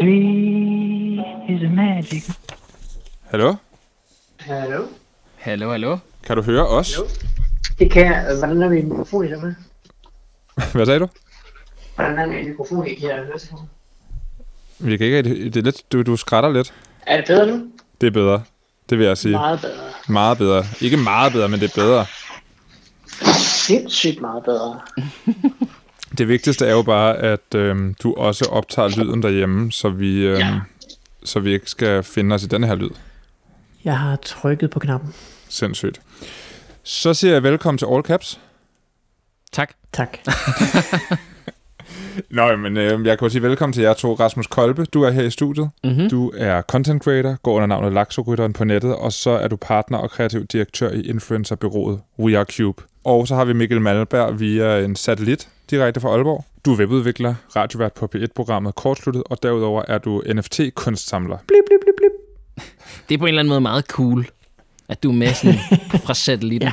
Three 0.00 1.20
is 1.48 1.62
a 1.62 1.68
magic. 1.68 2.24
Hallo? 3.30 3.56
Hallo? 4.38 4.88
Hallo, 5.36 5.70
hallo. 5.70 5.98
Kan 6.22 6.36
du 6.36 6.42
høre 6.42 6.66
os? 6.66 6.94
Hallo? 6.94 7.08
Det 7.78 7.90
kan 7.90 8.06
jeg. 8.06 8.36
Hvordan 8.38 8.62
er 8.62 8.68
min 8.68 8.88
mikrofon 8.88 9.24
i 9.24 9.28
der 9.28 9.40
med? 9.40 9.54
Hvad 10.74 10.86
sagde 10.86 11.00
du? 11.00 11.08
Hvordan 11.94 12.18
er 12.18 12.26
min 12.26 12.48
mikrofon 12.48 12.86
i 12.86 13.00
her? 13.00 13.24
Vi 14.78 14.96
kan 14.96 15.06
ikke, 15.06 15.22
det 15.22 15.56
er 15.56 15.62
lidt, 15.62 15.92
du, 15.92 16.02
du 16.02 16.16
skrætter 16.16 16.50
lidt. 16.50 16.74
Er 17.06 17.16
det 17.16 17.26
bedre 17.26 17.46
nu? 17.46 17.66
Det 18.00 18.06
er 18.06 18.10
bedre. 18.10 18.42
Det 18.90 18.98
vil 18.98 19.06
jeg 19.06 19.18
sige. 19.18 19.32
Meget 19.32 19.60
bedre. 19.60 19.90
Meget 20.08 20.38
bedre. 20.38 20.64
Ikke 20.80 20.96
meget 20.96 21.32
bedre, 21.32 21.48
men 21.48 21.60
det 21.60 21.76
er 21.76 21.82
bedre. 21.82 22.06
Sindssygt 23.38 24.20
meget 24.20 24.44
bedre. 24.44 24.80
Det 26.20 26.28
vigtigste 26.28 26.66
er 26.66 26.70
jo 26.72 26.82
bare, 26.82 27.16
at 27.16 27.54
øhm, 27.54 27.94
du 28.02 28.14
også 28.14 28.44
optager 28.44 28.88
lyden 28.88 29.22
derhjemme, 29.22 29.72
så 29.72 29.88
vi, 29.88 30.26
øhm, 30.26 30.38
Ja. 30.38 30.60
så 31.24 31.40
vi 31.40 31.52
ikke 31.52 31.70
skal 31.70 32.02
finde 32.02 32.34
os 32.34 32.42
i 32.44 32.46
den 32.46 32.64
her 32.64 32.74
lyd. 32.74 32.90
Jeg 33.84 33.98
har 33.98 34.16
trykket 34.16 34.70
på 34.70 34.78
knappen. 34.78 35.14
Sindssygt. 35.48 36.00
Så 36.82 37.14
siger 37.14 37.32
jeg 37.32 37.42
velkommen 37.42 37.78
til 37.78 37.86
All 37.92 38.02
Caps. 38.02 38.40
Tak. 39.52 39.72
Tak. 39.92 40.18
Nå, 42.30 42.56
men 42.56 42.76
øh, 42.76 43.06
jeg 43.06 43.18
kan 43.18 43.26
jo 43.26 43.28
sige 43.28 43.42
velkommen 43.42 43.72
til 43.72 43.82
jer 43.82 43.94
to. 43.94 44.14
Rasmus 44.14 44.46
Kolbe, 44.46 44.84
du 44.84 45.02
er 45.02 45.10
her 45.10 45.22
i 45.22 45.30
studiet. 45.30 45.70
Mm-hmm. 45.84 46.10
Du 46.10 46.32
er 46.36 46.62
content 46.62 47.02
creator, 47.04 47.36
går 47.42 47.54
under 47.54 47.66
navnet 47.66 47.92
Laxorytteren 47.92 48.52
på 48.52 48.64
nettet, 48.64 48.96
og 48.96 49.12
så 49.12 49.30
er 49.30 49.48
du 49.48 49.56
partner 49.56 49.98
og 49.98 50.10
kreativ 50.10 50.46
direktør 50.46 50.90
i 50.90 51.00
influencerbyrået 51.00 52.00
We 52.18 52.38
Are 52.38 52.46
Cube. 52.56 52.82
Og 53.04 53.28
så 53.28 53.34
har 53.34 53.44
vi 53.44 53.52
Mikkel 53.52 53.80
Malberg 53.80 54.40
via 54.40 54.78
en 54.84 54.96
satellit 54.96 55.48
direkte 55.70 56.00
fra 56.00 56.08
Aalborg. 56.08 56.44
Du 56.64 56.72
er 56.72 56.76
webudvikler, 56.76 57.34
radiovært 57.56 57.92
på 57.92 58.08
P1-programmet 58.14 58.74
Kortsluttet, 58.74 59.22
og 59.26 59.42
derudover 59.42 59.82
er 59.88 59.98
du 59.98 60.22
NFT-kunstsamler. 60.34 61.38
blip, 61.46 61.64
blip, 61.66 61.80
blip, 61.80 61.94
blip. 61.96 62.12
Det 63.08 63.14
er 63.14 63.18
på 63.18 63.24
en 63.24 63.28
eller 63.28 63.40
anden 63.40 63.48
måde 63.48 63.60
meget 63.60 63.84
cool, 63.84 64.26
at 64.88 65.02
du 65.02 65.08
er 65.08 65.14
med 65.14 65.34
sådan 65.34 65.54
fra 66.04 66.14
satellitten. 66.14 66.70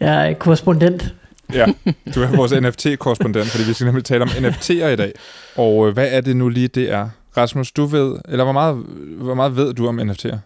Jeg 0.00 0.30
er 0.30 0.34
korrespondent. 0.34 1.14
Ja, 1.52 1.66
du 2.14 2.22
er 2.22 2.36
vores 2.36 2.52
NFT-korrespondent, 2.52 3.46
fordi 3.46 3.64
vi 3.64 3.72
skal 3.72 3.84
nemlig 3.84 4.04
tale 4.04 4.22
om 4.22 4.28
NFT'er 4.28 4.86
i 4.86 4.96
dag. 4.96 5.12
Og 5.56 5.88
øh, 5.88 5.94
hvad 5.94 6.08
er 6.10 6.20
det 6.20 6.36
nu 6.36 6.48
lige, 6.48 6.68
det 6.68 6.90
er? 6.92 7.08
Rasmus, 7.36 7.72
du 7.72 7.84
ved, 7.84 8.16
eller 8.28 8.44
hvor 8.44 8.52
meget, 8.52 8.76
hvor 9.16 9.34
meget 9.34 9.56
ved 9.56 9.74
du 9.74 9.88
om 9.88 10.00
NFT'er? 10.00 10.36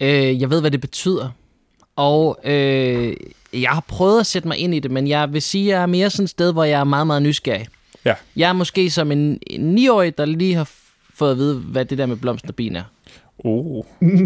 Øh, 0.00 0.40
jeg 0.40 0.50
ved, 0.50 0.60
hvad 0.60 0.70
det 0.70 0.80
betyder. 0.80 1.30
Og 1.96 2.38
øh, 2.44 3.12
jeg 3.52 3.70
har 3.70 3.84
prøvet 3.88 4.20
at 4.20 4.26
sætte 4.26 4.48
mig 4.48 4.56
ind 4.56 4.74
i 4.74 4.78
det, 4.80 4.90
men 4.90 5.08
jeg 5.08 5.32
vil 5.32 5.42
sige, 5.42 5.64
at 5.72 5.76
jeg 5.76 5.82
er 5.82 5.86
mere 5.86 6.10
sådan 6.10 6.24
et 6.24 6.30
sted, 6.30 6.52
hvor 6.52 6.64
jeg 6.64 6.80
er 6.80 6.84
meget, 6.84 7.06
meget 7.06 7.22
nysgerrig. 7.22 7.66
Ja. 8.04 8.14
Jeg 8.36 8.48
er 8.48 8.52
måske 8.52 8.90
som 8.90 9.12
en, 9.12 9.38
en 9.46 9.78
9-årig, 9.78 10.18
der 10.18 10.24
lige 10.24 10.54
har 10.54 10.68
fået 11.14 11.30
at 11.30 11.36
vide, 11.38 11.54
hvad 11.58 11.84
det 11.84 11.98
der 11.98 12.06
med 12.06 12.16
blomsten 12.16 12.48
og 12.50 12.54
bin 12.54 12.76
er. 12.76 12.82
Oh. 13.38 13.84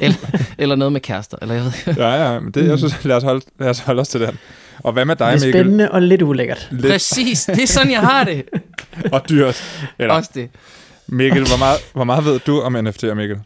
Eller, 0.00 0.16
eller 0.58 0.76
noget 0.76 0.92
med 0.92 1.00
kærester. 1.00 1.36
Eller 1.42 1.54
jeg 1.54 1.64
ved. 1.64 1.94
Ja, 1.96 2.32
ja, 2.32 2.40
men 2.40 2.52
det, 2.52 2.68
jeg 2.68 2.78
synes, 2.78 3.04
lad 3.04 3.16
os, 3.16 3.22
holde, 3.22 3.40
lad 3.58 3.68
os 3.68 3.78
holde 3.78 4.00
os 4.00 4.08
til 4.08 4.20
den. 4.20 4.38
Og 4.78 4.92
hvad 4.92 5.04
med 5.04 5.16
dig, 5.16 5.26
Det 5.32 5.42
er 5.42 5.46
Mikkel? 5.46 5.60
spændende 5.62 5.90
og 5.90 6.02
lidt 6.02 6.22
ulækkert. 6.22 6.68
Lidt 6.70 6.92
Præcis, 6.92 7.44
det 7.44 7.62
er 7.62 7.66
sådan, 7.66 7.92
jeg 7.92 8.00
har 8.00 8.24
det. 8.24 8.44
og 9.12 9.28
dyrt. 9.28 9.62
Eller, 9.98 10.14
Også 10.14 10.30
det. 10.34 10.50
Mikkel, 11.06 11.46
hvor 11.46 11.56
meget, 11.58 11.78
hvor 11.92 12.04
meget 12.04 12.24
ved 12.24 12.38
du 12.46 12.60
om 12.60 12.76
NFT'er, 12.76 13.14
Mikkel? 13.14 13.38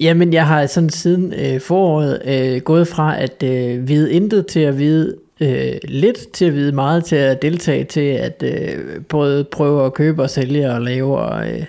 Jamen, 0.00 0.32
jeg 0.32 0.46
har 0.46 0.66
sådan 0.66 0.90
siden 0.90 1.32
øh, 1.34 1.60
foråret 1.60 2.22
øh, 2.24 2.60
gået 2.60 2.88
fra 2.88 3.20
at 3.20 3.42
øh, 3.42 3.88
vide 3.88 4.12
intet 4.12 4.46
til 4.46 4.60
at 4.60 4.78
vide 4.78 5.16
øh, 5.40 5.72
lidt, 5.84 6.32
til 6.32 6.44
at 6.44 6.54
vide 6.54 6.72
meget, 6.72 7.04
til 7.04 7.16
at 7.16 7.42
deltage, 7.42 7.84
til 7.84 8.00
at 8.00 8.42
øh, 8.46 9.04
både 9.08 9.44
prøve 9.44 9.86
at 9.86 9.94
købe 9.94 10.22
og 10.22 10.30
sælge 10.30 10.70
og 10.72 10.80
lave 10.82 11.18
og 11.18 11.50
øh, 11.50 11.64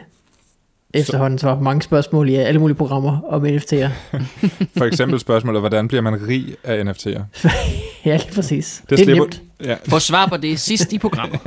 efterhånden 0.93 1.39
på 1.39 1.63
mange 1.63 1.81
spørgsmål 1.81 2.29
i 2.29 2.35
alle 2.35 2.59
mulige 2.59 2.75
programmer 2.77 3.19
om 3.29 3.45
NFT'er. 3.45 3.87
For 4.77 4.83
eksempel 4.85 5.19
spørgsmålet, 5.19 5.61
hvordan 5.61 5.87
bliver 5.87 6.01
man 6.01 6.27
rig 6.27 6.45
af 6.63 6.83
NFT'er? 6.83 7.21
Ja, 8.05 8.17
lige 8.17 8.33
præcis. 8.35 8.81
Det 8.89 8.89
Det, 8.89 9.07
det 9.07 9.13
er 9.13 9.15
slipper- 9.15 9.23
nemt. 9.23 9.41
Ja. 9.65 9.75
Få 9.87 9.99
svar 9.99 10.25
på 10.27 10.37
det 10.37 10.59
sidst 10.59 10.93
i 10.93 10.97
programmet. 10.97 11.39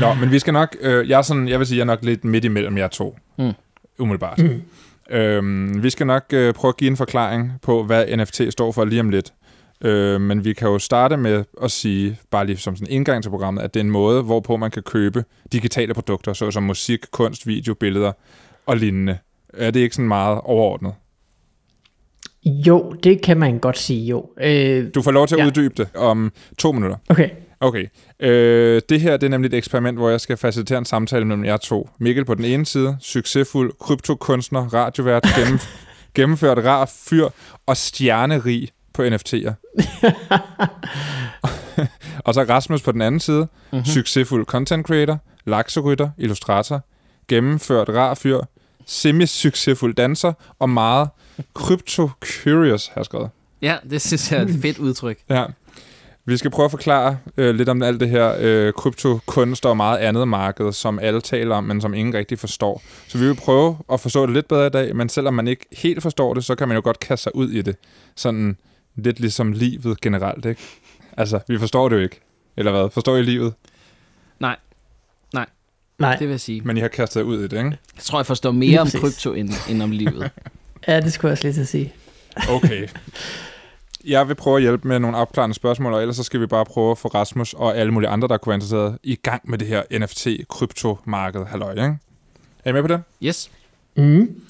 Nå, 0.00 0.14
men 0.14 0.30
vi 0.32 0.38
skal 0.38 0.52
nok, 0.52 0.76
øh, 0.80 1.08
jeg, 1.08 1.18
er 1.18 1.22
sådan, 1.22 1.48
jeg 1.48 1.58
vil 1.58 1.66
sige, 1.66 1.76
jeg 1.76 1.82
er 1.82 1.86
nok 1.86 1.98
lidt 2.04 2.24
midt 2.24 2.44
imellem 2.44 2.78
jer 2.78 2.88
to. 2.88 3.16
Mm. 3.38 3.52
Umiddelbart. 3.98 4.38
Mm. 4.38 4.62
Øhm, 5.10 5.82
vi 5.82 5.90
skal 5.90 6.06
nok 6.06 6.24
øh, 6.32 6.54
prøve 6.54 6.68
at 6.70 6.76
give 6.76 6.90
en 6.90 6.96
forklaring 6.96 7.52
på, 7.62 7.82
hvad 7.84 8.16
NFT 8.16 8.40
står 8.50 8.72
for 8.72 8.84
lige 8.84 9.00
om 9.00 9.10
lidt. 9.10 9.32
Øh, 9.84 10.20
men 10.20 10.44
vi 10.44 10.52
kan 10.52 10.68
jo 10.68 10.78
starte 10.78 11.16
med 11.16 11.44
at 11.62 11.70
sige, 11.70 12.18
bare 12.30 12.46
lige 12.46 12.56
som 12.56 12.76
sådan 12.76 12.88
en 12.88 12.94
indgang 12.94 13.22
til 13.22 13.30
programmet, 13.30 13.62
at 13.62 13.74
det 13.74 13.80
er 13.80 13.84
en 13.84 13.90
måde, 13.90 14.22
hvorpå 14.22 14.56
man 14.56 14.70
kan 14.70 14.82
købe 14.82 15.24
digitale 15.52 15.94
produkter, 15.94 16.32
såsom 16.32 16.62
musik, 16.62 17.00
kunst, 17.10 17.46
video, 17.46 17.74
billeder 17.74 18.12
og 18.66 18.76
lignende. 18.76 19.18
Er 19.54 19.70
det 19.70 19.80
ikke 19.80 19.94
sådan 19.94 20.08
meget 20.08 20.40
overordnet? 20.44 20.92
Jo, 22.46 22.92
det 23.02 23.22
kan 23.22 23.38
man 23.38 23.58
godt 23.58 23.78
sige, 23.78 24.06
jo. 24.06 24.30
Øh, 24.40 24.86
Du 24.94 25.02
får 25.02 25.10
lov 25.10 25.26
til 25.26 25.34
at 25.34 25.40
ja. 25.40 25.46
Uddybe 25.46 25.74
det 25.76 25.88
om 25.96 26.32
to 26.58 26.72
minutter. 26.72 26.96
okay. 27.08 27.30
Okay. 27.60 27.86
Øh, 28.20 28.82
det 28.88 29.00
her 29.00 29.16
det 29.16 29.26
er 29.26 29.30
nemlig 29.30 29.48
et 29.48 29.54
eksperiment, 29.54 29.98
hvor 29.98 30.10
jeg 30.10 30.20
skal 30.20 30.36
facilitere 30.36 30.78
en 30.78 30.84
samtale 30.84 31.24
mellem 31.24 31.44
jer 31.44 31.56
to. 31.56 31.90
Mikkel 31.98 32.24
på 32.24 32.34
den 32.34 32.44
ene 32.44 32.66
side, 32.66 32.96
succesfuld 33.00 33.72
kryptokunstner, 33.80 34.74
radiovært, 34.74 35.26
gennem, 35.36 35.58
gennemført 36.14 36.58
rar 36.58 36.90
fyr 37.06 37.28
og 37.66 37.76
stjernerig 37.76 38.68
på 38.92 39.02
NFT'er. 39.02 39.52
og 42.26 42.34
så 42.34 42.46
Rasmus 42.48 42.82
på 42.82 42.92
den 42.92 43.02
anden 43.02 43.20
side, 43.20 43.48
mm-hmm. 43.72 43.84
succesfuld 43.84 44.46
content 44.46 44.86
creator, 44.86 45.18
lakserytter, 45.46 46.10
illustrator, 46.18 46.80
gennemført 47.28 47.88
rar 47.88 48.14
fyr, 48.14 48.40
semi-succesfuld 48.86 49.94
danser 49.94 50.32
og 50.58 50.70
meget 50.70 51.08
crypto-curious, 51.58 52.88
har 52.88 52.96
jeg 52.96 53.04
skrevet. 53.04 53.30
Ja, 53.62 53.76
det 53.90 54.02
synes 54.02 54.32
jeg 54.32 54.38
er 54.38 54.46
et 54.46 54.58
fedt 54.62 54.78
udtryk. 54.78 55.18
Ja. 55.30 55.44
Vi 56.30 56.36
skal 56.36 56.50
prøve 56.50 56.64
at 56.64 56.70
forklare 56.70 57.18
øh, 57.36 57.54
lidt 57.54 57.68
om 57.68 57.82
alt 57.82 58.00
det 58.00 58.08
her 58.08 58.34
øh, 58.38 58.72
kryptokunst 58.72 59.66
og 59.66 59.76
meget 59.76 59.98
andet 59.98 60.28
marked, 60.28 60.72
som 60.72 60.98
alle 60.98 61.20
taler 61.20 61.56
om, 61.56 61.64
men 61.64 61.80
som 61.80 61.94
ingen 61.94 62.14
rigtig 62.14 62.38
forstår. 62.38 62.82
Så 63.08 63.18
vi 63.18 63.26
vil 63.26 63.34
prøve 63.34 63.78
at 63.92 64.00
forstå 64.00 64.26
det 64.26 64.34
lidt 64.34 64.48
bedre 64.48 64.66
i 64.66 64.70
dag, 64.70 64.96
men 64.96 65.08
selvom 65.08 65.34
man 65.34 65.48
ikke 65.48 65.66
helt 65.72 66.02
forstår 66.02 66.34
det, 66.34 66.44
så 66.44 66.54
kan 66.54 66.68
man 66.68 66.74
jo 66.74 66.80
godt 66.84 67.00
kaste 67.00 67.22
sig 67.22 67.36
ud 67.36 67.50
i 67.50 67.62
det. 67.62 67.76
Sådan 68.16 68.56
lidt 68.96 69.20
ligesom 69.20 69.52
livet 69.52 70.00
generelt, 70.00 70.44
ikke? 70.44 70.60
Altså, 71.16 71.40
vi 71.48 71.58
forstår 71.58 71.88
det 71.88 71.96
jo 71.96 72.00
ikke. 72.00 72.20
Eller 72.56 72.72
hvad? 72.72 72.90
Forstår 72.90 73.16
I 73.16 73.22
livet? 73.22 73.54
Nej, 74.40 74.56
Nej, 76.00 76.16
det 76.16 76.28
vil 76.28 76.32
jeg 76.32 76.40
sige. 76.40 76.60
Men 76.60 76.76
I 76.76 76.80
har 76.80 76.88
kastet 76.88 77.20
jer 77.20 77.26
ud 77.26 77.38
i 77.38 77.42
det, 77.42 77.52
ikke? 77.52 77.78
Jeg 77.96 78.02
tror, 78.02 78.18
jeg 78.18 78.26
forstår 78.26 78.50
mere 78.52 78.80
om 78.80 78.88
krypto, 79.00 79.32
end, 79.32 79.50
end 79.70 79.82
om 79.82 79.90
livet. 79.90 80.30
ja, 80.88 81.00
det 81.00 81.12
skulle 81.12 81.28
jeg 81.28 81.32
også 81.32 81.44
lige 81.44 81.54
til 81.54 81.60
at 81.60 81.68
sige. 81.68 81.92
Okay. 82.48 82.88
Jeg 84.04 84.28
vil 84.28 84.34
prøve 84.34 84.56
at 84.56 84.62
hjælpe 84.62 84.88
med 84.88 84.98
nogle 84.98 85.16
opklarende 85.16 85.54
spørgsmål, 85.54 85.94
og 85.94 86.00
ellers 86.00 86.16
så 86.16 86.22
skal 86.22 86.40
vi 86.40 86.46
bare 86.46 86.64
prøve 86.64 86.90
at 86.90 86.98
få 86.98 87.08
Rasmus 87.08 87.52
og 87.52 87.76
alle 87.76 87.92
mulige 87.92 88.10
andre, 88.10 88.28
der 88.28 88.36
kunne 88.36 88.50
være 88.50 88.56
interesseret, 88.56 88.98
i 89.02 89.16
gang 89.16 89.50
med 89.50 89.58
det 89.58 89.68
her 89.68 89.82
NFT-kryptomarked. 89.92 91.44
Halløj, 91.46 91.70
ikke? 91.70 91.98
Er 92.64 92.70
I 92.70 92.72
med 92.72 92.82
på 92.82 92.88
det? 92.88 93.02
Yes. 93.22 93.50
Mm. 93.96 94.40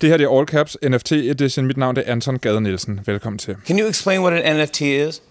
Det 0.00 0.08
her 0.10 0.16
det 0.16 0.24
er 0.24 0.38
All 0.38 0.46
Caps 0.46 0.76
NFT 0.88 1.12
Edition. 1.12 1.66
Mit 1.66 1.76
navn 1.76 1.96
det 1.96 2.04
er 2.06 2.12
Anton 2.12 2.38
Gade 2.38 2.60
Nielsen. 2.60 3.00
Velkommen 3.06 3.38
til. 3.38 3.56
Can 3.66 3.78
you 3.78 3.88
explain 3.88 4.20
what 4.20 4.32
an 4.32 4.56
NFT 4.56 4.80
is? 4.80 5.22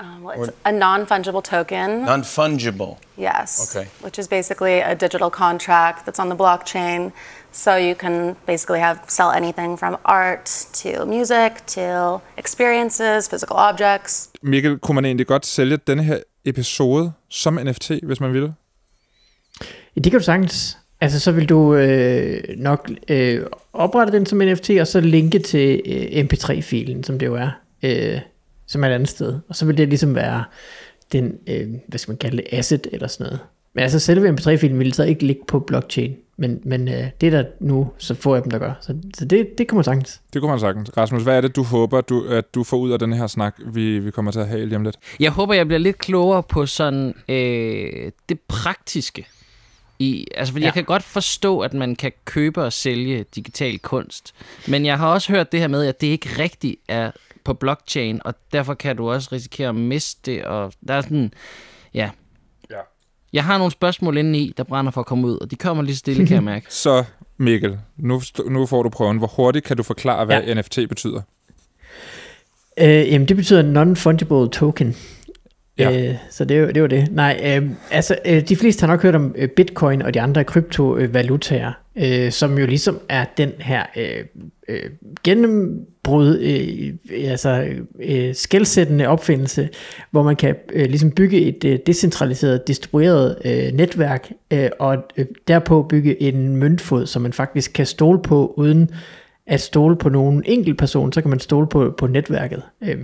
Um, 0.00 0.24
well, 0.24 0.38
it's 0.38 0.52
a 0.64 0.70
non-fungible 0.70 1.42
token. 1.42 1.90
Non 1.90 2.22
fungible. 2.22 2.96
yes. 3.18 3.76
Okay. 3.76 3.88
Which 4.02 4.18
is 4.18 4.28
basically 4.28 4.80
a 4.80 4.94
digital 4.94 5.30
contract 5.30 6.06
that's 6.06 6.20
on 6.20 6.28
the 6.28 6.36
blockchain. 6.36 7.12
So 7.52 7.70
you 7.70 7.94
can 7.94 8.36
basically 8.46 8.80
have 8.80 8.98
sell 9.08 9.28
anything 9.36 9.78
from 9.78 9.96
art 10.04 10.66
to 10.72 11.04
music 11.04 11.50
to 11.66 12.18
experiences, 12.38 13.28
physical 13.28 13.56
objects. 13.56 14.30
Mikkel, 14.42 14.78
kunne 14.78 14.94
man 14.94 15.04
egentlig 15.04 15.26
godt 15.26 15.46
sælge 15.46 15.76
denne 15.76 16.02
her 16.02 16.18
episode 16.44 17.12
som 17.28 17.54
NFT, 17.54 17.90
hvis 18.02 18.20
man 18.20 18.32
ville? 18.32 18.54
Ja, 19.96 20.00
det 20.00 20.12
kan 20.12 20.20
du 20.20 20.24
sagtens. 20.24 20.78
Altså, 21.00 21.20
så 21.20 21.32
vil 21.32 21.48
du 21.48 21.74
øh, 21.74 22.40
nok 22.56 22.90
øh, 23.08 23.46
oprette 23.72 24.12
den 24.12 24.26
som 24.26 24.38
NFT, 24.38 24.70
og 24.80 24.86
så 24.86 25.00
linke 25.00 25.38
til 25.38 25.82
øh, 25.86 26.24
mp3-filen, 26.24 27.04
som 27.04 27.18
det 27.18 27.26
jo 27.26 27.34
er, 27.34 27.50
øh, 27.82 28.20
som 28.66 28.84
er 28.84 28.88
et 28.88 28.92
andet 28.92 29.08
sted. 29.08 29.38
Og 29.48 29.56
så 29.56 29.66
vil 29.66 29.78
det 29.78 29.88
ligesom 29.88 30.14
være 30.14 30.44
den, 31.12 31.38
øh, 31.46 31.68
hvad 31.88 31.98
skal 31.98 32.12
man 32.12 32.18
kalde 32.18 32.36
det, 32.36 32.46
asset 32.52 32.86
eller 32.92 33.06
sådan 33.06 33.24
noget. 33.24 33.40
Men 33.74 33.82
altså, 33.82 33.98
selve 33.98 34.30
mp3-filen 34.30 34.78
vil 34.78 34.92
så 34.92 35.04
ikke 35.04 35.26
ligge 35.26 35.42
på 35.48 35.60
blockchain. 35.60 36.16
Men, 36.40 36.60
men 36.64 36.88
øh, 36.88 37.06
det 37.20 37.26
er 37.26 37.30
der 37.30 37.44
nu 37.60 37.90
så 37.98 38.14
få 38.14 38.34
af 38.34 38.42
dem, 38.42 38.50
der 38.50 38.58
gør. 38.58 38.72
Så, 38.80 38.96
så 39.14 39.24
det, 39.24 39.58
det 39.58 39.68
kommer 39.68 39.82
sagtens. 39.82 40.20
Det 40.32 40.42
kunne 40.42 40.50
man 40.50 40.60
sagtens. 40.60 40.96
Rasmus, 40.96 41.22
hvad 41.22 41.36
er 41.36 41.40
det, 41.40 41.56
du 41.56 41.62
håber, 41.62 42.00
du, 42.00 42.24
at 42.28 42.54
du 42.54 42.64
får 42.64 42.76
ud 42.76 42.90
af 42.90 42.98
den 42.98 43.12
her 43.12 43.26
snak, 43.26 43.56
vi, 43.66 43.98
vi 43.98 44.10
kommer 44.10 44.32
til 44.32 44.40
at 44.40 44.48
have 44.48 44.66
lige 44.66 44.76
om 44.76 44.84
lidt? 44.84 44.96
Jeg 45.20 45.30
håber, 45.30 45.54
jeg 45.54 45.66
bliver 45.66 45.78
lidt 45.78 45.98
klogere 45.98 46.42
på 46.42 46.66
sådan 46.66 47.14
øh, 47.28 48.12
det 48.28 48.40
praktiske. 48.48 49.26
I, 49.98 50.26
altså, 50.34 50.52
fordi. 50.52 50.62
Ja. 50.62 50.66
jeg 50.66 50.74
kan 50.74 50.84
godt 50.84 51.02
forstå, 51.02 51.60
at 51.60 51.74
man 51.74 51.96
kan 51.96 52.12
købe 52.24 52.62
og 52.64 52.72
sælge 52.72 53.24
digital 53.34 53.78
kunst. 53.78 54.34
Men 54.68 54.86
jeg 54.86 54.98
har 54.98 55.08
også 55.08 55.32
hørt 55.32 55.52
det 55.52 55.60
her 55.60 55.68
med, 55.68 55.86
at 55.86 56.00
det 56.00 56.06
ikke 56.06 56.28
rigtigt 56.38 56.76
er 56.88 57.10
på 57.44 57.54
blockchain, 57.54 58.20
og 58.24 58.34
derfor 58.52 58.74
kan 58.74 58.96
du 58.96 59.10
også 59.10 59.28
risikere 59.32 59.68
at 59.68 59.74
miste 59.74 60.32
det. 60.32 60.44
Og 60.44 60.72
der 60.88 60.94
er 60.94 61.00
sådan, 61.00 61.32
ja, 61.94 62.10
Jeg 63.32 63.44
har 63.44 63.58
nogle 63.58 63.72
spørgsmål 63.72 64.16
inde 64.16 64.38
i, 64.38 64.52
der 64.56 64.64
brænder 64.64 64.90
for 64.92 65.00
at 65.00 65.06
komme 65.06 65.26
ud, 65.26 65.38
og 65.38 65.50
de 65.50 65.56
kommer 65.56 65.82
lige 65.82 65.96
stille, 65.96 66.26
kan 66.26 66.34
jeg 66.34 66.42
mærke. 66.44 66.66
Så 66.84 67.04
Mikkel, 67.38 67.78
nu, 67.96 68.22
nu 68.50 68.66
får 68.66 68.82
du 68.82 68.88
prøven. 68.88 69.18
Hvor 69.18 69.26
hurtigt 69.26 69.64
kan 69.64 69.76
du 69.76 69.82
forklare, 69.82 70.24
hvad 70.24 70.42
Ja. 70.42 70.54
NFT 70.54 70.78
betyder? 70.88 71.20
Øh, 72.78 73.12
jamen, 73.12 73.28
det 73.28 73.36
betyder 73.36 73.62
non-fungible 73.62 74.58
token. 74.58 74.96
Ja. 75.78 76.08
Øh, 76.08 76.14
så 76.30 76.44
det 76.44 76.56
er, 76.56 76.72
det 76.72 76.82
var 76.82 76.88
det. 76.88 77.08
Nej, 77.12 77.40
øh, 77.44 77.70
altså, 77.90 78.18
øh, 78.26 78.48
de 78.48 78.56
fleste 78.56 78.80
har 78.80 78.86
nok 78.86 79.02
hørt 79.02 79.14
om 79.14 79.34
øh, 79.38 79.48
bitcoin 79.48 80.02
og 80.02 80.14
de 80.14 80.20
andre 80.20 80.44
kryptovalutaer, 80.44 81.72
øh, 81.96 82.32
som 82.32 82.58
jo 82.58 82.66
ligesom 82.66 83.00
er 83.08 83.24
den 83.36 83.52
her 83.58 83.82
øh, 83.96 84.24
øh, 84.68 84.90
gennembrud, 85.24 86.38
øh, 86.38 87.30
altså 87.30 87.68
øh, 88.00 88.34
skældsættende 88.34 89.08
opfindelse, 89.08 89.68
hvor 90.10 90.22
man 90.22 90.36
kan 90.36 90.54
øh, 90.72 90.86
ligesom 90.86 91.10
bygge 91.10 91.40
et 91.40 91.64
øh, 91.64 91.78
decentraliseret, 91.86 92.68
distribueret 92.68 93.38
øh, 93.44 93.72
netværk, 93.72 94.30
øh, 94.50 94.70
og 94.78 94.96
øh, 95.16 95.26
derpå 95.48 95.82
bygge 95.82 96.22
en 96.22 96.56
møntfod, 96.56 97.06
som 97.06 97.22
man 97.22 97.32
faktisk 97.32 97.72
kan 97.72 97.86
stole 97.86 98.22
på, 98.22 98.54
uden 98.56 98.90
at 99.46 99.60
stole 99.60 99.96
på 99.96 100.08
nogen 100.08 100.42
enkelt 100.46 100.78
person, 100.78 101.12
så 101.12 101.20
kan 101.20 101.30
man 101.30 101.40
stole 101.40 101.66
på, 101.66 101.94
på 101.98 102.06
netværket. 102.06 102.62
Øh, 102.82 102.98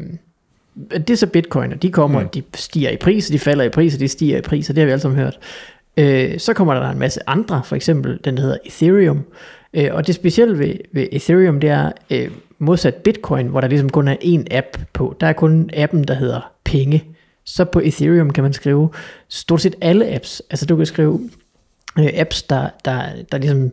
det 0.91 1.11
er 1.11 1.17
så 1.17 1.27
bitcoin, 1.27 1.73
og 1.73 1.83
de 1.83 1.91
kommer, 1.91 2.21
mm. 2.21 2.29
de 2.29 2.43
stiger 2.55 2.91
i 2.91 2.97
pris, 2.97 3.27
de 3.27 3.39
falder 3.39 3.65
i 3.65 3.69
pris, 3.69 3.95
og 3.95 4.01
de 4.01 4.09
stiger 4.09 4.39
i 4.39 4.41
pris, 4.41 4.71
og 4.71 4.77
det 4.77 4.83
har 4.83 4.87
vi 4.87 4.93
alle 4.93 5.03
sammen 5.03 5.21
hørt. 5.21 5.39
Øh, 5.97 6.39
så 6.39 6.53
kommer 6.53 6.75
der 6.75 6.91
en 6.91 6.99
masse 6.99 7.21
andre, 7.27 7.63
for 7.65 7.77
eksempel 7.77 8.19
den, 8.25 8.37
der 8.37 8.43
hedder 8.43 8.59
Ethereum. 8.65 9.25
Øh, 9.75 9.89
og 9.93 10.07
det 10.07 10.15
specielle 10.15 10.59
ved, 10.59 10.75
ved 10.93 11.09
Ethereum, 11.13 11.61
det 11.61 11.71
er 11.71 11.93
øh, 12.11 12.31
modsat 12.59 12.95
bitcoin, 12.95 13.47
hvor 13.47 13.61
der 13.61 13.69
ligesom 13.69 13.91
kun 13.91 14.09
er 14.09 14.17
én 14.17 14.57
app 14.57 14.67
på. 14.93 15.17
Der 15.21 15.27
er 15.27 15.33
kun 15.33 15.71
appen, 15.73 16.05
der 16.05 16.15
hedder 16.15 16.53
penge. 16.65 17.05
Så 17.45 17.65
på 17.65 17.81
Ethereum 17.85 18.31
kan 18.31 18.45
man 18.45 18.53
skrive 18.53 18.91
stort 19.29 19.61
set 19.61 19.75
alle 19.81 20.15
apps. 20.15 20.43
Altså 20.51 20.67
du 20.67 20.77
kan 20.77 20.87
skrive 20.87 21.31
øh, 21.99 22.11
apps, 22.15 22.43
der, 22.43 22.69
der, 22.85 23.03
der 23.33 23.39
ligesom 23.39 23.71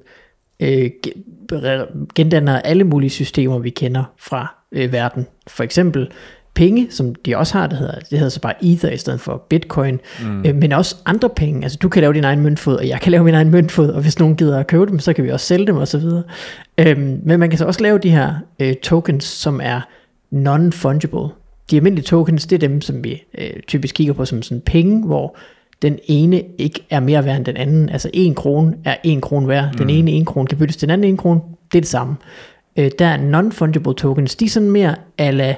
øh, 0.60 0.90
ge- 1.08 2.08
gendanner 2.16 2.60
alle 2.60 2.84
mulige 2.84 3.10
systemer, 3.10 3.60
vi 3.60 3.70
kender 3.70 4.04
fra 4.20 4.56
øh, 4.72 4.92
verden. 4.92 5.28
For 5.48 5.64
eksempel 5.64 6.12
penge, 6.56 6.88
som 6.90 7.16
de 7.16 7.38
også 7.38 7.58
har, 7.58 7.68
det 7.68 7.78
hedder, 7.78 8.00
det 8.00 8.20
hedder 8.20 8.30
så 8.30 8.42
bare 8.42 8.66
Ether 8.66 8.90
i 8.90 8.98
stedet 8.98 9.20
for 9.20 9.46
Bitcoin, 9.50 10.00
mm. 10.22 10.46
øh, 10.46 10.56
men 10.56 10.72
også 10.72 10.96
andre 11.06 11.30
penge. 11.30 11.64
Altså 11.64 11.78
du 11.82 11.90
kan 11.90 12.02
lave 12.02 12.14
din 12.14 12.24
egen 12.24 12.40
møntfod, 12.40 12.76
og 12.76 12.88
jeg 12.88 13.02
kan 13.02 13.12
lave 13.12 13.24
min 13.24 13.34
egen 13.34 13.50
møntfod, 13.50 13.90
og 13.90 14.02
hvis 14.02 14.20
nogen 14.20 14.36
gider 14.36 14.60
at 14.60 14.68
købe 14.68 14.86
dem, 14.86 15.00
så 15.00 15.14
kan 15.14 15.24
vi 15.24 15.30
også 15.30 15.46
sælge 15.46 15.68
dem 15.68 15.78
osv. 15.78 16.04
Øhm, 16.78 17.20
men 17.24 17.40
man 17.40 17.50
kan 17.50 17.60
så 17.60 17.66
også 17.66 17.82
lave 17.82 17.98
de 17.98 18.10
her 18.10 18.34
øh, 18.60 18.76
tokens, 18.76 19.24
som 19.24 19.62
er 19.64 19.82
non-fungible. 20.32 21.28
De 21.72 21.76
almindelige 21.76 22.06
tokens, 22.06 22.46
det 22.46 22.64
er 22.64 22.68
dem, 22.68 22.82
som 22.82 23.04
vi 23.04 23.24
øh, 23.38 23.50
typisk 23.68 23.96
kigger 23.96 24.14
på 24.14 24.26
som 24.26 24.42
sådan 24.42 24.62
penge, 24.62 25.06
hvor 25.06 25.38
den 25.82 26.00
ene 26.06 26.44
ikke 26.58 26.86
er 26.90 27.00
mere 27.00 27.26
værd 27.26 27.38
end 27.38 27.46
den 27.46 27.58
anden. 27.58 27.90
Altså 27.90 28.10
en 28.14 28.36
krone 28.36 28.74
er 28.86 28.96
en 29.04 29.22
krone 29.22 29.48
værd. 29.48 29.74
Den 29.78 29.90
ene 29.90 30.12
en 30.12 30.26
krone 30.26 30.48
kan 30.48 30.58
byttes 30.58 30.78
til 30.78 30.88
den 30.88 30.94
anden 30.94 31.10
en 31.10 31.18
krone. 31.18 31.42
Det 31.72 31.78
er 31.78 31.82
det 31.82 31.90
samme. 31.90 32.16
Øh, 32.78 32.92
der 33.00 33.06
er 33.06 33.18
non-fungible 33.18 33.94
tokens. 33.94 34.36
De 34.36 34.46
er 34.46 34.50
sådan 34.50 34.72
mere 34.72 34.96
ala 35.18 35.56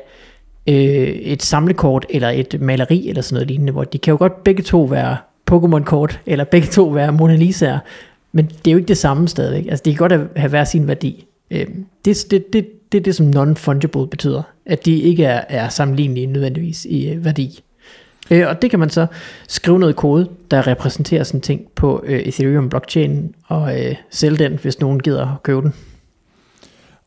øh, 0.68 0.75
et 0.75 1.44
samlekort 1.44 2.06
eller 2.10 2.30
et 2.30 2.57
maleri 2.62 3.10
eller 3.10 3.21
sådan 3.21 3.36
noget 3.36 3.48
lignende, 3.48 3.71
hvor 3.71 3.83
de 3.83 3.98
kan 3.98 4.12
jo 4.12 4.18
godt 4.18 4.44
begge 4.44 4.63
to 4.63 4.83
være 4.83 5.18
Pokémon-kort, 5.51 6.19
eller 6.25 6.44
begge 6.44 6.68
to 6.68 6.88
være 6.88 7.12
Mona 7.12 7.36
Lisa'er, 7.36 7.77
men 8.31 8.45
det 8.45 8.68
er 8.68 8.71
jo 8.71 8.77
ikke 8.77 8.88
det 8.88 8.98
samme 8.98 9.27
stadigvæk. 9.27 9.68
Altså, 9.69 9.83
de 9.86 9.92
kan 9.92 9.98
godt 9.98 10.12
have, 10.12 10.30
have 10.36 10.50
hver 10.50 10.63
sin 10.63 10.88
værdi. 10.88 11.25
Øh, 11.51 11.68
det, 12.06 12.25
det, 12.31 12.54
det, 12.54 12.92
det 12.92 12.98
er 12.98 13.04
det, 13.04 13.15
som 13.15 13.30
non-fungible 13.36 14.06
betyder, 14.06 14.42
at 14.65 14.86
de 14.86 15.00
ikke 15.00 15.25
er, 15.25 15.44
er 15.50 15.69
sammenlignelige 15.69 16.27
nødvendigvis 16.27 16.86
i 16.86 17.10
øh, 17.10 17.25
værdi. 17.25 17.63
Øh, 18.31 18.48
og 18.48 18.62
det 18.62 18.69
kan 18.69 18.80
man 18.80 18.89
så 18.89 19.06
skrive 19.48 19.80
noget 19.80 19.95
kode, 19.95 20.30
der 20.51 20.68
repræsenterer 20.68 21.24
sådan 21.24 21.42
ting 21.42 21.62
på 21.75 22.04
øh, 22.06 22.19
Ethereum 22.19 22.69
blockchain 22.69 23.36
og 23.48 23.81
øh, 23.81 23.95
sælge 24.10 24.38
den, 24.38 24.60
hvis 24.62 24.80
nogen 24.80 25.00
gider 25.00 25.27
at 25.27 25.44
købe 25.44 25.62
den. 25.62 25.74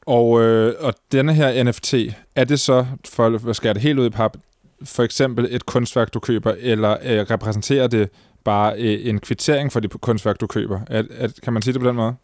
Og, 0.07 0.43
øh, 0.43 0.75
og 0.81 0.95
denne 1.13 1.35
her 1.35 1.65
NFT, 1.65 1.95
er 2.35 2.45
det 2.45 2.61
så, 2.61 2.87
for 3.09 3.49
at 3.49 3.57
skære 3.57 3.75
det 3.75 3.83
helt 3.83 3.99
ud 3.99 4.07
i 4.07 4.11
pap, 4.11 4.37
for 4.85 5.03
eksempel 5.03 5.49
et 5.51 5.67
kunstværk, 5.67 6.15
du 6.15 6.21
køber, 6.21 6.55
eller 6.59 6.97
øh, 7.03 7.21
repræsenterer 7.31 7.87
det 7.87 8.11
bare 8.45 8.75
øh, 8.79 9.09
en 9.09 9.19
kvittering 9.19 9.73
for 9.73 9.81
det 9.81 10.01
kunstværk, 10.01 10.41
du 10.41 10.47
køber? 10.47 10.81
Er, 10.87 11.03
er, 11.19 11.29
kan 11.43 11.53
man 11.53 11.63
sige 11.63 11.75
det 11.75 11.81
på 11.81 11.89
den 11.89 11.97
måde? 11.97 12.15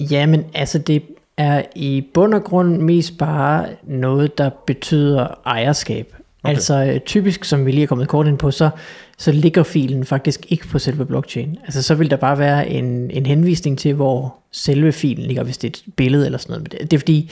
Jamen, 0.00 0.44
altså 0.54 0.78
det 0.78 1.02
er 1.36 1.62
i 1.74 2.08
bund 2.14 2.34
og 2.34 2.44
grund 2.44 2.76
mest 2.82 3.18
bare 3.18 3.68
noget, 3.82 4.38
der 4.38 4.50
betyder 4.66 5.26
ejerskab. 5.46 6.14
Okay. 6.42 6.54
Altså 6.54 7.00
typisk, 7.06 7.44
som 7.44 7.66
vi 7.66 7.70
lige 7.70 7.82
er 7.82 7.86
kommet 7.86 8.08
kort 8.08 8.26
ind 8.26 8.38
på, 8.38 8.50
så, 8.50 8.70
så 9.18 9.32
ligger 9.32 9.62
filen 9.62 10.04
faktisk 10.04 10.46
ikke 10.48 10.68
på 10.68 10.78
selve 10.78 11.06
blockchain. 11.06 11.58
Altså 11.64 11.82
så 11.82 11.94
vil 11.94 12.10
der 12.10 12.16
bare 12.16 12.38
være 12.38 12.68
en, 12.68 13.10
en 13.10 13.26
henvisning 13.26 13.78
til, 13.78 13.94
hvor 13.94 14.36
selve 14.52 14.92
filen 14.92 15.26
ligger, 15.26 15.42
hvis 15.42 15.58
det 15.58 15.68
er 15.68 15.72
et 15.88 15.94
billede 15.96 16.26
eller 16.26 16.38
sådan 16.38 16.52
noget. 16.52 16.72
Det, 16.72 16.80
det 16.80 16.92
er 16.92 16.98
fordi, 16.98 17.30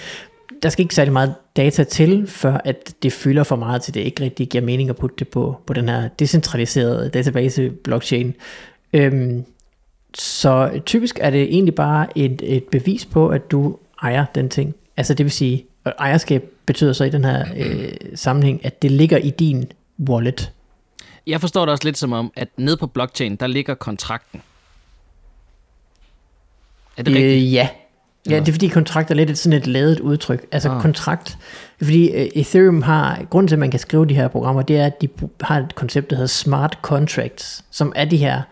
der 0.62 0.68
skal 0.68 0.82
ikke 0.82 0.94
særlig 0.94 1.12
meget 1.12 1.34
data 1.56 1.84
til, 1.84 2.26
før 2.26 2.60
at 2.64 2.94
det 3.02 3.12
fylder 3.12 3.42
for 3.42 3.56
meget 3.56 3.82
til 3.82 3.94
det 3.94 4.00
ikke 4.00 4.24
rigtig 4.24 4.48
giver 4.48 4.64
mening 4.64 4.90
at 4.90 4.96
putte 4.96 5.16
det 5.18 5.28
på, 5.28 5.56
på 5.66 5.72
den 5.72 5.88
her 5.88 6.08
decentraliserede 6.08 7.08
database 7.08 7.70
blockchain. 7.70 8.34
Øhm, 8.92 9.44
så 10.14 10.80
typisk 10.86 11.18
er 11.22 11.30
det 11.30 11.42
egentlig 11.42 11.74
bare 11.74 12.18
et, 12.18 12.42
et 12.44 12.64
bevis 12.64 13.06
på, 13.06 13.28
at 13.28 13.50
du 13.50 13.76
ejer 14.02 14.24
den 14.34 14.48
ting. 14.48 14.74
Altså 14.96 15.14
det 15.14 15.24
vil 15.24 15.32
sige, 15.32 15.64
og 15.84 15.92
ejerskab 15.98 16.50
betyder 16.66 16.92
så 16.92 17.04
i 17.04 17.10
den 17.10 17.24
her 17.24 17.44
øh, 17.56 17.92
sammenhæng, 18.14 18.64
at 18.64 18.82
det 18.82 18.90
ligger 18.90 19.18
i 19.18 19.30
din 19.30 19.64
wallet. 20.08 20.52
Jeg 21.26 21.40
forstår 21.40 21.60
det 21.64 21.72
også 21.72 21.84
lidt 21.84 21.98
som 21.98 22.12
om, 22.12 22.32
at 22.36 22.48
nede 22.56 22.76
på 22.76 22.86
blockchain, 22.86 23.36
der 23.36 23.46
ligger 23.46 23.74
kontrakten. 23.74 24.42
Er 26.96 27.02
det 27.02 27.14
rigtigt? 27.14 27.32
Øh, 27.46 27.52
ja. 27.52 27.68
Ja, 28.30 28.40
det 28.40 28.48
er 28.48 28.52
fordi 28.52 28.68
kontrakt 28.68 29.10
er 29.10 29.14
lidt 29.14 29.30
et, 29.30 29.38
sådan 29.38 29.58
et 29.58 29.66
ladet 29.66 30.00
udtryk. 30.00 30.46
Altså 30.52 30.68
Ah. 30.70 30.82
kontrakt, 30.82 31.38
fordi 31.82 32.10
øh, 32.10 32.26
Ethereum 32.34 32.82
har, 32.82 33.24
grunden 33.30 33.48
til 33.48 33.54
at 33.54 33.58
man 33.58 33.70
kan 33.70 33.80
skrive 33.80 34.06
de 34.06 34.14
her 34.14 34.28
programmer, 34.28 34.62
det 34.62 34.76
er, 34.76 34.86
at 34.86 35.00
de 35.02 35.08
har 35.40 35.58
et 35.58 35.74
koncept, 35.74 36.10
der 36.10 36.16
hedder 36.16 36.26
smart 36.28 36.78
contracts, 36.82 37.64
som 37.70 37.92
er 37.96 38.04
de 38.04 38.16
her, 38.16 38.42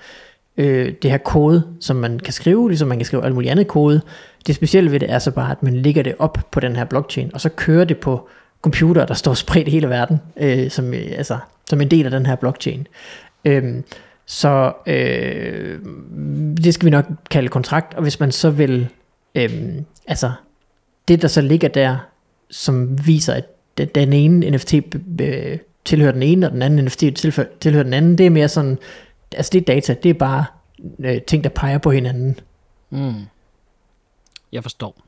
øh, 0.57 0.93
det 1.03 1.11
her 1.11 1.19
kode, 1.19 1.67
som 1.81 1.97
man 1.97 2.19
kan 2.19 2.33
skrive, 2.33 2.69
ligesom 2.69 2.89
man 2.89 2.99
kan 2.99 3.07
skrive 3.07 3.25
alt 3.25 3.35
muligt 3.35 3.51
andet 3.51 3.69
kode. 3.69 4.01
Det 4.47 4.55
specielle 4.55 4.91
ved 4.93 5.01
det 5.01 5.11
er 5.11 5.19
så 5.19 5.31
bare, 5.31 5.51
at 5.51 5.63
man 5.63 5.77
lægger 5.77 6.03
det 6.03 6.15
op 6.19 6.39
på 6.51 6.61
den 6.61 6.77
her 6.77 6.85
blockchain, 6.85 7.31
og 7.35 7.41
så 7.41 7.49
kører 7.49 7.85
det 7.85 7.99
på 7.99 8.29
computer, 8.63 9.07
der 9.07 9.15
står 9.15 9.35
spredt 9.35 9.69
i 9.69 9.71
hele 9.71 9.89
verden, 9.89 10.21
øh, 10.37 10.71
som, 10.71 10.95
øh, 10.95 11.13
altså, 11.17 11.39
som 11.69 11.81
en 11.81 11.91
del 11.91 12.05
af 12.05 12.11
den 12.11 12.27
her 12.27 12.37
blockchain. 12.37 12.87
Øhm, 13.45 13.85
så 14.27 14.73
øh, 14.87 15.79
det 16.57 16.75
skal 16.75 16.85
vi 16.87 16.91
nok 16.91 17.05
kalde 17.31 17.49
kontrakt, 17.49 17.95
og 17.95 18.03
hvis 18.03 18.21
man 18.21 18.33
så 18.33 18.51
vil, 18.51 18.89
øh, 19.35 19.73
altså 20.07 20.33
det 21.09 21.23
der 21.23 21.29
så 21.29 21.41
ligger 21.41 21.69
der, 21.69 21.97
som 22.51 23.07
viser, 23.07 23.33
at 23.35 23.45
den- 23.79 23.89
den 23.95 24.13
ene 24.13 24.51
NFT 24.51 24.75
øh, 25.21 25.59
tilhører 25.85 26.13
den 26.13 26.23
ene, 26.23 26.47
og 26.47 26.53
den 26.53 26.63
anden 26.63 26.85
NFT 26.85 26.99
tilhører, 26.99 27.49
tilhører 27.61 27.83
den 27.85 27.95
anden, 27.95 28.19
det 28.19 28.27
er 28.27 28.31
mere 28.31 28.49
sådan, 28.49 28.79
altså 29.37 29.51
det 29.53 29.61
er 29.61 29.65
data, 29.75 29.95
det 30.03 30.11
er 30.11 30.15
bare 30.15 30.45
øh, 30.99 31.23
ting, 31.23 31.45
der 31.45 31.51
peger 31.51 31.79
på 31.79 31.91
hinanden. 31.91 32.41
Mm. 32.91 33.13
Jeg 34.53 34.63
forstår. 34.63 35.02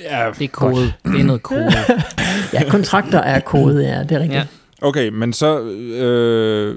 Ja, 0.00 0.30
Det 0.38 0.44
er 0.44 0.48
kode. 0.48 0.92
Det 1.04 1.20
er 1.20 1.24
noget 1.24 1.42
kode. 1.42 1.72
Ja, 2.52 2.70
kontrakter 2.70 3.18
er 3.18 3.40
kode, 3.40 3.84
ja, 3.88 4.02
det 4.02 4.12
er 4.12 4.18
rigtigt. 4.20 4.32
Ja. 4.32 4.38
Ja. 4.38 4.46
Okay, 4.88 5.08
men 5.08 5.32
så 5.32 5.60
øh, 5.60 6.76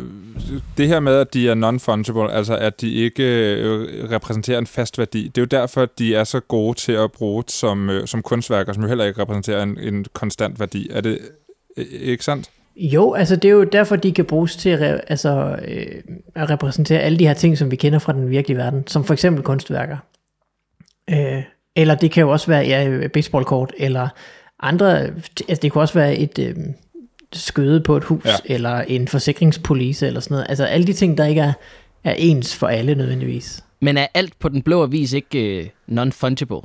det 0.78 0.88
her 0.88 1.00
med, 1.00 1.16
at 1.16 1.34
de 1.34 1.50
er 1.50 1.56
non-fungible, 1.56 2.32
altså 2.36 2.58
at 2.58 2.82
de 2.82 2.94
ikke 2.94 3.24
øh, 3.56 4.10
repræsenterer 4.12 4.58
en 4.60 4.68
fast 4.68 4.98
værdi, 4.98 5.24
det 5.28 5.38
er 5.38 5.42
jo 5.42 5.62
derfor, 5.62 5.82
at 5.82 6.00
de 6.00 6.16
er 6.16 6.24
så 6.24 6.40
gode 6.40 6.78
til 6.78 6.92
at 6.92 7.12
bruge 7.12 7.44
som, 7.48 7.90
øh, 7.90 8.08
som 8.08 8.22
kunstværker, 8.22 8.74
som 8.74 8.84
jo 8.84 8.88
heller 8.90 9.06
ikke 9.06 9.22
repræsenterer 9.22 9.64
en, 9.64 9.80
en 9.80 10.06
konstant 10.14 10.60
værdi. 10.60 10.90
Er 10.92 11.02
det 11.02 11.20
øh, 11.78 11.86
ikke 11.92 12.24
sandt? 12.24 12.50
Jo, 12.76 13.14
altså 13.14 13.36
det 13.36 13.46
er 13.46 13.54
jo 13.54 13.64
derfor, 13.64 13.96
de 13.96 14.12
kan 14.12 14.26
bruges 14.26 14.56
til 14.56 14.70
at, 14.70 14.80
re- 14.80 15.02
altså, 15.08 15.56
øh, 15.68 15.86
at 16.36 16.50
repræsentere 16.50 17.00
alle 17.00 17.20
de 17.20 17.28
her 17.28 17.34
ting, 17.34 17.58
som 17.58 17.72
vi 17.72 17.76
kender 17.76 18.00
fra 18.00 18.14
den 18.14 18.30
virkelige 18.30 18.58
verden, 18.58 18.88
som 18.88 19.04
for 19.04 19.14
eksempel 19.14 19.44
kunstværker. 19.44 19.98
Øh, 21.10 21.44
eller 21.76 21.96
det 21.96 22.12
kan 22.12 22.22
jo 22.22 22.30
også 22.30 22.48
være 22.48 22.66
ja, 22.66 23.08
baseballkort, 23.08 23.74
eller 23.78 24.08
andre, 24.60 25.00
altså 25.48 25.60
det 25.62 25.72
kan 25.72 25.82
også 25.82 25.94
være 25.94 26.16
et 26.18 26.40
øh, 26.40 26.56
skøde 27.34 27.82
på 27.82 27.98
et 27.98 28.04
hus, 28.04 28.26
Ja. 28.26 28.36
eller 28.46 28.82
en 28.82 29.08
forsikringspolice, 29.08 30.08
eller 30.08 30.20
sådan 30.20 30.36
noget. 30.36 30.46
Altså 30.50 30.64
alle 30.66 30.88
de 30.88 30.94
ting, 30.94 31.18
der 31.18 31.26
ikke 31.26 31.42
er, 31.42 31.54
er 32.04 32.14
ens 32.18 32.56
for 32.56 32.68
alle 32.68 32.96
nødvendigvis. 32.96 33.64
Men 33.82 33.98
er 33.98 34.08
alt 34.14 34.40
på 34.40 34.50
den 34.50 34.62
blå 34.62 34.84
avis 34.84 35.14
ikke 35.14 35.60
øh, 35.60 35.68
non-fungible? 35.92 36.62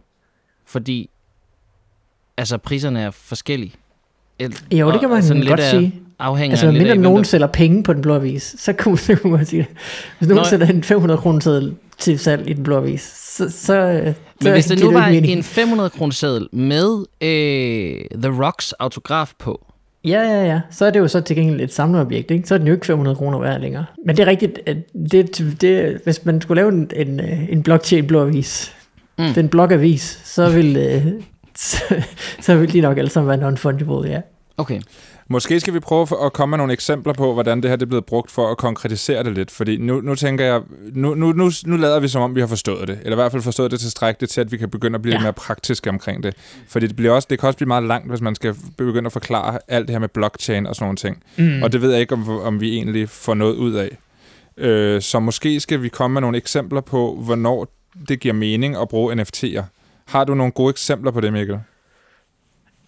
Fordi 0.67 1.11
altså, 2.37 2.59
priserne 2.59 3.01
er 3.01 3.11
forskellige. 3.11 3.73
El- 4.39 4.59
Jo, 4.73 4.93
det 4.93 5.01
kan 5.01 5.09
man 5.11 5.23
sådan 5.23 5.47
godt 5.47 5.63
sige. 5.63 5.95
Afhænger 6.19 6.53
Altså, 6.53 6.71
mindre 6.71 6.91
af, 6.91 6.99
nogen 6.99 7.19
der- 7.19 7.25
sælger 7.25 7.47
penge 7.47 7.83
på 7.83 7.93
den 7.93 8.03
blå 8.03 8.15
avis, 8.15 8.55
så 8.59 8.73
kunne, 8.73 8.99
så 9.09 9.15
kunne 9.17 9.33
man 9.37 9.47
sige 9.47 9.63
det. 9.63 9.77
Hvis 10.19 10.29
nogen 10.29 10.41
Nå. 10.41 10.45
sætter 10.45 10.67
en 10.67 10.85
500 10.85 11.19
kroner 11.19 11.71
til 11.99 12.19
salg 12.19 12.49
i 12.51 12.53
den 12.53 12.63
blå 12.65 12.77
avis, 12.77 13.03
så, 13.49 13.51
så, 13.51 14.15
Men 14.43 14.53
hvis 14.53 14.67
det 14.67 14.81
nu 14.81 14.93
var 14.93 15.09
mening. 15.09 15.33
en 15.33 15.43
500 15.43 15.91
kroner 15.91 16.13
seddel 16.13 16.49
med 16.53 17.05
øh, 17.21 18.21
The 18.23 18.45
Rocks 18.45 18.73
autograf 18.73 19.33
på, 19.39 19.67
Ja, 20.05 20.23
ja, 20.23 20.45
ja. 20.45 20.61
Så 20.71 20.87
er 20.87 20.91
det 20.91 21.01
jo 21.01 21.09
så 21.09 21.21
til 21.21 21.37
gengæld 21.37 21.61
et 21.61 21.73
samleobjekt, 21.73 22.31
ikke? 22.31 22.49
Så 22.49 22.55
er 22.55 22.59
den 22.59 22.67
jo 22.67 22.73
ikke 22.73 22.87
500 22.87 23.17
kroner 23.17 23.39
værd 23.39 23.61
længere. 23.61 23.85
Men 24.07 24.17
det 24.17 24.23
er 24.23 24.27
rigtigt, 24.27 24.59
at 24.67 24.77
det, 25.13 25.57
det, 25.61 26.01
hvis 26.05 26.25
man 26.25 26.41
skulle 26.41 26.63
lave 26.63 26.73
en, 26.73 26.91
en, 26.97 27.21
øh, 27.21 27.53
en 27.53 27.63
blockchain-blå-avis, 27.63 28.73
mm. 29.19 29.35
den 29.35 29.49
blogavis, 29.49 30.21
så 30.25 30.51
vil, 30.51 30.77
øh, 30.77 31.07
så, 31.57 32.03
så 32.41 32.57
vil 32.57 32.73
de 32.73 32.81
nok 32.81 32.99
alle 32.99 33.11
sammen 33.11 33.41
være 33.41 33.51
non-fungible, 33.51 34.09
ja. 34.09 34.21
Okay. 34.57 34.81
Måske 35.33 35.61
skal 35.61 35.75
vi 35.75 35.81
prøve 35.81 36.07
at 36.25 36.33
komme 36.33 36.51
med 36.51 36.59
nogle 36.59 36.73
eksempler 36.73 37.13
på, 37.13 37.33
hvordan 37.33 37.63
det 37.63 37.71
her 37.71 37.77
det 37.77 37.83
er 37.83 37.89
blevet 37.89 38.05
brugt 38.05 38.31
for 38.31 38.51
at 38.51 38.59
konkretisere 38.59 39.25
det 39.25 39.33
lidt. 39.33 39.51
Fordi 39.51 39.77
nu, 39.77 40.01
nu 40.01 40.15
tænker 40.15 40.45
jeg, 40.45 40.61
nu, 40.93 41.15
nu, 41.15 41.33
nu, 41.33 41.51
nu 41.67 41.77
lader 41.77 42.01
vi 42.01 42.09
som 42.09 42.23
om, 42.23 42.35
vi 42.35 42.41
har 42.41 42.47
forstået 42.47 42.89
det. 42.89 42.99
Eller 43.03 43.13
i 43.13 43.15
hvert 43.15 43.33
fald 43.33 43.43
forstået 43.43 43.71
det 43.71 43.81
tilstrækkeligt 43.81 44.33
til, 44.33 44.41
at 44.41 44.53
vi 44.53 44.57
kan 44.57 44.71
begynde 44.71 44.95
at 44.95 45.03
blive 45.03 45.13
ja. 45.13 45.19
lidt 45.19 45.25
mere 45.25 45.33
praktiske 45.33 45.91
omkring 45.91 46.23
det. 46.23 46.35
Fordi 46.69 46.87
det, 46.87 46.97
bliver 46.97 47.13
også, 47.13 47.27
det 47.31 47.39
kan 47.39 47.47
også 47.47 47.57
blive 47.57 47.69
meget 47.69 47.85
langt, 47.85 48.09
hvis 48.09 48.21
man 48.21 48.35
skal 48.35 48.55
begynde 48.77 49.07
at 49.07 49.13
forklare 49.13 49.59
alt 49.69 49.89
det 49.89 49.95
her 49.95 50.01
med 50.01 50.09
blockchain 50.09 50.67
og 50.67 50.75
sådan 50.75 50.85
nogle 50.85 50.97
ting. 50.97 51.23
Mm. 51.37 51.63
Og 51.63 51.73
det 51.73 51.83
ved 51.83 51.91
jeg 51.91 52.01
ikke, 52.01 52.15
om, 52.15 52.29
om 52.29 52.61
vi 52.61 52.75
egentlig 52.75 53.09
får 53.09 53.35
noget 53.35 53.55
ud 53.55 53.73
af. 53.73 53.99
Øh, 54.57 55.03
så 55.03 55.21
måske 55.21 55.61
skal 55.61 55.83
vi 55.83 55.89
komme 55.89 56.15
med 56.15 56.21
nogle 56.21 56.37
eksempler 56.37 56.81
på, 56.81 57.21
hvornår 57.25 57.75
det 58.09 58.21
giver 58.21 58.35
mening 58.35 58.77
at 58.77 58.89
bruge 58.89 59.23
NFT'er. 59.23 59.63
Har 60.07 60.25
du 60.25 60.35
nogle 60.35 60.53
gode 60.53 60.71
eksempler 60.71 61.11
på 61.11 61.21
det, 61.21 61.33
Mikkel? 61.33 61.59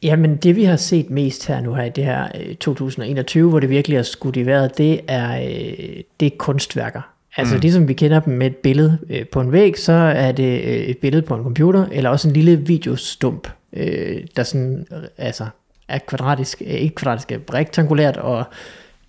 Jamen 0.03 0.37
det 0.37 0.57
vi 0.57 0.65
har 0.65 0.77
set 0.77 1.11
mest 1.11 1.47
her 1.47 1.61
nu 1.61 1.75
her 1.75 1.85
i 1.85 1.91
det 1.91 2.05
her 2.05 2.29
øh, 2.35 2.55
2021, 2.55 3.51
hvor 3.51 3.61
det 3.61 3.71
virkelig 3.71 3.99
er 3.99 4.03
skudt 4.03 4.37
i 4.37 4.47
vejret, 4.47 4.79
det 4.79 5.01
er, 5.09 5.37
øh, 5.37 6.03
det 6.21 6.27
er 6.27 6.37
kunstværker. 6.39 7.01
Altså 7.37 7.55
mm. 7.55 7.61
ligesom 7.61 7.89
vi 7.89 7.93
kender 7.93 8.21
dem 8.21 8.35
med 8.35 8.47
et 8.47 8.57
billede 8.57 8.99
øh, 9.11 9.27
på 9.27 9.41
en 9.41 9.53
væg, 9.53 9.79
så 9.79 9.93
er 9.93 10.33
det 10.33 10.61
øh, 10.63 10.77
et 10.77 10.99
billede 10.99 11.23
på 11.23 11.35
en 11.35 11.43
computer, 11.43 11.87
eller 11.93 12.11
også 12.11 12.29
en 12.29 12.35
lille 12.35 12.57
videostump, 12.57 13.49
øh, 13.73 14.25
der 14.37 14.43
sådan, 14.43 14.87
øh, 14.93 15.03
altså 15.19 15.47
er 15.89 15.99
kvadratisk, 15.99 16.63
øh, 16.67 16.73
ikke 16.73 16.95
kvadratisk, 16.95 17.33
rektangulært, 17.55 18.17
og 18.17 18.45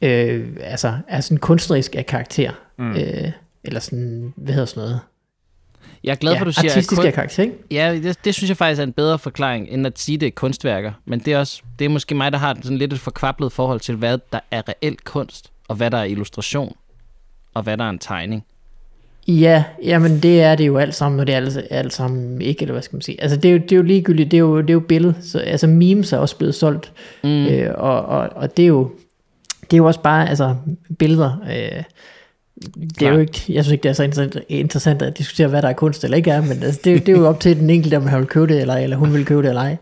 øh, 0.01 0.47
altså 0.61 0.93
er 1.07 1.21
sådan 1.21 1.37
kunstnerisk 1.37 1.95
af 1.95 2.05
karakter. 2.05 2.51
Mm. 2.77 2.91
Øh, 2.91 3.31
eller 3.63 3.79
sådan, 3.79 4.33
hvad 4.35 4.53
hedder 4.53 4.65
sådan 4.65 4.81
noget? 4.81 4.99
Jeg 6.03 6.11
er 6.11 6.15
glad 6.15 6.31
for, 6.31 6.35
ja, 6.35 6.41
at 6.41 6.45
du 6.47 6.51
siger... 6.51 6.71
artistisk 6.71 7.01
kun- 7.01 7.11
karakter, 7.11 7.43
ikke? 7.43 7.55
Ja, 7.71 7.99
det, 8.03 8.25
det 8.25 8.35
synes 8.35 8.49
jeg 8.49 8.57
faktisk 8.57 8.79
er 8.79 8.83
en 8.83 8.93
bedre 8.93 9.19
forklaring, 9.19 9.67
end 9.69 9.87
at 9.87 9.99
sige, 9.99 10.17
det 10.17 10.27
er 10.27 10.31
kunstværker. 10.31 10.91
Men 11.05 11.19
det 11.19 11.33
er, 11.33 11.39
også, 11.39 11.61
det 11.79 11.85
er 11.85 11.89
måske 11.89 12.15
mig, 12.15 12.31
der 12.31 12.37
har 12.37 12.57
sådan 12.63 12.77
lidt 12.77 12.93
et 12.93 12.99
forkvablet 12.99 13.51
forhold 13.51 13.79
til, 13.79 13.95
hvad 13.95 14.17
der 14.33 14.39
er 14.51 14.61
reelt 14.69 15.03
kunst, 15.03 15.51
og 15.67 15.75
hvad 15.75 15.91
der 15.91 15.97
er 15.97 16.03
illustration, 16.03 16.75
og 17.53 17.63
hvad 17.63 17.77
der 17.77 17.83
er 17.83 17.89
en 17.89 17.99
tegning. 17.99 18.45
Ja, 19.27 19.63
jamen 19.83 20.19
det 20.19 20.41
er 20.41 20.55
det 20.55 20.67
jo 20.67 20.77
alt 20.77 20.95
sammen, 20.95 21.19
og 21.19 21.27
det 21.27 21.33
er 21.33 21.37
alt, 21.37 21.57
alt 21.69 21.93
sammen 21.93 22.41
ikke, 22.41 22.61
eller 22.61 22.73
hvad 22.73 22.81
skal 22.81 22.95
man 22.95 23.01
sige. 23.01 23.21
Altså 23.21 23.37
det 23.37 23.49
er 23.49 23.53
jo, 23.53 23.57
det 23.57 23.71
er 23.71 23.75
jo 23.75 23.81
ligegyldigt, 23.81 24.31
det 24.31 24.37
er 24.37 24.41
jo, 24.41 24.61
det 24.61 24.69
er 24.69 24.73
jo 24.73 24.79
billede, 24.79 25.15
så, 25.21 25.39
altså 25.39 25.67
memes 25.67 26.13
er 26.13 26.17
også 26.17 26.37
blevet 26.37 26.55
solgt, 26.55 26.91
mm. 27.23 27.45
øh, 27.45 27.73
og, 27.77 28.05
og, 28.05 28.29
og 28.35 28.57
det 28.57 28.63
er 28.63 28.67
jo, 28.67 28.91
det 29.61 29.73
er 29.73 29.77
jo 29.77 29.85
også 29.85 29.99
bare, 29.99 30.29
altså 30.29 30.55
billeder, 30.99 31.37
øh, 31.49 31.83
det 32.99 33.07
er 33.07 33.13
jo 33.13 33.19
ikke, 33.19 33.43
jeg 33.49 33.63
synes 33.63 33.71
ikke, 33.71 33.83
det 33.83 33.89
er 33.89 33.93
så 33.93 34.03
interessant, 34.03 34.37
interessant 34.49 35.01
at 35.01 35.17
diskutere, 35.17 35.47
hvad 35.47 35.61
der 35.61 35.67
er 35.69 35.73
kunst 35.73 36.03
eller 36.03 36.17
ikke 36.17 36.31
er, 36.31 36.41
men 36.41 36.63
altså, 36.63 36.79
det, 36.83 36.89
er 36.89 36.93
jo- 36.93 36.99
det 36.99 37.09
er 37.09 37.17
jo 37.19 37.27
op 37.27 37.39
til 37.39 37.59
den 37.59 37.69
enkelte, 37.69 37.95
om 37.97 38.07
han 38.07 38.19
vil 38.19 38.27
købe 38.27 38.53
det, 38.53 38.61
eller, 38.61 38.75
eller 38.75 38.97
hun 38.97 39.13
vil 39.13 39.25
købe 39.25 39.41
det, 39.41 39.49
eller 39.49 39.61
ej. 39.61 39.77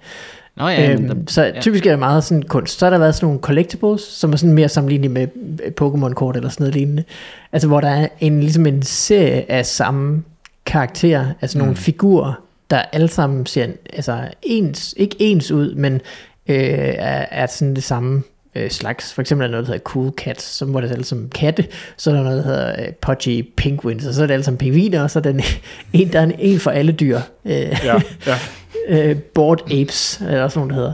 Nå 0.58 0.68
ja, 0.68 0.92
Øhm, 0.92 1.08
der, 1.08 1.16
så 1.28 1.51
typisk 1.62 1.86
er 1.86 1.90
det 1.90 2.00
meget 2.00 2.24
sådan 2.24 2.44
kunst. 2.44 2.80
Så 2.80 2.86
har 2.86 2.90
der 2.90 2.98
været 2.98 3.16
sådan 3.16 3.25
nogle 3.28 3.40
collectibles, 3.40 4.01
som 4.01 4.34
er 4.34 4.38
sådan 4.38 4.54
mere 4.54 4.70
sammenlignelige 4.70 5.13
med 5.13 5.28
øh, 5.66 5.72
Pokémon-kort 5.82 6.36
eller 6.36 6.50
sådan 6.50 6.63
noget 6.63 6.75
lignende. 6.75 7.04
Altså 7.51 7.68
hvor 7.68 7.82
der 7.82 7.90
er 7.90 8.08
en, 8.20 8.40
ligesom 8.42 8.66
en 8.66 8.82
serie 8.84 9.51
af 9.51 9.66
samme 9.66 10.24
karakterer, 10.66 11.25
altså 11.42 11.58
nogle 11.58 11.75
figurer, 11.75 12.34
der 12.70 12.78
alle 12.94 13.08
sammen 13.08 13.46
ser 13.46 13.68
altså 13.94 14.20
ens, 14.44 14.94
ikke 14.98 15.16
ens 15.20 15.51
ud, 15.51 15.75
men 15.75 15.94
øh, 15.94 16.56
er, 16.58 17.25
er 17.32 17.46
sådan 17.48 17.75
det 17.75 17.84
samme 17.84 18.24
øh, 18.55 18.72
slags. 18.72 19.13
For 19.13 19.22
eksempel 19.22 19.43
er 19.43 19.48
der 19.48 19.51
noget, 19.51 19.67
der 19.67 19.74
hedder 19.74 19.84
Cool 19.84 20.12
Cats, 20.17 20.43
som 20.43 20.70
hvor 20.70 20.81
det 20.81 20.89
er 20.89 20.93
alle 20.93 21.05
sammen 21.05 21.29
katte. 21.29 21.65
Så 21.98 22.10
er 22.12 22.15
der 22.15 22.24
noget, 22.24 22.38
der 22.38 22.50
hedder 22.51 22.86
øh, 22.88 22.93
Pudgy 23.01 23.46
Penguins, 23.58 24.05
og 24.05 24.13
så 24.13 24.24
er 24.24 24.27
det 24.27 24.34
alle 24.34 24.43
sammen 24.43 24.58
pingviner, 24.58 25.03
og 25.03 25.12
så 25.12 25.20
er 25.20 25.24
der 25.24 25.29
en, 25.29 25.41
en, 26.01 26.13
der 26.13 26.20
er 26.20 26.24
en, 26.24 26.34
en 26.39 26.60
for 26.60 26.72
alle 26.72 26.91
dyr. 26.91 27.20
Øh, 27.46 27.53
Ja, 27.53 28.01
ja. 28.27 28.38
øh, 29.10 29.15
Bored 29.20 29.72
Apes, 29.72 30.22
er 30.22 30.36
der 30.36 30.43
også 30.43 30.60
nogen, 30.60 30.70
der 30.70 30.75
hedder. 30.75 30.93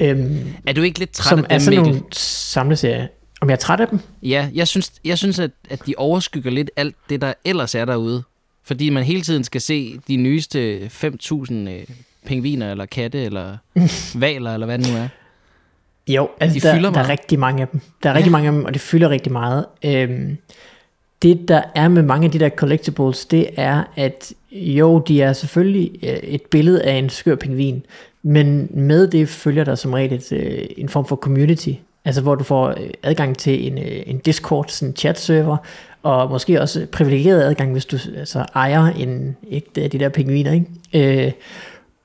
Øhm, 0.00 0.54
er 0.66 0.72
du 0.72 0.82
ikke 0.82 0.98
lidt 0.98 1.12
træt 1.12 1.30
som 1.30 1.38
af 1.38 1.44
er 1.44 1.48
dem, 1.48 1.60
sådan 1.60 1.78
Mikkel? 1.78 1.92
nogle 1.94 2.12
samleserier. 2.12 3.06
Om 3.40 3.48
jeg 3.48 3.54
er 3.54 3.58
træt 3.58 3.80
af 3.80 3.88
dem? 3.88 3.98
Ja, 4.22 4.48
jeg 4.54 4.68
synes, 4.68 4.92
jeg 5.04 5.18
synes 5.18 5.38
at, 5.38 5.50
at 5.70 5.86
de 5.86 5.94
overskygger 5.96 6.50
lidt 6.50 6.70
alt 6.76 6.96
det, 7.10 7.20
der 7.20 7.32
ellers 7.44 7.74
er 7.74 7.84
derude. 7.84 8.22
Fordi 8.64 8.90
man 8.90 9.02
hele 9.04 9.22
tiden 9.22 9.44
skal 9.44 9.60
se 9.60 9.98
de 10.08 10.16
nyeste 10.16 10.90
5.000 11.04 11.54
øh, 11.54 11.84
pingviner, 12.26 12.70
eller 12.70 12.86
katte, 12.86 13.24
eller 13.24 13.56
valer, 14.20 14.54
eller 14.54 14.66
hvad 14.66 14.78
det 14.78 14.88
nu 14.92 14.96
er. 14.98 15.08
Jo, 16.08 16.28
altså 16.40 16.58
De 16.58 16.60
der, 16.60 16.74
fylder 16.74 16.92
der 16.92 17.00
er 17.00 17.08
rigtig 17.08 17.38
mange 17.38 17.62
af 17.62 17.68
dem. 17.68 17.80
Der 18.02 18.08
er 18.08 18.12
Ja. 18.12 18.16
rigtig 18.16 18.32
mange 18.32 18.46
af 18.48 18.52
dem, 18.52 18.64
og 18.64 18.72
det 18.72 18.80
fylder 18.82 19.08
rigtig 19.10 19.32
meget. 19.32 19.64
Øhm, 19.84 20.36
det, 21.22 21.48
der 21.48 21.62
er 21.74 21.88
med 21.88 22.02
mange 22.02 22.24
af 22.24 22.30
de 22.30 22.38
der 22.38 22.48
collectibles, 22.48 23.26
det 23.26 23.46
er, 23.56 23.82
at 23.96 24.32
jo, 24.52 24.98
de 24.98 25.22
er 25.22 25.32
selvfølgelig 25.32 25.90
øh, 26.02 26.08
et 26.08 26.42
billede 26.42 26.82
af 26.82 26.94
en 26.94 27.08
skør 27.08 27.34
pingvin, 27.34 27.82
men 28.22 28.68
med 28.70 29.06
det 29.06 29.28
følger 29.28 29.64
der 29.64 29.74
som 29.74 29.92
regel 29.92 30.12
et, 30.12 30.32
øh, 30.32 30.64
en 30.76 30.88
form 30.88 31.06
for 31.06 31.16
community, 31.16 31.70
altså 32.04 32.20
hvor 32.22 32.34
du 32.34 32.44
får 32.44 32.68
øh, 32.68 32.90
adgang 33.02 33.38
til 33.38 33.66
en, 33.72 33.78
en 34.06 34.18
Discord, 34.18 34.64
sådan 34.68 34.88
en 34.88 34.96
chat-server, 34.96 35.56
og 36.02 36.30
måske 36.30 36.60
også 36.60 36.86
privilegeret 36.92 37.42
adgang, 37.42 37.72
hvis 37.72 37.84
du 37.84 37.98
altså, 38.18 38.44
ejer 38.54 38.86
en 38.86 39.36
ikke, 39.50 39.68
af 39.76 39.90
de 39.90 39.98
der 39.98 40.08
pingviner, 40.08 40.52
ikke? 40.52 41.26
Øh, 41.26 41.32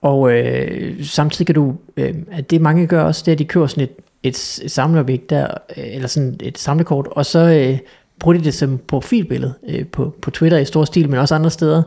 og 0.01 0.31
øh, 0.33 1.05
samtidig 1.05 1.45
kan 1.45 1.55
du, 1.55 1.75
øh, 1.97 2.13
at 2.31 2.49
det 2.51 2.61
mange 2.61 2.87
gør 2.87 3.03
også, 3.03 3.23
det 3.25 3.31
er, 3.31 3.35
at 3.35 3.39
de 3.39 3.45
køber 3.45 3.67
sådan 3.67 3.83
et, 3.83 3.91
et, 4.23 4.59
et 4.63 4.71
samleobjekt 4.71 5.29
der, 5.29 5.47
øh, 5.77 5.83
eller 5.95 6.07
sådan 6.07 6.35
et 6.43 6.57
samlekort, 6.57 7.07
og 7.11 7.25
så 7.25 7.39
øh, 7.39 7.79
bruger 8.19 8.37
de 8.37 8.43
det 8.43 8.53
som 8.53 8.79
profilbillede 8.87 9.53
øh, 9.67 9.87
på, 9.87 10.15
på 10.21 10.31
Twitter 10.31 10.57
i 10.57 10.65
stor 10.65 10.85
stil, 10.85 11.09
men 11.09 11.19
også 11.19 11.35
andre 11.35 11.51
steder, 11.51 11.83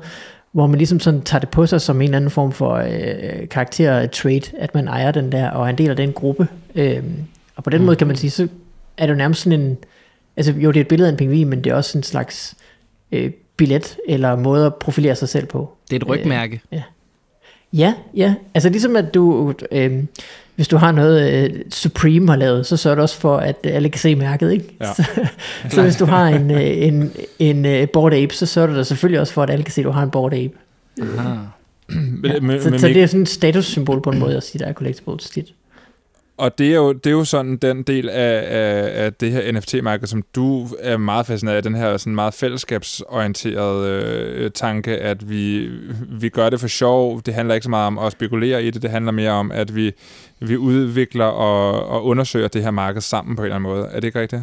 hvor 0.52 0.66
man 0.66 0.78
ligesom 0.78 1.00
sådan 1.00 1.20
tager 1.20 1.40
det 1.40 1.48
på 1.48 1.66
sig 1.66 1.80
som 1.80 1.96
en 1.96 2.02
eller 2.02 2.16
anden 2.16 2.30
form 2.30 2.52
for 2.52 2.74
øh, 2.74 3.48
karakter-trait, 3.48 4.52
at 4.58 4.74
man 4.74 4.88
ejer 4.88 5.10
den 5.10 5.32
der, 5.32 5.50
og 5.50 5.64
er 5.64 5.70
en 5.70 5.78
del 5.78 5.90
af 5.90 5.96
den 5.96 6.12
gruppe. 6.12 6.48
Øh, 6.74 7.02
og 7.56 7.64
på 7.64 7.70
den 7.70 7.78
mm. 7.78 7.84
måde 7.84 7.96
kan 7.96 8.06
man 8.06 8.16
sige, 8.16 8.30
så 8.30 8.48
er 8.96 9.06
det 9.06 9.12
jo 9.12 9.18
nærmest 9.18 9.42
sådan 9.42 9.60
en, 9.60 9.76
altså 10.36 10.52
jo, 10.52 10.70
det 10.70 10.76
er 10.76 10.80
et 10.80 10.88
billede 10.88 11.08
af 11.08 11.12
en 11.12 11.16
pingvin, 11.16 11.48
men 11.48 11.64
det 11.64 11.70
er 11.70 11.74
også 11.74 11.98
en 11.98 12.02
slags 12.02 12.56
øh, 13.12 13.30
billet, 13.56 13.96
eller 14.08 14.36
måde 14.36 14.66
at 14.66 14.74
profilere 14.74 15.14
sig 15.14 15.28
selv 15.28 15.46
på. 15.46 15.72
Det 15.90 15.96
er 15.96 16.00
et 16.00 16.08
rygmærke. 16.08 16.60
Ja, 16.72 16.82
ja. 18.14 18.34
Altså 18.54 18.68
ligesom 18.68 18.96
at 18.96 19.14
du, 19.14 19.54
øh, 19.72 19.92
hvis 20.56 20.68
du 20.68 20.76
har 20.76 20.92
noget 20.92 21.32
øh, 21.44 21.50
Supreme 21.70 22.28
har 22.28 22.36
lavet, 22.36 22.66
så 22.66 22.76
sørger 22.76 22.94
du 22.94 23.02
også 23.02 23.16
for, 23.16 23.36
at 23.36 23.56
øh, 23.64 23.74
alle 23.74 23.88
kan 23.88 23.98
se 23.98 24.14
mærket, 24.14 24.52
ikke? 24.52 24.76
Ja. 24.80 24.92
Så, 24.94 25.04
så 25.70 25.82
hvis 25.82 25.96
du 25.96 26.04
har 26.04 26.26
en, 26.28 26.50
øh, 26.50 26.60
en, 26.62 27.12
en 27.38 27.66
øh, 27.66 27.88
Bored 27.88 28.14
Ape, 28.22 28.34
så 28.34 28.46
sørger 28.46 28.68
du 28.68 28.76
da 28.76 28.82
selvfølgelig 28.82 29.20
også 29.20 29.32
for, 29.32 29.42
at 29.42 29.50
alle 29.50 29.64
kan 29.64 29.72
se, 29.72 29.80
at 29.80 29.84
du 29.84 29.90
har 29.90 30.02
en 30.02 30.10
Bored 30.10 30.32
Ape. 30.32 30.54
Aha. 31.18 31.34
Men, 31.88 32.30
Ja. 32.32 32.40
men, 32.40 32.62
så, 32.62 32.70
men, 32.70 32.78
så 32.78 32.88
det 32.88 33.02
er 33.02 33.06
sådan 33.06 33.22
et 33.22 33.28
statussymbol 33.28 34.00
på 34.02 34.10
en 34.10 34.18
måde 34.18 34.36
at 34.36 34.42
sige, 34.42 34.58
der 34.58 34.66
er 34.66 34.72
collectibles 34.72 35.30
tit. 35.30 35.52
Og 36.40 36.58
det 36.58 36.70
er, 36.70 36.76
jo, 36.76 36.92
det 36.92 37.06
er 37.06 37.14
jo 37.14 37.24
sådan 37.24 37.56
den 37.56 37.82
del 37.82 38.08
af, 38.08 38.44
af, 38.46 39.04
af 39.04 39.14
det 39.14 39.32
her 39.32 39.52
NFT-marked, 39.52 40.06
som 40.06 40.24
du 40.34 40.68
er 40.78 40.96
meget 40.96 41.26
fascineret 41.26 41.56
af, 41.56 41.62
den 41.62 41.74
her 41.74 41.96
sådan 41.96 42.14
meget 42.14 42.34
fællesskabsorienterede 42.34 43.88
øh, 44.34 44.50
tanke, 44.50 44.98
at 44.98 45.30
vi, 45.30 45.70
vi 46.08 46.28
gør 46.28 46.50
det 46.50 46.60
for 46.60 46.68
sjov. 46.68 47.22
Det 47.26 47.34
handler 47.34 47.54
ikke 47.54 47.64
så 47.64 47.70
meget 47.70 47.86
om 47.86 47.98
at 47.98 48.12
spekulere 48.12 48.64
i 48.64 48.70
det, 48.70 48.82
det 48.82 48.90
handler 48.90 49.12
mere 49.12 49.30
om, 49.30 49.52
at 49.52 49.74
vi, 49.74 49.92
vi 50.40 50.56
udvikler 50.56 51.24
og, 51.24 51.86
og 51.86 52.04
undersøger 52.04 52.48
det 52.48 52.62
her 52.62 52.70
marked 52.70 53.00
sammen 53.00 53.36
på 53.36 53.42
en 53.42 53.46
eller 53.46 53.56
anden 53.56 53.70
måde. 53.70 53.86
Er 53.86 54.00
det 54.00 54.04
ikke 54.04 54.20
rigtigt? 54.20 54.42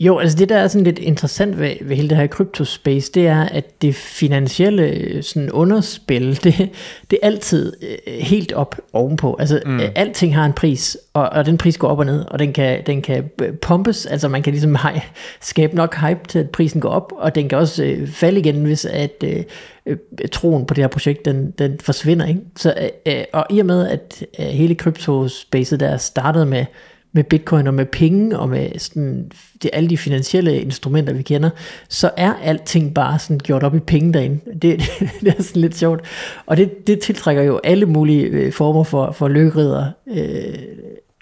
Jo, 0.00 0.18
altså 0.18 0.38
det 0.38 0.48
der 0.48 0.56
er 0.58 0.68
sådan 0.68 0.84
lidt 0.84 0.98
interessant 0.98 1.58
ved, 1.58 1.74
ved 1.80 1.96
hele 1.96 2.08
det 2.08 2.16
her 2.16 2.26
kryptospace, 2.26 3.12
det 3.12 3.26
er, 3.26 3.42
at 3.42 3.82
det 3.82 3.94
finansielle 3.94 4.82
øh, 4.82 5.22
sådan 5.22 5.50
underspil, 5.50 6.36
det, 6.44 6.70
det 7.10 7.18
er 7.22 7.26
altid 7.26 7.72
øh, 7.82 8.14
helt 8.14 8.52
op 8.52 8.76
ovenpå. 8.92 9.36
Altså 9.40 9.60
mm. 9.66 9.80
alting 9.94 10.34
har 10.34 10.46
en 10.46 10.52
pris, 10.52 10.96
og, 11.14 11.28
og 11.28 11.46
den 11.46 11.58
pris 11.58 11.78
går 11.78 11.88
op 11.88 11.98
og 11.98 12.06
ned, 12.06 12.24
og 12.24 12.38
den 12.38 12.52
kan, 12.52 12.82
den 12.86 13.02
kan 13.02 13.30
øh, 13.42 13.52
pumpes, 13.52 14.06
altså 14.06 14.28
man 14.28 14.42
kan 14.42 14.52
ligesom 14.52 14.74
hej, 14.74 15.00
skabe 15.40 15.76
nok 15.76 15.96
hype 15.96 16.20
til, 16.28 16.38
at 16.38 16.50
prisen 16.50 16.80
går 16.80 16.88
op, 16.88 17.12
og 17.16 17.34
den 17.34 17.48
kan 17.48 17.58
også 17.58 17.84
øh, 17.84 18.08
falde 18.08 18.40
igen, 18.40 18.64
hvis 18.64 18.84
at 18.84 19.24
øh, 19.24 19.42
øh, 19.86 19.96
troen 20.32 20.66
på 20.66 20.74
det 20.74 20.84
her 20.84 20.88
projekt, 20.88 21.24
den, 21.24 21.50
den 21.50 21.78
forsvinder. 21.80 22.26
Ikke? 22.26 22.40
Så, 22.56 22.74
øh, 22.80 23.14
øh, 23.14 23.24
og 23.32 23.46
i 23.50 23.58
og 23.58 23.66
med, 23.66 23.88
at 23.88 24.24
øh, 24.38 24.46
hele 24.46 24.74
kryptospacet 24.74 25.80
der 25.80 25.96
startede 25.96 26.46
med 26.46 26.64
med 27.12 27.24
bitcoin 27.24 27.66
og 27.66 27.74
med 27.74 27.86
penge 27.86 28.38
og 28.38 28.48
med 28.48 28.78
sådan, 28.78 29.30
det, 29.62 29.70
alle 29.72 29.90
de 29.90 29.98
finansielle 29.98 30.60
instrumenter, 30.60 31.12
vi 31.12 31.22
kender, 31.22 31.50
så 31.88 32.10
er 32.16 32.32
alting 32.42 32.94
bare 32.94 33.18
sådan 33.18 33.38
gjort 33.38 33.62
op 33.62 33.74
i 33.74 33.78
penge 33.78 34.12
derinde. 34.12 34.40
Det, 34.62 34.82
det 35.20 35.34
er 35.38 35.42
sådan 35.42 35.62
lidt 35.62 35.76
sjovt. 35.76 36.00
Og 36.46 36.56
det, 36.56 36.86
det 36.86 37.00
tiltrækker 37.00 37.42
jo 37.42 37.60
alle 37.64 37.86
mulige 37.86 38.22
øh, 38.22 38.52
former 38.52 38.84
for, 38.84 39.12
for 39.12 39.28
lykkerider, 39.28 39.86
øh, 40.06 40.58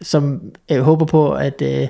som 0.03 0.41
øh, 0.73 0.81
håber 0.81 1.05
på 1.05 1.33
at, 1.33 1.63
øh, 1.63 1.89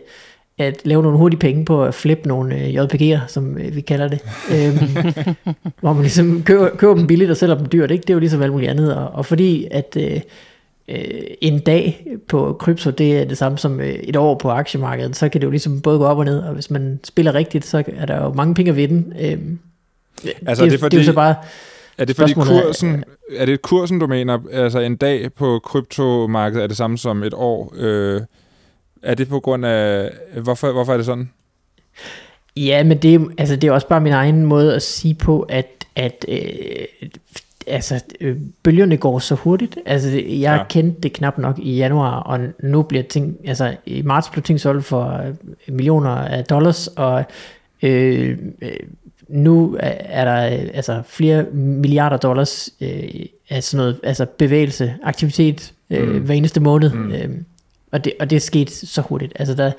at 0.59 0.81
lave 0.85 1.03
nogle 1.03 1.19
hurtige 1.19 1.41
penge 1.41 1.65
på 1.65 1.85
at 1.85 1.95
flippe 1.95 2.29
nogle 2.29 2.55
øh, 2.55 2.75
JPG'er, 2.75 3.19
som 3.29 3.59
øh, 3.59 3.77
vi 3.77 3.81
kalder 3.81 4.09
det. 4.09 4.21
Øhm, 4.51 5.15
hvor 5.81 5.93
man 5.93 6.03
ligesom 6.03 6.43
køber, 6.43 6.69
køber 6.77 6.95
dem 6.95 7.07
billigt 7.07 7.31
og 7.31 7.37
sælger 7.37 7.59
dem 7.59 7.67
dyrt. 7.67 7.91
Ikke? 7.91 8.03
Det 8.03 8.11
er 8.11 8.15
jo 8.15 8.21
ligesom 8.21 8.43
alt 8.43 8.53
muligt 8.53 8.71
andet. 8.71 8.97
Og, 8.97 9.09
og 9.09 9.27
fordi 9.27 9.69
at... 9.71 9.97
Øh, 10.01 10.21
øh, 10.89 11.21
en 11.41 11.59
dag 11.59 12.07
på 12.29 12.57
krypto, 12.61 12.91
det 12.91 13.19
er 13.19 13.25
det 13.25 13.39
samme 13.39 13.59
som 13.59 13.81
øh, 13.81 13.87
et 13.89 14.17
år 14.17 14.35
på 14.35 14.51
aktiemarkedet, 14.51 15.17
så 15.17 15.29
kan 15.29 15.41
det 15.41 15.45
jo 15.47 15.51
ligesom 15.51 15.81
både 15.81 15.99
gå 15.99 16.05
op 16.05 16.19
og 16.19 16.25
ned, 16.25 16.39
og 16.39 16.55
hvis 16.55 16.71
man 16.71 17.01
spiller 17.05 17.35
rigtigt, 17.35 17.65
så 17.65 17.85
er 17.97 18.07
der 18.07 18.25
jo 18.25 18.33
mange 18.33 18.55
penge 18.55 18.71
at 18.71 18.77
vinde. 18.77 19.17
Øh, 19.21 19.39
Altså, 20.47 20.65
det, 20.65 20.71
det 20.73 20.77
er 20.77 20.81
fordi- 20.81 20.97
det 20.97 21.03
er 21.03 21.05
jo 21.05 21.11
så 21.11 21.15
bare, 21.15 21.35
Er 21.99 22.05
det 22.05 22.17
fordi 22.17 22.33
Spørgsmålet 22.33 22.63
er- 22.63 22.67
kursen, 22.67 23.05
er 23.37 23.47
det 23.47 23.63
kursen, 23.63 23.99
du 23.99 24.07
mener, 24.07 24.39
altså 24.53 24.79
en 24.81 24.97
dag 24.97 25.33
på 25.33 25.59
kryptomarkedet 25.65 26.63
er 26.63 26.67
det 26.67 26.77
samme 26.77 26.99
som 26.99 27.23
et 27.23 27.35
år? 27.35 27.75
Øh, 27.77 28.21
er 29.03 29.15
det 29.15 29.29
på 29.29 29.41
grund 29.41 29.67
af, 29.67 30.11
hvorfor, 30.43 30.73
hvorfor 30.73 30.93
er 30.93 30.97
det 30.97 31.07
sådan? 31.07 31.31
Ja, 32.57 32.85
men 32.85 32.99
det, 32.99 33.29
altså, 33.39 33.57
det 33.57 33.69
er 33.69 33.73
også 33.73 33.89
bare 33.89 34.01
min 34.01 34.13
egen 34.13 34.47
måde 34.47 34.75
at 34.75 34.83
sige 34.83 35.15
på, 35.15 35.41
at, 35.49 35.87
at 35.97 36.25
øh, 36.29 36.39
altså, 37.67 38.01
øh, 38.21 38.37
bølgerne 38.63 38.97
går 38.97 39.19
så 39.19 39.35
hurtigt. 39.35 39.79
Altså, 39.87 40.09
jeg 40.11 40.23
Ja. 40.41 40.59
kendte 40.69 41.01
det 41.01 41.13
knap 41.13 41.39
nok 41.39 41.59
i 41.59 41.77
januar, 41.77 42.21
og 42.21 42.41
nu 42.63 42.83
bliver 42.83 43.03
ting, 43.03 43.37
altså 43.45 43.75
i 43.87 44.03
marts 44.03 44.31
blev 44.31 44.43
ting 44.43 44.61
solgt 44.61 44.85
for 44.85 45.05
øh, 45.27 45.35
millioner 45.75 46.11
af 46.11 46.45
dollars, 46.45 46.87
og 46.87 47.25
øh, 47.83 48.39
øh, 48.63 48.71
nu 49.29 49.77
er 49.81 49.93
er 49.99 50.25
der 50.25 50.33
altså 50.75 51.03
flere 51.07 51.45
milliarder 51.53 52.17
dollars 52.17 52.71
øh, 52.81 53.03
af 53.51 53.63
sådan 53.63 53.77
noget, 53.77 54.01
altså 54.03 54.27
bevægelse, 54.39 54.95
aktivitet 55.03 55.73
øh, 55.91 56.09
Mm. 56.09 56.19
hver 56.21 56.35
eneste 56.35 56.61
måned. 56.61 56.91
Mm. 56.93 57.13
Øh, 57.13 57.29
og, 57.93 58.05
det, 58.05 58.13
og 58.21 58.31
det 58.31 58.37
er 58.37 58.41
sket 58.41 58.71
så 58.71 59.01
hurtigt. 59.03 59.33
Altså 59.37 59.55
der 59.55 59.73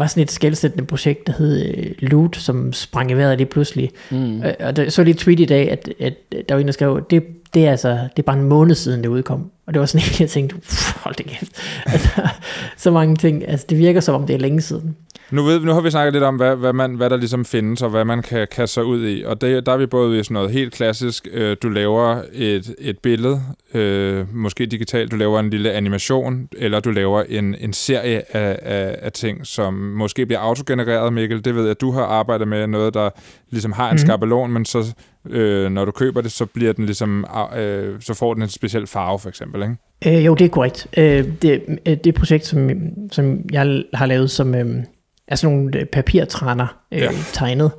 var 0.00 0.06
sådan 0.06 0.22
et 0.22 0.30
skældsættende 0.30 0.86
projekt, 0.86 1.26
der 1.26 1.32
hed 1.32 1.66
øh, 1.66 1.92
Loot, 1.98 2.36
som 2.36 2.72
sprang 2.72 3.10
i 3.10 3.14
vejret 3.14 3.38
lige 3.38 3.46
pludselig. 3.46 3.90
Mm. 4.10 4.42
Øh, 4.42 4.52
og 4.60 4.76
der, 4.76 4.90
så 4.90 5.04
lige 5.04 5.14
et 5.14 5.18
tweet 5.18 5.40
i 5.40 5.44
dag, 5.44 5.70
at, 5.70 5.88
at 6.00 6.14
der 6.48 6.54
var 6.54 6.60
en, 6.60 6.66
der 6.66 6.72
skrev, 6.72 7.06
det, 7.10 7.22
det, 7.54 7.66
er 7.66 7.70
altså, 7.70 7.88
det 7.88 8.22
er 8.22 8.26
bare 8.26 8.38
en 8.38 8.44
måned 8.44 8.74
siden, 8.74 9.02
det 9.02 9.08
udkom. 9.08 9.50
Og 9.70 9.74
det 9.74 9.80
var 9.80 9.86
sådan 9.86 10.06
en, 10.06 10.14
jeg 10.20 10.30
tænkte, 10.30 10.56
"Pff, 10.56 10.96
hold 10.96 11.14
det 11.14 11.26
kæft. 11.26 11.62
altså, 11.86 12.28
så 12.76 12.90
mange 12.90 13.16
ting. 13.16 13.48
Altså, 13.48 13.66
det 13.68 13.78
virker 13.78 14.00
som 14.00 14.14
om, 14.14 14.26
det 14.26 14.34
er 14.34 14.38
længe 14.38 14.60
siden. 14.60 14.96
Nu, 15.30 15.42
ved, 15.42 15.60
nu 15.60 15.72
har 15.72 15.80
vi 15.80 15.90
snakket 15.90 16.12
lidt 16.12 16.24
om, 16.24 16.36
hvad, 16.36 16.56
hvad, 16.56 16.72
man, 16.72 16.94
hvad 16.94 17.10
der 17.10 17.16
ligesom 17.16 17.44
findes, 17.44 17.82
og 17.82 17.90
hvad 17.90 18.04
man 18.04 18.22
kan 18.22 18.48
kaste 18.50 18.74
sig 18.74 18.84
ud 18.84 19.06
i. 19.08 19.24
Og 19.24 19.40
det, 19.40 19.66
der 19.66 19.72
er 19.72 19.76
vi 19.76 19.86
både 19.86 20.18
i 20.18 20.22
sådan 20.22 20.34
noget 20.34 20.50
helt 20.50 20.72
klassisk. 20.72 21.28
Øh, 21.32 21.56
du 21.62 21.68
laver 21.68 22.22
et, 22.32 22.74
et 22.78 22.98
billede, 22.98 23.42
øh, 23.74 24.34
måske 24.34 24.66
digitalt. 24.66 25.10
Du 25.10 25.16
laver 25.16 25.40
en 25.40 25.50
lille 25.50 25.72
animation, 25.72 26.48
eller 26.58 26.80
du 26.80 26.90
laver 26.90 27.22
en, 27.28 27.56
en 27.60 27.72
serie 27.72 28.36
af, 28.36 28.58
af, 28.62 28.96
af 29.02 29.12
ting, 29.12 29.46
som 29.46 29.74
måske 29.74 30.26
bliver 30.26 30.40
autogenereret, 30.40 31.12
Mikkel. 31.12 31.44
Det 31.44 31.54
ved 31.54 31.62
jeg, 31.62 31.70
at 31.70 31.80
du 31.80 31.92
har 31.92 32.02
arbejdet 32.04 32.48
med 32.48 32.66
noget, 32.66 32.94
der 32.94 33.10
ligesom 33.50 33.72
har 33.72 33.88
en 33.90 33.94
mm. 33.94 33.98
Skabelon, 33.98 34.52
men 34.52 34.64
så 34.64 34.94
øh, 35.28 35.70
når 35.70 35.84
du 35.84 35.90
køber 35.90 36.20
det, 36.20 36.32
så 36.32 36.46
bliver 36.46 36.72
den 36.72 36.86
ligesom, 36.86 37.26
øh, 37.56 38.00
så 38.00 38.14
får 38.14 38.34
den 38.34 38.42
en 38.42 38.48
speciel 38.48 38.86
farve, 38.86 39.18
for 39.18 39.28
eksempel, 39.28 39.59
ikke? 39.62 40.18
Øh, 40.18 40.26
jo, 40.26 40.34
det 40.34 40.44
er 40.44 40.48
korrekt. 40.48 40.86
Øh, 40.96 41.24
det, 41.42 41.62
øh, 41.86 41.96
det 41.96 42.14
projekt, 42.14 42.46
som, 42.46 42.70
som 43.12 43.44
jeg 43.52 43.82
har 43.94 44.06
lavet, 44.06 44.30
som 44.30 44.54
øh, 44.54 44.84
er 45.28 45.36
sådan 45.36 45.56
nogle 45.56 45.78
øh, 45.78 45.86
papirtræner 45.86 46.66
øh, 46.92 47.00
Ja. 47.00 47.10
tegnet 47.32 47.70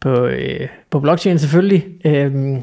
på, 0.00 0.26
øh, 0.26 0.68
på 0.90 1.00
blockchain 1.00 1.38
selvfølgelig, 1.38 1.84
øh, 2.04 2.58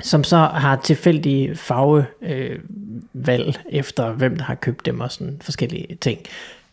som 0.00 0.24
så 0.24 0.36
har 0.36 0.80
tilfældige 0.84 1.56
farvevalg 1.56 3.48
øh, 3.48 3.54
efter, 3.70 4.12
hvem 4.12 4.36
der 4.36 4.44
har 4.44 4.54
købt 4.54 4.86
dem 4.86 5.00
og 5.00 5.12
sådan 5.12 5.38
forskellige 5.40 5.96
ting. 6.00 6.18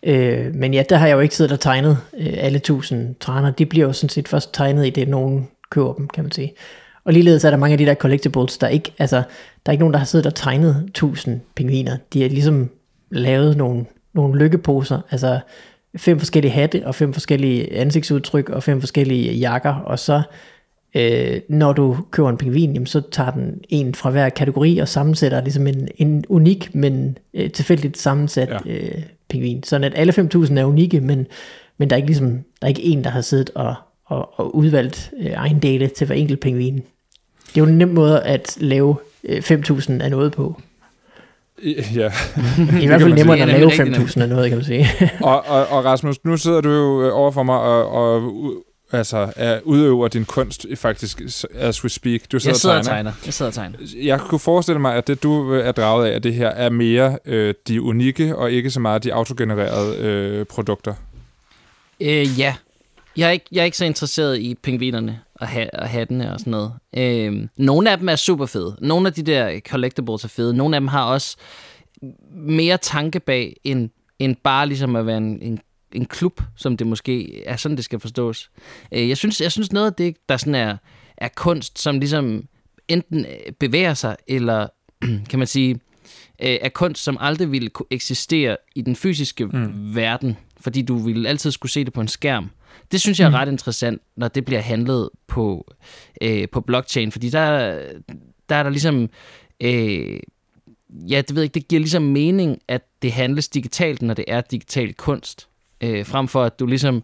Øh, 0.03 0.55
men 0.55 0.73
ja, 0.73 0.83
der 0.89 0.97
har 0.97 1.07
jeg 1.07 1.15
jo 1.15 1.19
ikke 1.19 1.35
siddet 1.35 1.51
og 1.51 1.59
tegnet 1.59 1.97
øh, 2.19 2.33
alle 2.37 2.59
tusind 2.59 3.15
træner. 3.19 3.51
De 3.51 3.65
bliver 3.65 3.87
jo 3.87 3.93
sådan 3.93 4.09
set 4.09 4.27
først 4.27 4.53
tegnet 4.53 4.87
i 4.87 4.89
det, 4.89 5.07
nogen 5.07 5.47
køber 5.69 5.93
dem, 5.93 6.07
kan 6.07 6.23
man 6.23 6.31
sige. 6.31 6.53
Og 7.09 7.13
ligeledes 7.13 7.43
er 7.43 7.49
der 7.49 7.57
mange 7.57 7.71
af 7.71 7.77
de 7.77 7.85
der 7.85 7.93
collectibles, 7.93 8.57
der 8.57 8.67
ikke, 8.67 8.91
altså, 8.99 9.15
der 9.15 9.23
er 9.65 9.71
ikke 9.71 9.81
nogen, 9.81 9.93
der 9.93 9.97
har 9.97 10.05
siddet 10.05 10.25
og 10.25 10.35
tegnet 10.35 10.83
1000 10.87 11.39
pingviner. 11.55 11.97
De 12.13 12.21
har 12.21 12.29
ligesom 12.29 12.69
lavet 13.11 13.57
nogle, 13.57 13.85
nogle 14.13 14.39
lykkeposer, 14.39 15.01
altså 15.11 15.39
fem 15.97 16.19
forskellige 16.19 16.51
hatte, 16.51 16.81
og 16.85 16.95
fem 16.95 17.13
forskellige 17.13 17.73
ansigtsudtryk, 17.73 18.49
og 18.49 18.63
fem 18.63 18.79
forskellige 18.79 19.33
jakker, 19.33 19.73
og 19.73 19.99
så 19.99 20.21
øh, 20.95 21.41
når 21.49 21.73
du 21.73 21.97
køber 22.11 22.29
en 22.29 22.37
pingvin, 22.37 22.73
jamen, 22.73 22.85
så 22.85 23.01
tager 23.11 23.31
den 23.31 23.61
en 23.69 23.95
fra 23.95 24.10
hver 24.10 24.29
kategori, 24.29 24.77
og 24.77 24.88
sammensætter 24.88 25.41
ligesom 25.41 25.67
en, 25.67 25.88
en 25.97 26.25
unik, 26.29 26.75
men 26.75 27.17
øh, 27.34 27.51
tilfældigt 27.51 27.97
sammensat 27.97 28.49
Ja. 28.49 28.71
øh, 28.71 29.01
pingvin. 29.29 29.63
Sådan 29.63 29.84
at 29.84 29.93
alle 29.95 30.13
5.000 30.13 30.60
er 30.60 30.65
unikke, 30.65 30.99
men, 31.01 31.27
men 31.77 31.89
der 31.89 31.95
er 31.95 31.97
ikke 31.97 32.10
ligesom, 32.10 32.31
der 32.31 32.65
er 32.65 32.67
ikke 32.67 32.84
en, 32.84 33.03
der 33.03 33.10
har 33.10 33.21
siddet 33.21 33.49
og, 33.55 33.75
og, 34.05 34.39
og 34.39 34.55
udvalgt 34.55 35.12
øh, 35.19 35.34
egen 35.36 35.60
dele 35.60 35.88
til 35.88 36.07
hver 36.07 36.15
enkelt 36.15 36.39
pingvin. 36.39 36.84
Det 37.49 37.62
er 37.62 37.65
jo 37.65 37.71
en 37.71 37.77
nem 37.77 37.88
måde 37.88 38.21
at 38.23 38.57
lave 38.59 38.97
øh, 39.23 39.38
5.000 39.38 40.01
af 40.01 40.09
noget 40.09 40.31
på. 40.31 40.62
Ja. 41.63 42.12
I 42.81 42.88
hvert 42.88 43.01
fald 43.01 43.13
nemmere 43.13 43.35
end 43.39 43.43
at 43.43 43.47
lave 43.59 43.69
det 43.69 43.79
er 43.79 43.83
nemlig 43.83 43.99
rigtigt 43.99 44.17
5.000 44.17 44.21
af 44.21 44.29
noget, 44.29 44.49
kan 44.49 44.57
man 44.57 44.65
sige. 44.65 44.88
og, 45.21 45.45
og, 45.47 45.67
og 45.67 45.85
Rasmus, 45.85 46.23
nu 46.23 46.38
sidder 46.38 46.62
du 46.62 46.69
jo 46.69 47.03
øh, 47.07 47.15
over 47.15 47.31
for 47.31 47.43
mig 47.43 47.55
og, 47.59 47.91
og 47.91 48.31
altså, 48.91 49.33
er, 49.35 49.59
udøver 49.63 50.07
din 50.07 50.25
kunst 50.25 50.65
i 50.65 50.75
faktisk, 50.75 51.21
as 51.55 51.83
we 51.83 51.89
speak. 51.89 52.21
Du 52.31 52.39
sidder, 52.39 52.51
Jeg 52.51 52.55
sidder 52.59 52.75
og 52.75 52.79
og 52.79 52.85
tegner. 52.85 53.12
tegner. 53.12 53.12
Jeg 53.25 53.33
sidder 53.33 53.49
og 53.49 53.53
tegner. 53.55 53.77
Jeg 54.03 54.19
kunne 54.19 54.39
forestille 54.39 54.79
mig, 54.81 54.95
at 54.95 55.07
det 55.07 55.23
du 55.23 55.53
øh, 55.53 55.65
er 55.67 55.71
draget 55.71 56.07
af, 56.07 56.15
at 56.15 56.23
det 56.23 56.33
her 56.33 56.49
er 56.49 56.69
mere 56.69 57.17
øh, 57.25 57.53
de 57.67 57.81
unikke, 57.81 58.35
og 58.35 58.51
ikke 58.51 58.71
så 58.71 58.79
meget 58.79 59.03
de 59.03 59.13
autogenererede 59.13 59.97
øh, 59.97 60.45
produkter. 60.45 60.93
Øh, 62.01 62.39
ja. 62.39 62.55
Jeg 63.17 63.27
er, 63.27 63.31
ikke, 63.31 63.45
jeg 63.51 63.62
er 63.62 63.65
ikke 63.65 63.77
så 63.77 63.85
interesseret 63.85 64.39
i 64.39 64.55
pingvinerne 64.63 65.19
og, 65.39 65.47
ha- 65.47 65.69
og 65.73 65.89
hattene 65.89 66.34
og 66.34 66.39
sådan 66.39 66.52
noget. 66.52 66.73
Øh, 66.97 67.47
nogle 67.58 67.91
af 67.91 67.97
dem 67.97 68.10
er 68.10 68.15
super 68.15 68.45
fede. 68.45 68.78
Nogle 68.82 69.08
af 69.08 69.13
de 69.13 69.23
der 69.23 69.60
collectibles 69.60 70.23
er 70.23 70.28
fede. 70.28 70.54
Nogle 70.54 70.75
af 70.75 70.82
dem 70.82 70.88
har 70.88 71.04
også 71.04 71.38
mere 72.32 72.78
tanke 72.78 73.19
bag, 73.19 73.56
end, 73.63 73.89
end 74.19 74.36
bare 74.43 74.67
ligesom 74.67 74.95
at 74.95 75.06
være 75.06 75.17
en, 75.17 75.41
en, 75.41 75.60
en 75.91 76.06
klub, 76.06 76.41
som 76.56 76.78
det 76.78 76.88
måske 76.88 77.43
er 77.45 77.56
sådan, 77.56 77.78
det 77.78 77.86
skal 77.86 77.99
forstås. 77.99 78.49
Øh, 78.91 79.10
jeg, 79.10 79.17
synes, 79.17 79.41
jeg 79.41 79.52
synes 79.52 79.71
noget 79.71 79.88
af 79.88 79.93
det, 79.93 80.17
der 80.30 80.38
sådan 80.38 80.56
er, 80.56 80.78
er 81.17 81.30
kunst, 81.36 81.80
som 81.80 81.99
ligesom 81.99 82.43
enten 82.88 83.25
øh, 83.25 83.52
bevæger 83.60 83.93
sig, 83.93 84.15
eller 84.28 84.67
kan 85.30 85.39
man 85.39 85.47
sige, 85.47 85.80
øh, 86.41 86.58
er 86.62 86.69
kunst, 86.69 87.04
som 87.04 87.17
aldrig 87.19 87.52
ville 87.52 87.69
kunne 87.69 87.88
eksistere 87.89 88.58
i 88.75 88.82
den 88.82 88.95
fysiske 88.95 89.45
mm. 89.45 89.95
verden, 89.95 90.38
fordi 90.60 90.82
du 90.82 90.97
ville 90.97 91.30
altid 91.30 91.52
skulle 91.52 91.71
se 91.71 91.86
det 91.86 91.93
på 91.93 92.02
en 92.02 92.08
skærm. 92.08 92.49
Det 92.91 93.01
synes 93.01 93.19
jeg 93.19 93.25
er 93.27 93.32
ret 93.32 93.49
interessant, 93.49 94.01
når 94.15 94.27
det 94.27 94.45
bliver 94.45 94.62
handlet 94.62 95.10
på, 95.27 95.71
øh, 96.21 96.49
på 96.51 96.62
blockchain, 96.62 97.12
fordi 97.12 97.29
der, 97.29 97.79
der 98.49 98.55
er 98.55 98.63
der 98.63 98.69
ligesom... 98.69 99.10
Øh, 99.62 100.19
ja, 100.89 101.21
det 101.21 101.36
ved 101.36 101.41
jeg 101.41 101.43
ikke, 101.43 101.53
det 101.53 101.67
giver 101.67 101.79
ligesom 101.79 102.03
mening, 102.03 102.62
at 102.67 102.82
det 103.01 103.12
handles 103.12 103.47
digitalt, 103.47 104.01
når 104.01 104.13
det 104.13 104.25
er 104.27 104.41
digital 104.41 104.93
kunst, 104.93 105.47
øh, 105.82 106.05
frem 106.05 106.27
for 106.27 106.43
at 106.43 106.60
du 106.60 106.65
ligesom 106.65 107.03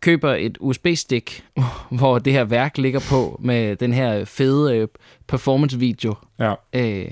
køber 0.00 0.34
et 0.34 0.58
USB-stik, 0.60 1.44
hvor 1.98 2.18
det 2.18 2.32
her 2.32 2.44
værk 2.44 2.78
ligger 2.78 3.00
på 3.10 3.40
med 3.44 3.76
den 3.76 3.92
her 3.92 4.24
fede 4.24 4.76
øh, 4.76 4.88
performance-video, 5.26 6.14
Ja. 6.38 6.54
Øh, 6.72 7.10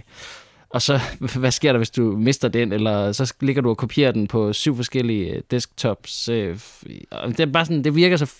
og 0.71 0.83
så, 0.83 1.01
hvad 1.41 1.51
sker 1.51 1.73
der, 1.73 1.79
hvis 1.79 1.91
du 1.91 2.03
mister 2.03 2.49
den, 2.49 2.73
eller 2.73 3.13
så 3.13 3.35
ligger 3.41 3.63
du 3.63 3.71
og 3.71 3.77
kopierer 3.77 4.13
den 4.13 4.27
på 4.27 4.53
syv 4.53 4.77
forskellige 4.77 5.31
øh, 5.31 5.43
desktops. 5.51 6.29
Øh, 6.29 6.59
det 7.29 7.41
er 7.41 7.47
bare 7.47 7.65
sådan, 7.65 7.85
det 7.85 7.95
virker 7.95 8.17
så, 8.17 8.35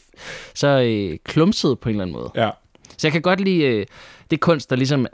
så 0.55 0.69
øh, 0.69 1.19
klumset 1.25 1.79
på 1.79 1.89
en 1.89 1.95
eller 1.95 2.05
anden 2.05 2.17
måde. 2.17 2.31
ja. 2.35 2.51
Så 2.99 3.07
jeg 3.07 3.13
kan 3.13 3.23
godt 3.23 3.41
lide 3.41 3.85
det 4.31 4.41
kunst, 4.41 4.71
der 4.71 4.77
ligesom 4.77 5.07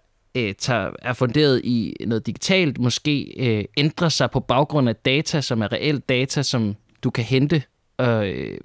tager, 0.58 0.90
er 1.02 1.12
funderet 1.12 1.60
i 1.64 1.96
noget 2.06 2.26
digitalt, 2.26 2.78
måske 2.78 3.34
øh, 3.38 3.64
ændrer 3.76 4.08
sig 4.08 4.30
på 4.30 4.40
baggrund 4.40 4.88
af 4.88 4.96
data, 4.96 5.40
som 5.40 5.62
er 5.62 5.72
reelt 5.72 6.08
data, 6.08 6.42
som 6.42 6.76
du 7.02 7.10
kan 7.10 7.24
hente 7.24 7.62
øh, 8.00 8.58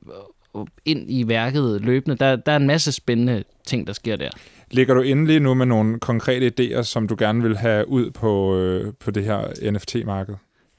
ind 0.86 1.06
i 1.12 1.28
værket 1.28 1.82
løbende. 1.82 2.18
Der, 2.18 2.36
der 2.36 2.52
er 2.52 2.56
en 2.56 2.68
masse 2.68 2.92
spændende 2.92 3.44
ting, 3.66 3.88
der 3.88 3.94
sker 3.94 4.16
der. 4.16 4.30
Ligger 4.71 4.93
du 4.93 5.01
inde 5.01 5.25
lige 5.27 5.39
nu 5.39 5.53
med 5.53 5.65
nogle 5.65 5.99
konkrete 5.99 6.51
idéer, 6.60 6.82
som 6.82 7.08
du 7.08 7.15
gerne 7.19 7.41
vil 7.43 7.58
have 7.58 7.88
ud 7.88 8.12
på, 8.12 8.55
øh, 8.58 8.93
på 8.99 9.12
det 9.12 9.23
her 9.23 9.71
NFT-marked? 9.71 10.36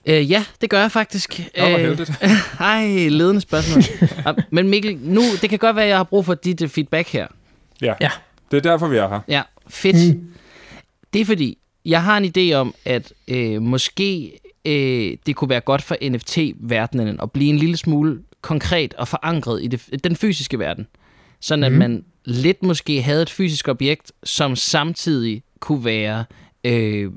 Øh, 0.06 0.30
ja, 0.30 0.44
det 0.60 0.70
gør 0.70 0.80
jeg 0.80 0.92
faktisk. 0.92 1.38
Nå, 1.58 1.68
hvor 1.68 1.78
Øh, 1.78 1.84
heldigt. 1.84 2.10
Ej, 2.60 2.86
ledende 3.08 3.40
spørgsmål. 3.40 3.82
Men 4.50 4.68
Mikkel, 4.68 4.98
nu, 5.02 5.20
det 5.42 5.50
kan 5.50 5.58
godt 5.58 5.76
være, 5.76 5.84
at 5.84 5.88
jeg 5.88 5.96
har 5.96 6.04
brug 6.04 6.24
for 6.24 6.34
dit 6.34 6.62
øh, 6.62 6.68
feedback 6.68 7.08
her. 7.08 7.26
Ja. 7.82 7.94
Ja. 8.00 8.10
Det 8.50 8.56
er 8.56 8.60
derfor, 8.60 8.86
vi 8.88 8.96
er 8.96 9.08
her. 9.08 9.20
Ja, 9.28 9.42
fedt. 9.68 10.16
Mm. 10.16 10.24
Det 11.12 11.20
er 11.20 11.24
fordi, 11.24 11.58
jeg 11.84 12.02
har 12.02 12.16
en 12.18 12.32
idé 12.36 12.54
om, 12.54 12.74
at 12.84 13.12
øh, 13.28 13.62
måske 13.62 14.32
øh, 14.64 15.16
det 15.26 15.36
kunne 15.36 15.48
være 15.50 15.60
godt 15.60 15.82
for 15.82 15.96
NFT-verdenen 16.10 17.20
at 17.22 17.30
blive 17.32 17.50
en 17.50 17.56
lille 17.56 17.76
smule 17.76 18.18
konkret 18.42 18.94
og 18.94 19.08
forankret 19.08 19.62
i 19.62 19.66
det, 19.66 20.04
den 20.04 20.16
fysiske 20.16 20.58
verden. 20.58 20.86
Sådan 21.40 21.64
at 21.64 21.72
Mhm. 21.72 21.78
man 21.78 22.04
lidt 22.24 22.62
måske 22.62 23.02
havde 23.02 23.22
et 23.22 23.30
fysisk 23.30 23.68
objekt, 23.68 24.12
som 24.24 24.56
samtidig 24.56 25.42
kunne 25.60 25.84
være, 25.84 26.24
øh, 26.64 27.10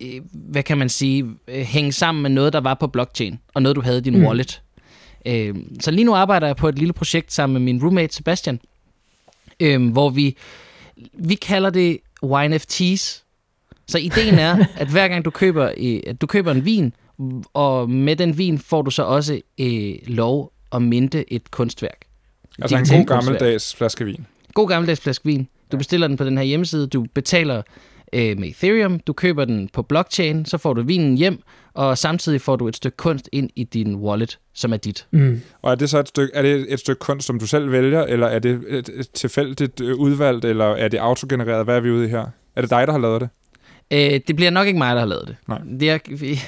øh, 0.00 0.20
hvad 0.32 0.62
kan 0.62 0.78
man 0.78 0.88
sige, 0.88 1.24
øh, 1.48 1.60
hænge 1.60 1.92
sammen 1.92 2.22
med 2.22 2.30
noget, 2.30 2.52
der 2.52 2.60
var 2.60 2.74
på 2.74 2.86
blockchain, 2.86 3.38
og 3.54 3.62
noget, 3.62 3.76
du 3.76 3.80
havde 3.80 3.98
i 3.98 4.00
din 4.00 4.18
Mm. 4.18 4.24
wallet. 4.26 4.62
Øh, 5.26 5.54
så 5.80 5.90
lige 5.90 6.04
nu 6.04 6.14
arbejder 6.14 6.46
jeg 6.46 6.56
på 6.56 6.68
et 6.68 6.78
lille 6.78 6.92
projekt 6.92 7.32
sammen 7.32 7.52
med 7.54 7.60
min 7.72 7.82
roommate 7.82 8.14
Sebastian, 8.14 8.60
øh, 9.60 9.92
hvor 9.92 10.10
vi, 10.10 10.36
vi 11.12 11.34
kalder 11.34 11.70
det 11.70 11.98
YNFTs, 12.24 13.24
Så 13.88 13.98
ideen 13.98 14.34
er, 14.34 14.64
at 14.82 14.88
hver 14.88 15.08
gang 15.08 15.24
du 15.24 15.30
køber, 15.30 15.72
øh, 15.76 16.00
at 16.06 16.20
du 16.20 16.26
køber 16.26 16.52
en 16.52 16.64
vin, 16.64 16.92
og 17.54 17.90
med 17.90 18.16
den 18.16 18.38
vin 18.38 18.58
får 18.58 18.82
du 18.82 18.90
så 18.90 19.02
også 19.02 19.40
øh, 19.60 19.94
lov 20.06 20.52
at 20.72 20.82
minte 20.82 21.32
et 21.32 21.50
kunstværk. 21.50 22.07
Altså 22.62 22.76
en 22.76 22.86
god 22.86 23.06
gammeldags 23.06 23.74
flaske 23.74 24.04
vin. 24.04 24.26
God 24.54 24.68
gammeldags 24.68 25.00
flaske 25.00 25.24
vin. 25.24 25.48
Du 25.72 25.76
bestiller 25.76 26.08
den 26.08 26.16
på 26.16 26.24
den 26.24 26.38
her 26.38 26.44
hjemmeside, 26.44 26.86
du 26.86 27.06
betaler 27.14 27.62
øh, 28.12 28.38
med 28.38 28.48
Ethereum, 28.48 29.00
du 29.00 29.12
køber 29.12 29.44
den 29.44 29.68
på 29.72 29.82
blockchain, 29.82 30.44
så 30.44 30.58
får 30.58 30.74
du 30.74 30.82
vinen 30.82 31.16
hjem, 31.18 31.42
og 31.74 31.98
samtidig 31.98 32.40
får 32.40 32.56
du 32.56 32.68
et 32.68 32.76
stykke 32.76 32.96
kunst 32.96 33.28
ind 33.32 33.50
i 33.56 33.64
din 33.64 33.94
wallet, 33.94 34.38
som 34.54 34.72
er 34.72 34.76
dit. 34.76 35.06
Mm. 35.10 35.40
Og 35.62 35.70
er 35.70 35.74
det 35.74 35.90
så 35.90 35.98
et 35.98 36.08
stykke, 36.08 36.34
er 36.34 36.42
det 36.42 36.72
et 36.72 36.80
stykke 36.80 36.98
kunst, 36.98 37.26
som 37.26 37.38
du 37.38 37.46
selv 37.46 37.72
vælger, 37.72 38.04
eller 38.04 38.26
er 38.26 38.38
det 38.38 38.64
et, 38.68 38.90
et 38.94 39.10
tilfældigt 39.10 39.80
øh, 39.80 39.94
udvalgt, 39.94 40.44
eller 40.44 40.64
er 40.64 40.88
det 40.88 40.98
autogenereret? 40.98 41.64
Hvad 41.64 41.76
er 41.76 41.80
vi 41.80 41.90
ude 41.90 42.06
i 42.06 42.08
her? 42.08 42.26
Er 42.56 42.60
det 42.60 42.70
dig, 42.70 42.86
der 42.86 42.92
har 42.92 43.00
lavet 43.00 43.20
det? 43.20 43.28
Øh, 43.90 44.20
det 44.28 44.36
bliver 44.36 44.50
nok 44.50 44.66
ikke 44.66 44.78
mig, 44.78 44.94
der 44.94 45.00
har 45.00 45.06
lavet 45.06 45.28
det. 45.28 45.36
Nej. 45.48 45.58
det 45.80 45.90
er, 45.90 45.98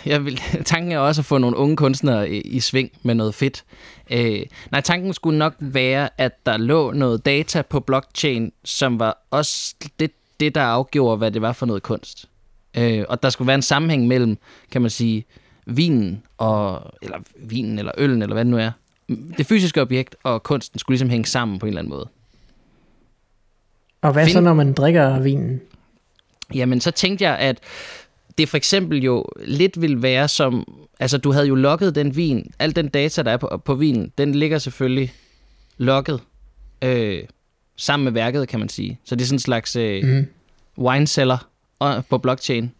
jeg 0.07 0.24
vil, 0.24 0.40
tanken 0.64 0.92
er 0.92 0.98
også 0.98 1.20
at 1.20 1.24
få 1.24 1.38
nogle 1.38 1.57
unge 1.57 1.76
kunstnere 1.76 2.31
i, 2.31 2.40
i 2.40 2.61
sving 2.61 2.90
med 3.03 3.14
noget 3.14 3.35
fedt. 3.35 3.64
Øh, 4.11 4.42
nej, 4.70 4.81
tanken 4.81 5.12
skulle 5.14 5.38
nok 5.38 5.55
være, 5.59 6.09
at 6.18 6.46
der 6.46 6.57
lå 6.57 6.92
noget 6.92 7.24
data 7.26 7.62
på 7.62 7.81
blockchain, 7.81 8.53
som 8.64 8.98
var 8.98 9.26
også 9.31 9.74
det, 10.00 10.11
det 10.40 10.55
der 10.55 10.62
afgjorde, 10.62 11.16
hvad 11.16 11.31
det 11.31 11.42
var 11.42 11.53
for 11.53 11.66
noget 11.66 11.83
kunst. 11.83 12.26
Øh, 12.76 13.05
og 13.09 13.22
der 13.22 13.31
skulle 13.31 13.46
være 13.46 13.55
en 13.55 13.62
sammenhæng 13.62 14.07
mellem, 14.07 14.37
kan 14.70 14.81
man 14.83 14.90
sige, 14.90 15.24
vinen, 15.66 16.22
og, 16.38 16.83
eller 17.03 17.18
vinen, 17.37 17.79
eller 17.79 17.92
øllen, 17.98 18.22
eller 18.22 18.35
hvad 18.35 18.44
det 18.44 18.50
nu 18.50 18.59
er. 18.59 18.70
Det 19.38 19.46
fysiske 19.46 19.83
objekt 19.83 20.16
og 20.22 20.42
kunsten 20.42 20.79
skulle 20.79 20.94
ligesom 20.94 21.11
hænge 21.11 21.26
sammen 21.26 21.59
på 21.59 21.66
en 21.66 21.68
eller 21.68 21.79
anden 21.81 21.90
måde. 21.90 22.09
Og 24.03 24.12
hvad 24.12 24.24
Find- 24.24 24.33
så, 24.33 24.40
når 24.40 24.55
man 24.55 24.72
drikker 24.72 25.20
vinen? 25.20 25.61
Jamen, 26.55 26.81
så 26.81 26.91
tænkte 26.91 27.25
jeg, 27.25 27.39
at 27.39 27.59
det 28.39 28.49
for 28.49 28.57
eksempel 28.57 29.03
jo 29.03 29.25
lidt 29.45 29.81
vil 29.81 30.03
være 30.03 30.29
som... 30.29 30.73
Altså, 31.01 31.19
du 31.19 31.33
havde 31.33 31.47
jo 31.47 31.55
logget 31.55 31.95
den 31.95 32.17
vin. 32.17 32.51
Al 32.59 32.77
den 32.77 32.89
data, 32.89 33.23
der 33.23 33.31
er 33.31 33.37
på, 33.37 33.63
på 33.65 33.75
vinen, 33.75 34.13
den 34.19 34.35
ligger 34.35 34.59
selvfølgelig 34.59 35.13
logget 35.79 36.21
øh, 36.85 37.23
sammen 37.77 38.05
med 38.05 38.13
værket, 38.13 38.49
kan 38.49 38.59
man 38.61 38.69
sige. 38.69 38.99
Så 39.05 39.15
det 39.15 39.23
er 39.23 39.27
sådan 39.27 39.35
en 39.37 39.39
slags 39.41 39.77
øh, 39.77 40.05
Mm. 40.05 40.27
wine 40.79 41.07
cellar 41.07 41.47
på 42.11 42.19
blockchain. 42.19 42.71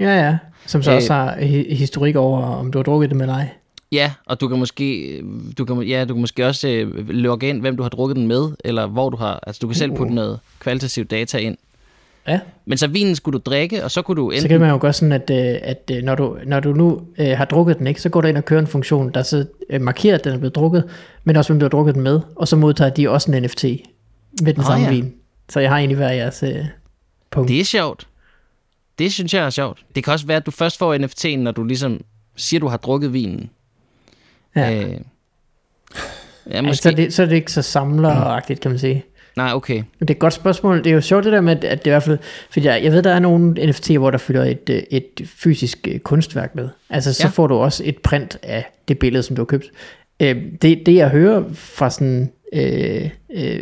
Ja, 0.00 0.26
ja. 0.26 0.38
Som 0.66 0.82
så 0.82 0.90
Øh. 0.90 0.96
også 0.96 1.12
har 1.12 1.36
hi- 1.36 1.74
historik 1.74 2.16
over, 2.16 2.42
om 2.42 2.72
du 2.72 2.78
har 2.78 2.82
drukket 2.82 3.10
det 3.10 3.16
med 3.16 3.26
dig. 3.26 3.52
Ja, 3.92 4.12
og 4.26 4.40
du 4.40 4.48
kan 4.48 4.58
måske, 4.58 5.20
du 5.58 5.64
kan, 5.64 5.82
ja, 5.82 6.04
du 6.04 6.14
kan 6.14 6.20
måske 6.20 6.46
også 6.46 6.68
øh, 6.68 7.08
logge 7.08 7.48
ind, 7.48 7.60
hvem 7.60 7.76
du 7.76 7.82
har 7.82 7.90
drukket 7.90 8.16
den 8.16 8.26
med, 8.26 8.48
eller 8.64 8.86
hvor 8.86 9.10
du 9.10 9.16
har... 9.16 9.40
Altså, 9.46 9.58
du 9.62 9.66
kan 9.66 9.74
selv 9.76 9.92
putte 9.92 10.14
noget 10.14 10.40
kvalitativt 10.58 11.10
data 11.10 11.38
ind. 11.38 11.56
Ja. 12.28 12.40
Men 12.66 12.78
så 12.78 12.86
vinen 12.86 13.16
skulle 13.16 13.38
du 13.38 13.42
drikke, 13.50 13.84
og 13.84 13.90
så 13.90 14.02
kunne 14.02 14.16
du 14.16 14.30
enten... 14.30 14.42
Så 14.42 14.48
kan 14.48 14.60
man 14.60 14.70
jo 14.70 14.78
gøre 14.80 14.92
sådan, 14.92 15.12
at, 15.12 15.30
øh, 15.30 15.58
at 15.62 15.90
øh, 15.92 16.02
når, 16.02 16.14
du, 16.14 16.38
når 16.46 16.60
du 16.60 16.72
nu 16.72 17.02
øh, 17.18 17.28
har 17.36 17.44
drukket 17.44 17.78
den, 17.78 17.86
ikke, 17.86 18.00
så 18.00 18.08
går 18.08 18.20
du 18.20 18.28
ind 18.28 18.36
og 18.36 18.44
kører 18.44 18.60
en 18.60 18.66
funktion, 18.66 19.10
der 19.14 19.22
så 19.22 19.46
øh, 19.70 19.80
markerer, 19.80 20.14
at 20.14 20.24
den 20.24 20.32
er 20.32 20.38
blevet 20.38 20.54
drukket, 20.54 20.84
men 21.24 21.36
også 21.36 21.52
hvem 21.52 21.60
du 21.60 21.64
har 21.64 21.70
drukket 21.70 21.94
den 21.94 22.02
med, 22.02 22.20
og 22.36 22.48
så 22.48 22.56
modtager 22.56 22.90
de 22.90 23.10
også 23.10 23.32
en 23.32 23.42
NFT 23.42 23.64
med 23.64 24.54
den 24.54 24.56
Nå, 24.56 24.62
samme 24.62 24.84
ja. 24.84 24.90
vin. 24.90 25.14
Så 25.48 25.60
jeg 25.60 25.70
har 25.70 25.78
egentlig 25.78 25.98
været 25.98 26.16
jeres 26.16 26.42
øh, 26.42 26.64
punkt. 27.30 27.48
Det 27.48 27.60
er 27.60 27.64
sjovt. 27.64 28.06
Det 28.98 29.12
synes 29.12 29.34
jeg 29.34 29.46
er 29.46 29.50
sjovt. 29.50 29.84
Det 29.94 30.04
kan 30.04 30.12
også 30.12 30.26
være, 30.26 30.36
at 30.36 30.46
du 30.46 30.50
først 30.50 30.78
får 30.78 30.96
NFT'en, 30.96 31.36
når 31.38 31.50
du 31.52 31.64
ligesom 31.64 32.00
siger, 32.36 32.60
du 32.60 32.68
har 32.68 32.76
drukket 32.76 33.12
vinen. 33.12 33.50
ja. 34.56 34.74
Øh, 34.74 34.90
ja, 34.90 34.96
Altså, 36.46 36.62
måske. 36.62 36.82
så, 36.82 36.88
er 36.88 36.92
det, 36.94 37.14
så 37.14 37.22
er 37.22 37.26
det 37.26 37.36
ikke 37.36 37.52
så 37.52 37.62
samleragtigt, 37.62 38.60
kan 38.60 38.70
man 38.70 38.78
sige. 38.78 39.04
Nej, 39.38 39.52
okay. 39.54 39.82
Det 40.00 40.10
er 40.10 40.14
et 40.14 40.18
godt 40.18 40.32
spørgsmål. 40.32 40.78
Det 40.78 40.86
er 40.86 40.94
jo 40.94 41.00
sjovt 41.00 41.24
det 41.24 41.32
der 41.32 41.40
med, 41.40 41.64
at 41.64 41.78
det 41.78 41.86
i 41.86 41.90
hvert 41.90 42.02
fald... 42.02 42.18
Fordi 42.50 42.66
jeg, 42.66 42.84
jeg 42.84 42.92
ved, 42.92 43.02
der 43.02 43.10
er 43.14 43.18
nogle 43.18 43.62
NFT'er, 43.70 43.98
hvor 43.98 44.10
der 44.10 44.18
følger 44.18 44.44
et, 44.44 44.70
øh, 44.70 44.82
et 44.90 45.04
fysisk 45.26 45.88
øh, 45.90 45.98
kunstværk 45.98 46.54
med. 46.54 46.68
Altså, 46.90 47.12
så 47.12 47.22
Ja. 47.22 47.28
får 47.28 47.46
du 47.46 47.54
også 47.54 47.82
et 47.86 47.98
print 47.98 48.38
af 48.42 48.72
det 48.88 48.98
billede, 48.98 49.22
som 49.22 49.36
du 49.36 49.42
har 49.42 49.46
købt. 49.46 49.66
Øh, 50.20 50.36
det, 50.62 50.86
det, 50.86 50.94
jeg 50.94 51.08
hører 51.08 51.44
fra 51.54 51.90
sådan... 51.90 52.32
Øh, 52.52 53.10
øh, 53.34 53.60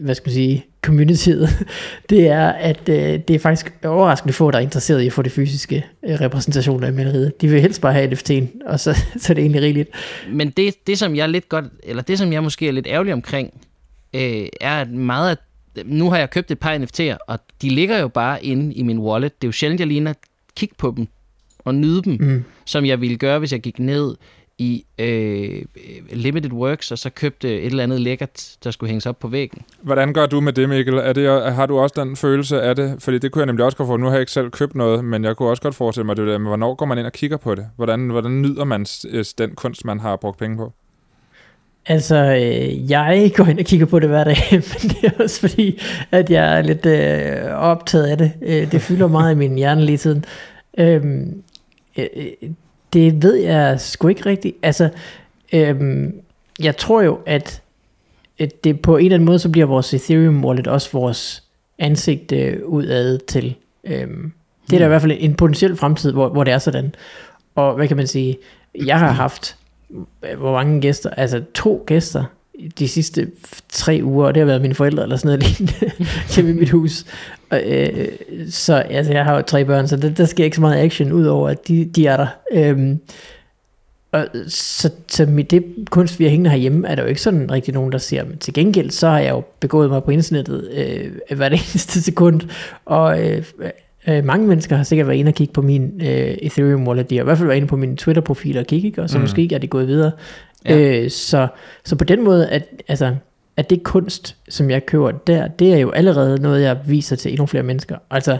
hvad 0.00 0.14
skal 0.14 0.28
man 0.28 0.34
sige, 0.34 0.64
communityet, 0.82 1.48
det 2.10 2.28
er, 2.28 2.48
at 2.48 2.88
øh, 2.88 2.96
det 2.96 3.30
er 3.30 3.38
faktisk 3.38 3.72
overraskende 3.84 4.32
få, 4.32 4.50
der 4.50 4.58
er 4.58 4.62
interesseret 4.62 5.02
i 5.02 5.06
at 5.06 5.12
få 5.12 5.22
det 5.22 5.32
fysiske 5.32 5.86
øh, 6.08 6.20
repræsentation 6.20 6.84
af 6.84 6.92
maleriet. 6.92 7.40
De 7.40 7.48
vil 7.48 7.60
helst 7.60 7.80
bare 7.80 7.92
have 7.92 8.12
NFT'en, 8.12 8.44
og 8.66 8.80
så, 8.80 8.94
så 9.20 9.32
er 9.32 9.34
det 9.34 9.42
egentlig 9.42 9.62
rigeligt. 9.62 9.90
Men 10.32 10.50
det, 10.50 10.74
det, 10.86 10.98
som 10.98 11.16
jeg 11.16 11.28
lidt 11.28 11.48
godt, 11.48 11.64
eller 11.82 12.02
det, 12.02 12.18
som 12.18 12.32
jeg 12.32 12.42
måske 12.42 12.68
er 12.68 12.72
lidt 12.72 12.86
ærgerlig 12.86 13.12
omkring, 13.12 13.54
øh, 14.14 14.46
er 14.60 14.80
at 14.80 14.90
meget 14.90 15.30
af, 15.30 15.36
nu 15.84 16.10
har 16.10 16.18
jeg 16.18 16.30
købt 16.30 16.50
et 16.50 16.58
par 16.58 16.78
NFT'er, 16.78 17.16
og 17.28 17.38
de 17.62 17.68
ligger 17.68 17.98
jo 17.98 18.08
bare 18.08 18.44
inde 18.44 18.74
i 18.74 18.82
min 18.82 18.98
wallet. 18.98 19.42
Det 19.42 19.46
er 19.46 19.48
jo 19.48 19.52
sjældent, 19.52 19.80
jeg 19.80 20.06
at 20.08 20.16
kigge 20.56 20.74
på 20.78 20.94
dem 20.96 21.06
og 21.58 21.74
nyde 21.74 22.02
dem, 22.02 22.16
Mm. 22.20 22.44
som 22.64 22.84
jeg 22.84 23.00
ville 23.00 23.16
gøre, 23.16 23.38
hvis 23.38 23.52
jeg 23.52 23.60
gik 23.60 23.78
ned 23.78 24.14
i 24.58 24.84
øh, 24.98 25.62
Limited 26.12 26.52
Works, 26.52 26.92
og 26.92 26.98
så 26.98 27.10
købte 27.10 27.60
et 27.60 27.66
eller 27.66 27.82
andet 27.82 28.00
lækkert, 28.00 28.56
der 28.64 28.70
skulle 28.70 28.88
hænges 28.88 29.06
op 29.06 29.18
på 29.18 29.28
væggen. 29.28 29.62
Hvordan 29.82 30.12
gør 30.12 30.26
du 30.26 30.40
med 30.40 30.52
det, 30.52 30.68
Mikkel? 30.68 30.94
Er 30.94 31.12
det, 31.12 31.52
har 31.54 31.66
du 31.66 31.78
også 31.78 32.04
den 32.04 32.16
følelse 32.16 32.62
af 32.62 32.76
det? 32.76 32.96
Fordi 33.02 33.18
det 33.18 33.32
kunne 33.32 33.40
jeg 33.40 33.46
nemlig 33.46 33.64
også 33.64 33.78
godt 33.78 33.86
få. 33.86 33.96
Nu 33.96 34.06
har 34.06 34.12
jeg 34.12 34.20
ikke 34.20 34.32
selv 34.32 34.50
købt 34.50 34.74
noget, 34.74 35.04
men 35.04 35.24
jeg 35.24 35.36
kunne 35.36 35.48
også 35.48 35.62
godt 35.62 35.74
forestille 35.74 36.06
mig 36.06 36.16
det 36.16 36.26
der. 36.26 36.38
Men 36.38 36.46
hvornår 36.46 36.74
går 36.74 36.86
man 36.86 36.98
ind 36.98 37.06
og 37.06 37.12
kigger 37.12 37.36
på 37.36 37.54
det? 37.54 37.66
Hvordan, 37.76 38.08
hvordan 38.08 38.42
nyder 38.42 38.64
man 38.64 38.86
den 39.38 39.54
kunst, 39.54 39.84
man 39.84 40.00
har 40.00 40.16
brugt 40.16 40.38
penge 40.38 40.56
på? 40.56 40.72
Altså, 41.90 42.16
øh, 42.16 42.90
jeg 42.90 43.32
går 43.36 43.44
ind 43.44 43.58
og 43.58 43.64
kigger 43.64 43.86
på 43.86 43.98
det 43.98 44.08
hver 44.08 44.24
dag, 44.24 44.36
men 44.52 44.90
det 44.90 45.04
er 45.04 45.22
også 45.22 45.40
fordi, 45.40 45.82
at 46.10 46.30
jeg 46.30 46.58
er 46.58 46.62
lidt 46.62 46.86
øh, 46.86 47.52
optaget 47.54 48.06
af 48.06 48.18
det. 48.18 48.32
Øh, 48.42 48.72
det 48.72 48.82
fylder 48.82 49.06
meget 49.06 49.32
i 49.32 49.36
min 49.36 49.54
hjerne 49.54 49.84
lige 49.84 49.98
tiden. 49.98 50.24
Øhm, 50.78 51.42
øh, 51.98 52.06
det 52.92 53.22
ved 53.22 53.34
jeg 53.34 53.80
sgu 53.80 54.08
ikke 54.08 54.26
rigtigt. 54.26 54.56
Altså, 54.62 54.88
øhm, 55.52 56.14
jeg 56.60 56.76
tror 56.76 57.02
jo, 57.02 57.18
at, 57.26 57.62
det 58.64 58.80
på 58.80 58.96
en 58.96 59.04
eller 59.04 59.16
anden 59.16 59.26
måde, 59.26 59.38
så 59.38 59.48
bliver 59.48 59.66
vores 59.66 59.94
Ethereum 59.94 60.44
wallet 60.44 60.66
også 60.66 60.88
vores 60.92 61.42
ansigt 61.78 62.32
øh, 62.32 62.58
udad 62.64 63.18
til. 63.18 63.54
Øhm, 63.84 64.32
det 64.70 64.76
er 64.76 64.78
der 64.78 64.86
i 64.86 64.88
hvert 64.88 65.02
fald 65.02 65.16
en 65.18 65.34
potentiel 65.34 65.76
fremtid, 65.76 66.12
hvor, 66.12 66.28
hvor 66.28 66.44
det 66.44 66.52
er 66.52 66.58
sådan. 66.58 66.94
Og 67.54 67.74
hvad 67.74 67.88
kan 67.88 67.96
man 67.96 68.06
sige? 68.06 68.38
Jeg 68.74 68.98
har 68.98 69.10
haft 69.10 69.56
hvor 70.36 70.52
mange 70.52 70.80
gæster, 70.80 71.10
altså 71.10 71.42
to 71.54 71.84
gæster 71.86 72.24
de 72.78 72.88
sidste 72.88 73.30
tre 73.68 74.00
uger, 74.02 74.26
og 74.26 74.34
det 74.34 74.40
har 74.40 74.46
været 74.46 74.62
mine 74.62 74.74
forældre 74.74 75.02
eller 75.02 75.16
sådan 75.16 75.38
noget 75.38 75.42
lignende 75.58 75.92
hjemme 76.34 76.50
i 76.50 76.54
mit 76.54 76.70
hus. 76.70 77.06
Og, 77.50 77.62
øh, 77.66 78.08
så 78.50 78.74
altså, 78.74 79.12
jeg 79.12 79.24
har 79.24 79.36
jo 79.36 79.42
tre 79.42 79.64
børn, 79.64 79.88
så 79.88 79.96
der, 79.96 80.10
der 80.10 80.24
sker 80.24 80.44
ikke 80.44 80.54
så 80.54 80.60
meget 80.60 80.84
action, 80.84 81.12
udover 81.12 81.48
at 81.48 81.68
de, 81.68 81.84
de 81.84 82.06
er 82.06 82.16
der. 82.16 82.26
Øhm, 82.52 83.00
og 84.12 84.26
så, 84.46 84.90
så 85.08 85.26
mit, 85.26 85.50
det 85.50 85.64
kunst, 85.90 86.18
vi 86.18 86.24
har 86.24 86.30
hængende 86.30 86.50
herhjemme, 86.50 86.88
er 86.88 86.94
der 86.94 87.02
jo 87.02 87.08
ikke 87.08 87.22
sådan 87.22 87.50
rigtig 87.50 87.74
nogen, 87.74 87.92
der 87.92 87.98
ser. 87.98 88.24
Men 88.24 88.38
til 88.38 88.54
gengæld, 88.54 88.90
så 88.90 89.08
har 89.08 89.18
jeg 89.18 89.30
jo 89.30 89.42
begået 89.60 89.90
mig 89.90 90.04
på 90.04 90.10
internettet 90.10 90.70
øh, 90.72 91.36
hver 91.36 91.48
eneste 91.48 92.02
sekund, 92.02 92.40
og 92.84 93.26
øh, 93.26 93.44
øh, 94.08 94.24
mange 94.24 94.46
mennesker 94.46 94.76
har 94.76 94.82
sikkert 94.84 95.06
været 95.08 95.18
inde 95.18 95.28
og 95.30 95.34
kigge 95.34 95.52
på 95.52 95.62
min 95.62 96.00
øh, 96.00 96.36
Ethereum 96.42 96.88
wallet. 96.88 97.10
De 97.10 97.16
har 97.16 97.22
i 97.22 97.24
hvert 97.24 97.38
fald 97.38 97.46
været 97.46 97.56
inde 97.56 97.68
på 97.68 97.76
min 97.76 97.96
Twitter-profil 97.96 98.58
og 98.58 98.66
kigge, 98.66 98.86
ikke? 98.88 99.02
og 99.02 99.10
så 99.10 99.18
Mm. 99.18 99.22
måske 99.22 99.54
er 99.54 99.58
det 99.58 99.70
gået 99.70 99.86
videre. 99.88 100.10
Ja. 100.68 101.00
Øh, 101.02 101.10
så, 101.10 101.46
så 101.84 101.96
på 101.96 102.04
den 102.04 102.24
måde, 102.24 102.48
at, 102.48 102.62
altså, 102.88 103.14
at 103.56 103.70
det 103.70 103.82
kunst, 103.82 104.36
som 104.48 104.70
jeg 104.70 104.86
køber 104.86 105.10
der, 105.10 105.48
det 105.48 105.74
er 105.74 105.78
jo 105.78 105.90
allerede 105.90 106.42
noget, 106.42 106.62
jeg 106.62 106.78
viser 106.86 107.16
til 107.16 107.30
endnu 107.30 107.46
flere 107.46 107.62
mennesker. 107.64 107.96
Altså, 108.10 108.38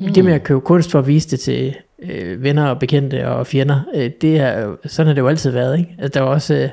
mm. 0.00 0.12
det 0.12 0.24
med 0.24 0.32
at 0.32 0.42
købe 0.42 0.60
kunst 0.60 0.90
for 0.90 0.98
at 0.98 1.06
vise 1.06 1.30
det 1.30 1.40
til 1.40 1.74
øh, 2.02 2.42
venner 2.42 2.66
og 2.66 2.78
bekendte 2.78 3.28
og 3.28 3.46
fjender, 3.46 3.80
øh, 3.94 4.10
det 4.20 4.38
er 4.38 4.60
jo, 4.64 4.76
sådan 4.86 5.06
har 5.06 5.14
det 5.14 5.20
jo 5.22 5.28
altid 5.28 5.50
været. 5.50 5.78
Ikke? 5.78 5.94
Altså, 5.98 6.18
der 6.18 6.24
var 6.24 6.30
også... 6.34 6.54
Øh, 6.54 6.68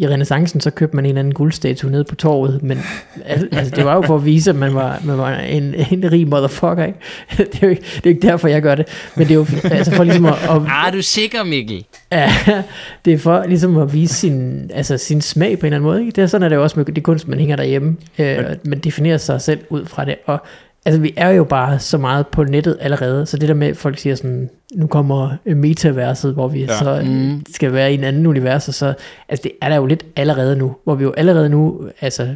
i 0.00 0.08
renaissancen, 0.08 0.60
så 0.60 0.70
købte 0.70 0.96
man 0.96 1.04
en 1.04 1.08
eller 1.08 1.18
anden 1.20 1.34
guldstatue 1.34 1.90
nede 1.90 2.04
på 2.04 2.14
torvet, 2.14 2.62
men 2.62 2.78
al- 3.24 3.48
altså, 3.52 3.76
det 3.76 3.84
var 3.84 3.94
jo 3.94 4.02
for 4.02 4.14
at 4.16 4.24
vise, 4.24 4.50
at 4.50 4.56
man 4.56 4.74
var, 4.74 5.00
man 5.04 5.18
var 5.18 5.34
en, 5.34 5.74
en 5.90 6.12
rig 6.12 6.28
motherfucker, 6.28 6.84
ikke? 6.84 6.98
Det 7.36 7.54
er 7.54 7.58
jo 7.62 7.68
ikke, 7.68 7.82
det 7.82 7.96
er 7.96 8.00
jo 8.04 8.10
ikke 8.10 8.26
derfor, 8.26 8.48
jeg 8.48 8.62
gør 8.62 8.74
det, 8.74 8.86
men 9.16 9.28
det 9.28 9.30
er 9.30 9.34
jo 9.34 9.46
altså 9.64 9.92
for 9.92 10.04
ligesom 10.04 10.26
at, 10.26 10.32
at, 10.32 10.50
Ah, 10.68 10.86
er 10.86 10.90
du 10.92 11.02
sikker, 11.02 11.44
Mikkel? 11.44 11.84
Ja, 12.12 12.32
det 13.04 13.12
er 13.12 13.18
for 13.18 13.44
ligesom 13.48 13.76
at 13.76 13.92
vise 13.94 14.14
sin, 14.14 14.70
altså 14.74 14.96
sin 14.98 15.20
smag 15.20 15.58
på 15.58 15.66
en 15.66 15.72
eller 15.72 15.76
anden 15.76 15.90
måde. 15.90 16.00
Ikke? 16.00 16.12
Det 16.16 16.22
er 16.22 16.26
sådan, 16.26 16.44
at 16.44 16.50
det 16.50 16.56
er 16.56 16.60
også 16.60 16.78
med 16.78 16.84
det 16.86 17.02
kunst, 17.04 17.28
man 17.28 17.38
hænger 17.38 17.56
derhjemme. 17.56 17.96
Øh, 18.18 18.44
man 18.64 18.78
definerer 18.78 19.16
sig 19.18 19.40
selv 19.40 19.60
ud 19.70 19.86
fra 19.86 20.04
det. 20.04 20.14
Og 20.26 20.42
altså, 20.88 21.00
vi 21.00 21.14
er 21.16 21.30
jo 21.30 21.44
bare 21.44 21.78
så 21.78 21.98
meget 21.98 22.26
på 22.26 22.44
nettet 22.44 22.76
allerede. 22.80 23.26
Så 23.26 23.36
det 23.36 23.48
der 23.48 23.54
med, 23.54 23.66
at 23.68 23.76
folk 23.76 23.98
siger 23.98 24.14
sådan, 24.14 24.50
nu 24.74 24.86
kommer 24.86 25.36
metaverset, 25.46 26.34
hvor 26.34 26.48
vi 26.48 26.60
Ja. 26.60 26.78
så 26.78 27.00
Mm. 27.04 27.08
mm. 27.10 27.42
skal 27.54 27.72
være 27.72 27.90
i 27.92 27.94
en 27.94 28.04
anden 28.04 28.26
univers. 28.26 28.68
Og 28.68 28.74
så, 28.74 28.94
altså 29.28 29.42
det 29.42 29.52
er 29.62 29.68
der 29.68 29.76
jo 29.76 29.86
lidt 29.86 30.04
allerede 30.16 30.56
nu. 30.56 30.76
Hvor 30.84 30.94
vi 30.94 31.04
jo 31.04 31.12
allerede 31.16 31.48
nu, 31.48 31.88
altså 32.00 32.34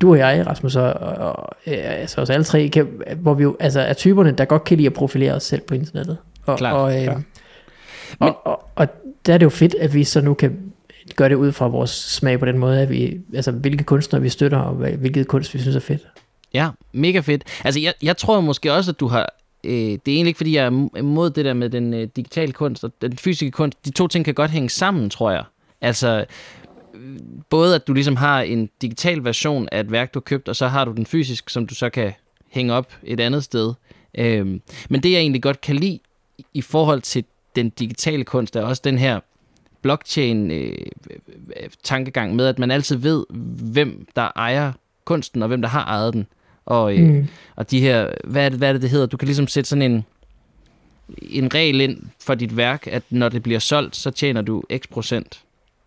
du 0.00 0.10
og 0.10 0.18
jeg, 0.18 0.46
Rasmus, 0.46 0.76
og, 0.76 0.92
og, 0.92 1.14
og 1.14 1.48
øh, 1.66 1.74
altså 1.78 2.20
os 2.20 2.30
alle 2.30 2.44
tre, 2.44 2.68
kan, 2.68 2.86
hvor 3.16 3.34
vi 3.34 3.42
jo 3.42 3.56
altså, 3.60 3.80
er 3.80 3.92
typerne, 3.92 4.30
der 4.30 4.44
godt 4.44 4.64
kan 4.64 4.76
lide 4.76 4.86
at 4.86 4.92
profilere 4.92 5.32
os 5.34 5.42
selv 5.42 5.60
på 5.60 5.74
internettet. 5.74 6.16
Og, 6.46 6.58
Klart. 6.58 6.74
og, 6.76 6.96
øh, 6.96 7.02
Ja. 7.04 7.12
og, 8.18 8.46
og, 8.46 8.62
og 8.76 8.88
der 9.26 9.34
er 9.34 9.38
det 9.38 9.44
jo 9.44 9.50
fedt, 9.50 9.74
at 9.80 9.94
vi 9.94 10.04
så 10.04 10.20
nu 10.20 10.34
kan 10.34 10.56
gøre 11.16 11.28
det 11.28 11.34
ud 11.34 11.52
fra 11.52 11.68
vores 11.68 11.90
smag 11.90 12.38
på 12.40 12.46
den 12.46 12.58
måde, 12.58 12.80
at 12.80 12.90
vi, 12.90 13.20
altså 13.34 13.50
hvilke 13.50 13.84
kunstnere 13.84 14.22
vi 14.22 14.28
støtter, 14.28 14.58
og 14.58 14.74
hvilket 14.74 15.28
kunst 15.28 15.54
vi 15.54 15.58
synes 15.58 15.76
er 15.76 15.80
fedt. 15.80 16.06
Ja, 16.54 16.68
mega 16.92 17.20
fedt. 17.20 17.44
Altså, 17.64 17.80
jeg, 17.80 17.94
jeg 18.02 18.16
tror 18.16 18.40
måske 18.40 18.72
også, 18.72 18.90
at 18.90 19.00
du 19.00 19.06
har 19.06 19.34
øh, 19.64 19.72
det 19.72 19.92
er 19.92 19.98
egentlig 20.06 20.28
ikke, 20.28 20.36
fordi 20.36 20.56
jeg 20.56 20.66
er 20.66 20.88
imod 20.98 21.30
det 21.30 21.44
der 21.44 21.54
med 21.54 21.70
den 21.70 21.94
øh, 21.94 22.08
digitale 22.16 22.52
kunst 22.52 22.84
og 22.84 22.92
den 23.02 23.16
fysiske 23.16 23.50
kunst. 23.50 23.84
De 23.84 23.90
to 23.90 24.08
ting 24.08 24.24
kan 24.24 24.34
godt 24.34 24.50
hænge 24.50 24.70
sammen, 24.70 25.10
tror 25.10 25.30
jeg. 25.30 25.44
Altså, 25.80 26.24
både 27.50 27.74
at 27.74 27.86
du 27.86 27.92
ligesom 27.92 28.16
har 28.16 28.40
en 28.40 28.70
digital 28.82 29.24
version 29.24 29.68
af 29.72 29.80
et 29.80 29.92
værk, 29.92 30.14
du 30.14 30.18
har 30.18 30.22
købt, 30.22 30.48
og 30.48 30.56
så 30.56 30.68
har 30.68 30.84
du 30.84 30.92
den 30.92 31.06
fysisk, 31.06 31.50
som 31.50 31.66
du 31.66 31.74
så 31.74 31.90
kan 31.90 32.12
hænge 32.50 32.74
op 32.74 32.94
et 33.02 33.20
andet 33.20 33.44
sted. 33.44 33.74
Øhm, 34.18 34.60
men 34.90 35.02
det, 35.02 35.12
jeg 35.12 35.18
egentlig 35.18 35.42
godt 35.42 35.60
kan 35.60 35.76
lide 35.76 35.98
i 36.54 36.62
forhold 36.62 37.00
til 37.00 37.24
den 37.56 37.70
digitale 37.70 38.24
kunst, 38.24 38.56
er 38.56 38.62
også 38.62 38.82
den 38.84 38.98
her 38.98 39.20
blockchain-tankegang 39.82 42.28
øh, 42.28 42.30
øh, 42.30 42.32
øh, 42.32 42.36
med, 42.36 42.46
at 42.46 42.58
man 42.58 42.70
altid 42.70 42.96
ved, 42.96 43.24
hvem 43.72 44.06
der 44.16 44.28
ejer 44.36 44.72
kunsten, 45.04 45.42
og 45.42 45.48
hvem 45.48 45.62
der 45.62 45.68
har 45.68 45.84
ejet 45.84 46.14
den. 46.14 46.26
Og, 46.66 46.94
øh, 46.98 47.08
Mm. 47.08 47.26
og 47.56 47.70
de 47.70 47.80
her, 47.80 48.08
hvad 48.24 48.44
er, 48.44 48.48
det, 48.48 48.58
hvad 48.58 48.68
er 48.68 48.72
det, 48.72 48.82
det 48.82 48.90
hedder? 48.90 49.06
Du 49.06 49.16
kan 49.16 49.26
ligesom 49.26 49.46
sætte 49.48 49.68
sådan 49.70 49.82
en, 49.92 50.04
en 51.30 51.54
regel 51.54 51.80
ind 51.80 51.98
for 52.22 52.34
dit 52.34 52.56
værk, 52.56 52.86
at 52.86 53.02
når 53.10 53.28
det 53.28 53.42
bliver 53.42 53.58
solgt, 53.58 53.96
så 53.96 54.10
tjener 54.10 54.42
du 54.42 54.62
x 54.76 54.80
procent 54.90 55.40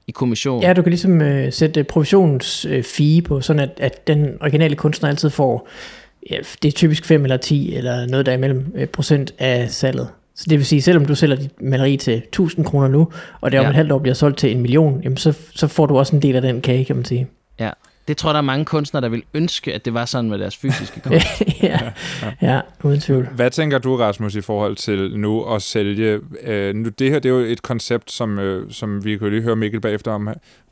i 0.07 0.11
kommission. 0.11 0.61
Ja, 0.63 0.73
du 0.73 0.81
kan 0.81 0.89
ligesom 0.89 1.21
øh, 1.21 1.53
sætte 1.53 1.83
provisions 1.83 2.65
øh, 2.65 2.83
fee 2.83 3.21
på, 3.21 3.41
sådan 3.41 3.59
at, 3.59 3.69
at 3.77 4.07
den 4.07 4.37
originale 4.41 4.75
kunstner 4.75 5.09
altid 5.09 5.29
får, 5.29 5.67
ja, 6.31 6.37
det 6.61 6.67
er 6.67 6.71
typisk 6.71 7.05
5 7.05 7.23
eller 7.23 7.37
10, 7.37 7.75
eller 7.75 8.05
noget 8.07 8.25
derimellem, 8.25 8.71
øh, 8.75 8.87
procent 8.87 9.33
af 9.39 9.71
salget. 9.71 10.07
Så 10.35 10.45
det 10.49 10.57
vil 10.57 10.65
sige, 10.65 10.81
selvom 10.81 11.05
du 11.05 11.15
sælger 11.15 11.35
dit 11.35 11.61
maleri 11.61 11.97
til 11.97 12.13
1000 12.17 12.65
kroner 12.65 12.87
nu, 12.87 13.07
og 13.41 13.51
det 13.51 13.59
om 13.59 13.63
Ja. 13.63 13.69
et 13.69 13.75
halvt 13.75 13.91
år 13.91 13.99
bliver 13.99 14.13
solgt 14.15 14.37
til 14.37 14.51
en 14.51 14.61
million, 14.61 15.01
jamen 15.03 15.17
så, 15.17 15.33
så 15.55 15.67
får 15.67 15.85
du 15.85 15.97
også 15.97 16.15
en 16.15 16.21
del 16.21 16.35
af 16.35 16.41
den 16.41 16.61
kage, 16.61 16.85
kan 16.85 16.95
man 16.95 17.05
sige. 17.05 17.27
Ja. 17.59 17.69
Det 18.07 18.17
tror 18.17 18.29
jeg, 18.29 18.33
der 18.33 18.37
er 18.37 18.41
mange 18.41 18.65
kunstnere, 18.65 19.01
der 19.01 19.09
vil 19.09 19.23
ønske, 19.33 19.73
at 19.73 19.85
det 19.85 19.93
var 19.93 20.05
sådan 20.05 20.29
med 20.29 20.39
deres 20.39 20.57
fysiske 20.57 21.01
kunst. 21.01 21.27
ja, 21.63 21.79
ja, 22.41 22.61
uden 22.83 22.99
tvivl. 23.01 23.27
Hvad 23.35 23.51
tænker 23.51 23.77
du, 23.77 23.95
Rasmus, 23.97 24.35
i 24.35 24.41
forhold 24.41 24.75
til 24.75 25.19
nu 25.19 25.43
at 25.53 25.61
sælge? 25.61 26.19
Øh, 26.43 26.75
nu, 26.75 26.89
det 26.89 27.09
her 27.11 27.19
det 27.19 27.29
er 27.29 27.33
jo 27.33 27.39
et 27.39 27.61
koncept, 27.61 28.11
som, 28.11 28.39
øh, 28.39 28.71
som 28.71 29.05
vi 29.05 29.17
kan 29.17 29.29
lige 29.29 29.41
høre 29.41 29.55
Mikkel 29.55 29.81
bagefter, 29.81 30.11
om, 30.11 30.29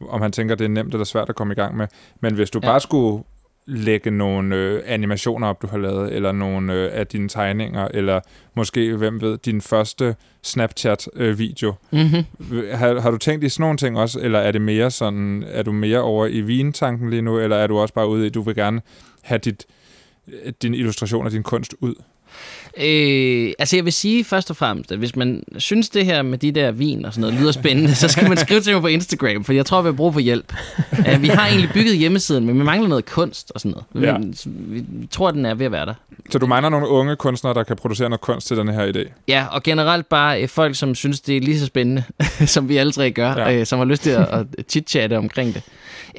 om 0.09 0.21
han 0.21 0.31
tænker, 0.31 0.55
det 0.55 0.65
er 0.65 0.69
nemt 0.69 0.93
eller 0.93 1.05
svært 1.05 1.29
at 1.29 1.35
komme 1.35 1.53
i 1.53 1.55
gang 1.55 1.77
med. 1.77 1.87
Men 2.21 2.33
hvis 2.33 2.49
du 2.49 2.59
Ja. 2.63 2.67
ja. 2.67 2.71
bare 2.73 2.79
skulle 2.79 3.23
lægge 3.65 4.11
nogle 4.11 4.55
øh, 4.55 4.83
animationer 4.85 5.47
op, 5.47 5.61
du 5.61 5.67
har 5.67 5.77
lavet, 5.77 6.13
eller 6.13 6.31
nogle 6.31 6.73
øh, 6.73 6.89
af 6.93 7.07
dine 7.07 7.29
tegninger, 7.29 7.87
eller 7.93 8.19
måske, 8.55 8.95
hvem 8.95 9.21
ved, 9.21 9.37
din 9.37 9.61
første 9.61 10.15
Snapchat-video. 10.43 11.73
mm-hmm. 11.91 12.65
har, 12.73 12.99
har 12.99 13.11
du 13.11 13.17
tænkt 13.17 13.43
i 13.43 13.49
sådan 13.49 13.63
nogle 13.63 13.77
ting 13.77 13.97
også, 13.97 14.19
eller 14.19 14.39
er 14.39 14.51
det 14.51 14.61
mere 14.61 14.91
sådan, 14.91 15.43
er 15.47 15.63
du 15.63 15.71
mere 15.71 16.01
over 16.01 16.25
i 16.25 16.41
vintanken 16.41 17.09
lige 17.09 17.21
nu, 17.21 17.39
eller 17.39 17.55
er 17.55 17.67
du 17.67 17.79
også 17.79 17.93
bare 17.93 18.07
ude 18.07 18.27
i, 18.27 18.29
du 18.29 18.41
vil 18.41 18.55
gerne 18.55 18.81
have 19.21 19.39
dit, 19.39 19.65
din 20.61 20.73
illustration 20.73 21.25
og 21.25 21.31
din 21.31 21.43
kunst 21.43 21.75
ud? 21.79 21.95
Øh, 22.77 23.53
altså 23.59 23.75
jeg 23.75 23.85
vil 23.85 23.93
sige 23.93 24.23
først 24.23 24.49
og 24.49 24.55
fremmest, 24.55 24.91
at 24.91 24.97
hvis 24.97 25.15
man 25.15 25.43
synes 25.57 25.89
det 25.89 26.05
her 26.05 26.21
med 26.21 26.37
de 26.37 26.51
der 26.51 26.71
vin 26.71 27.05
og 27.05 27.13
sådan 27.13 27.21
noget 27.21 27.39
lyder 27.39 27.51
spændende, 27.51 27.95
så 27.95 28.07
skal 28.07 28.29
man 28.29 28.37
skrive 28.47 28.61
til 28.61 28.73
mig 28.73 28.81
på 28.81 28.87
Instagram, 28.87 29.43
for 29.43 29.53
jeg 29.53 29.65
tror, 29.65 29.81
vi 29.81 29.87
har 29.87 29.93
brug 29.93 30.13
for 30.13 30.19
hjælp. 30.19 30.53
Uh, 30.91 31.21
vi 31.21 31.27
har 31.27 31.47
egentlig 31.47 31.69
bygget 31.73 31.97
hjemmesiden, 31.97 32.45
men 32.45 32.59
vi 32.59 32.63
mangler 32.63 32.89
noget 32.89 33.05
kunst 33.05 33.51
og 33.55 33.61
sådan 33.61 33.71
noget. 33.93 34.07
Ja. 34.07 34.17
Men, 34.17 34.35
vi 35.01 35.07
tror, 35.11 35.31
den 35.31 35.45
er 35.45 35.53
ved 35.53 35.65
at 35.65 35.71
være 35.71 35.85
der. 35.85 35.93
Så 36.29 36.37
du 36.37 36.47
mangler 36.47 36.69
nogle 36.69 36.87
unge 36.87 37.15
kunstnere, 37.15 37.53
der 37.53 37.63
kan 37.63 37.75
producere 37.75 38.09
noget 38.09 38.21
kunst 38.21 38.47
til 38.47 38.57
den 38.57 38.67
her 38.67 38.91
idé? 38.93 39.11
Ja, 39.27 39.45
og 39.51 39.63
generelt 39.63 40.09
bare 40.09 40.41
øh, 40.41 40.47
folk, 40.49 40.75
som 40.75 40.95
synes, 40.95 41.21
det 41.21 41.37
er 41.37 41.41
lige 41.41 41.59
så 41.59 41.65
spændende, 41.65 42.03
som 42.45 42.69
vi 42.69 42.77
alle 42.77 42.91
tre 42.91 43.11
gør, 43.11 43.33
Ja. 43.35 43.53
øh, 43.59 43.65
som 43.65 43.79
har 43.79 43.85
lyst 43.85 44.03
til 44.03 44.09
at, 44.09 44.27
at 44.29 44.45
chit-chatte 44.69 45.13
omkring 45.17 45.53
det. 45.53 45.63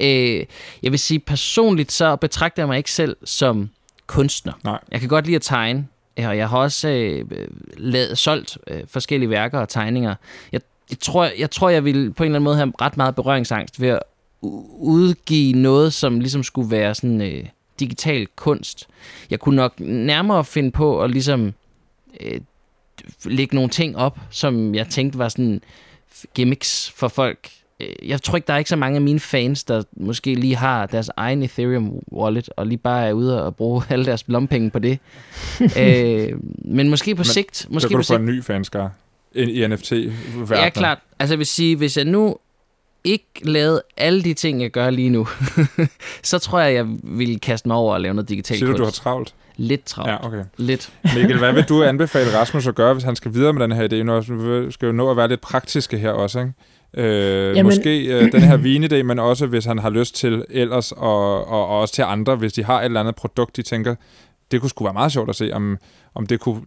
Øh, 0.01 0.45
jeg 0.83 0.91
vil 0.91 0.99
sige, 0.99 1.19
personligt 1.19 1.91
så 1.91 2.15
betragter 2.15 2.61
jeg 2.63 2.67
mig 2.67 2.77
ikke 2.77 2.91
selv 2.91 3.15
som 3.23 3.69
kunstner. 4.07 4.53
Nej. 4.63 4.79
Jeg 4.91 4.99
kan 4.99 5.09
godt 5.09 5.25
lide 5.25 5.35
at 5.35 5.41
tegne, 5.41 5.85
Øh, 6.19 6.27
og 6.27 6.37
jeg 6.37 6.49
har 6.49 6.57
også 6.57 6.89
øh, 6.89 7.25
lavet, 7.77 8.17
solgt 8.17 8.57
øh, 8.67 8.81
forskellige 8.87 9.29
værker 9.29 9.59
og 9.59 9.69
tegninger. 9.69 10.15
Jeg, 10.51 10.61
jeg, 10.89 10.99
tror, 10.99 11.29
jeg 11.39 11.51
tror, 11.51 11.69
jeg 11.69 11.85
ville 11.85 12.13
på 12.13 12.23
en 12.23 12.27
eller 12.27 12.35
anden 12.35 12.43
måde 12.43 12.55
have 12.55 12.73
ret 12.81 12.97
meget 12.97 13.15
berøringsangst 13.15 13.81
ved 13.81 13.89
at 13.89 13.99
udgive 14.79 15.53
noget, 15.53 15.93
som 15.93 16.19
ligesom 16.19 16.43
skulle 16.43 16.71
være 16.71 16.95
sådan 16.95 17.21
øh, 17.21 17.45
digital 17.79 18.27
kunst. 18.35 18.87
Jeg 19.29 19.39
kunne 19.39 19.55
nok 19.55 19.79
nærmere 19.79 20.45
finde 20.45 20.71
på 20.71 21.01
at 21.01 21.11
ligesom 21.11 21.53
øh, 22.19 22.41
lægge 23.25 23.55
nogle 23.55 23.69
ting 23.69 23.97
op, 23.97 24.19
som 24.29 24.75
jeg 24.75 24.87
tænkte 24.87 25.19
var 25.19 25.29
sådan 25.29 25.61
gimmicks 26.33 26.91
for 26.95 27.07
folk. 27.07 27.49
Øh, 27.83 28.09
Jeg 28.09 28.21
tror 28.21 28.35
ikke, 28.35 28.47
der 28.47 28.53
er 28.53 28.57
ikke 28.57 28.69
så 28.69 28.75
mange 28.75 28.95
af 28.95 29.01
mine 29.01 29.19
fans, 29.19 29.63
der 29.63 29.83
måske 29.97 30.35
lige 30.35 30.55
har 30.55 30.85
deres 30.85 31.09
egen 31.17 31.43
Ethereum 31.43 31.99
wallet, 32.11 32.49
og 32.57 32.67
lige 32.67 32.77
bare 32.77 33.07
er 33.07 33.13
ude 33.13 33.43
og 33.45 33.55
bruge 33.55 33.83
alle 33.89 34.05
deres 34.05 34.23
lompenge 34.27 34.69
på 34.71 34.79
det. 34.79 34.99
øh, 35.79 36.29
men 36.65 36.89
måske 36.89 37.15
på 37.15 37.19
Men 37.19 37.25
sigt. 37.25 37.57
Så 37.57 37.67
Måske 37.69 37.87
kan 37.89 37.95
på 37.95 38.01
du 38.01 38.03
få 38.03 38.13
sigt. 38.13 38.19
en 38.19 38.25
ny 38.25 38.43
fanskare 38.43 38.89
i 39.35 39.41
i 39.63 39.67
NFT-verdenen. 39.67 40.47
Ja, 40.51 40.69
klart. 40.69 40.97
Altså 41.19 41.33
jeg 41.33 41.39
vil 41.39 41.47
sige, 41.47 41.75
hvis 41.75 41.97
jeg 41.97 42.05
nu 42.05 42.37
ikke 43.03 43.25
lavede 43.41 43.81
alle 43.97 44.23
de 44.23 44.33
ting, 44.33 44.61
jeg 44.61 44.71
gør 44.71 44.89
lige 44.89 45.09
nu, 45.09 45.27
så 46.23 46.39
tror 46.39 46.59
jeg, 46.59 46.73
jeg 46.73 46.85
ville 47.03 47.39
kaste 47.39 47.67
mig 47.67 47.77
over 47.77 47.95
at 47.95 48.01
lave 48.01 48.13
noget 48.13 48.29
digitalt 48.29 48.59
Siger 48.59 48.71
du, 48.71 48.77
du 48.77 48.83
har 48.83 48.91
travlt? 48.91 49.33
Lidt 49.57 49.85
travlt. 49.85 50.11
Ja, 50.11 50.25
okay. 50.27 50.43
Lidt. 50.57 50.93
Mikkel, 51.15 51.37
hvad 51.37 51.53
vil 51.53 51.63
du 51.63 51.83
anbefale 51.83 52.37
Rasmus 52.37 52.67
at 52.67 52.75
gøre, 52.75 52.93
hvis 52.93 53.03
han 53.03 53.15
skal 53.15 53.33
videre 53.33 53.53
med 53.53 53.61
den 53.61 53.71
her 53.71 53.87
idé? 53.87 53.95
Nu 53.95 54.71
skal 54.71 54.85
jo 54.85 54.91
nå 54.91 55.11
at 55.11 55.17
være 55.17 55.27
lidt 55.27 55.41
praktiske 55.41 55.97
her 55.97 56.09
også, 56.11 56.39
ikke? 56.39 56.51
Øh, 56.97 57.55
Jamen- 57.55 57.65
måske 57.65 58.05
øh, 58.05 58.31
den 58.31 58.41
her 58.41 58.57
vinidé, 58.57 59.03
men 59.03 59.19
også 59.19 59.45
hvis 59.45 59.65
han 59.65 59.79
har 59.79 59.89
lyst 59.89 60.15
til 60.15 60.45
ellers, 60.49 60.91
og, 60.91 61.47
og, 61.47 61.67
og 61.67 61.79
også 61.79 61.93
til 61.93 62.01
andre, 62.01 62.35
hvis 62.35 62.53
de 62.53 62.63
har 62.63 62.79
et 62.79 62.85
eller 62.85 62.99
andet 62.99 63.15
produkt, 63.15 63.55
de 63.55 63.61
tænker, 63.61 63.95
det 64.51 64.61
kunne 64.61 64.69
sgu 64.69 64.83
være 64.83 64.93
meget 64.93 65.11
sjovt 65.11 65.29
at 65.29 65.35
se, 65.35 65.53
om, 65.53 65.77
om 66.15 66.25
det 66.27 66.39
kunne 66.39 66.61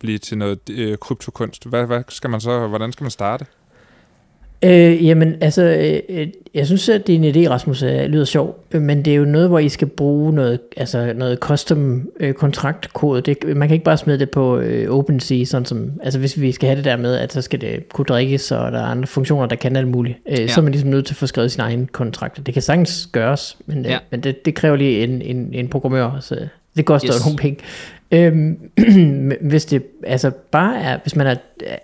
blive 0.00 0.18
til 0.18 0.38
noget 0.38 0.58
øh, 0.70 0.98
kryptokunst. 0.98 1.68
Hvad, 1.68 1.86
hvad 1.86 2.02
skal 2.08 2.30
man 2.30 2.40
så, 2.40 2.66
hvordan 2.66 2.92
skal 2.92 3.04
man 3.04 3.10
starte? 3.10 3.46
Øh, 4.64 5.06
jamen, 5.06 5.34
altså, 5.40 5.62
øh, 5.62 6.20
øh, 6.20 6.28
jeg 6.54 6.66
synes, 6.66 6.88
at 6.88 7.06
din 7.06 7.24
idé, 7.24 7.50
Rasmus, 7.50 7.82
er, 7.82 8.06
lyder 8.06 8.24
sjov, 8.24 8.64
men 8.72 9.02
det 9.04 9.12
er 9.12 9.16
jo 9.16 9.24
noget, 9.24 9.48
hvor 9.48 9.58
I 9.58 9.68
skal 9.68 9.88
bruge 9.88 10.32
noget, 10.32 10.60
altså 10.76 11.12
noget 11.16 11.38
custom 11.38 12.08
øh, 12.20 12.34
kontraktkode. 12.34 13.20
Det, 13.20 13.56
man 13.56 13.68
kan 13.68 13.74
ikke 13.74 13.84
bare 13.84 13.96
smide 13.96 14.18
det 14.18 14.30
på 14.30 14.58
øh, 14.58 14.90
OpenSea, 14.90 15.44
sådan 15.44 15.64
som, 15.66 15.90
altså 16.02 16.18
hvis 16.18 16.40
vi 16.40 16.52
skal 16.52 16.66
have 16.68 16.76
det 16.76 16.84
der 16.84 16.96
med, 16.96 17.14
at 17.16 17.32
så 17.32 17.42
skal 17.42 17.60
det 17.60 17.88
kunne 17.92 18.04
drikkes, 18.04 18.52
og 18.52 18.72
der 18.72 18.78
er 18.78 18.84
andre 18.84 19.06
funktioner, 19.06 19.46
der 19.46 19.56
kan 19.56 19.76
alt 19.76 19.88
muligt, 19.88 20.18
øh, 20.28 20.38
ja. 20.38 20.46
så 20.46 20.60
er 20.60 20.62
man 20.62 20.72
ligesom 20.72 20.90
nødt 20.90 21.06
til 21.06 21.12
at 21.12 21.18
få 21.18 21.26
skrevet 21.26 21.52
sin 21.52 21.60
egen 21.60 21.88
kontrakt. 21.92 22.46
Det 22.46 22.54
kan 22.54 22.62
sagtens 22.62 23.08
gøres, 23.12 23.56
men, 23.66 23.78
øh, 23.78 23.90
Ja. 23.90 23.98
men 24.10 24.20
det, 24.20 24.44
det 24.44 24.54
kræver 24.54 24.76
lige 24.76 25.04
en, 25.04 25.22
en, 25.22 25.48
en 25.52 25.68
programmør, 25.68 26.18
så 26.20 26.38
det 26.76 26.84
koster 26.84 27.14
Yes. 27.14 27.24
nogle 27.24 27.38
penge. 27.38 27.58
Øhm, 28.10 28.58
hvis 29.50 29.64
det 29.64 29.82
altså 30.04 30.30
bare 30.50 30.80
er, 30.80 30.98
hvis 31.02 31.16
man 31.16 31.26
er 31.26 31.34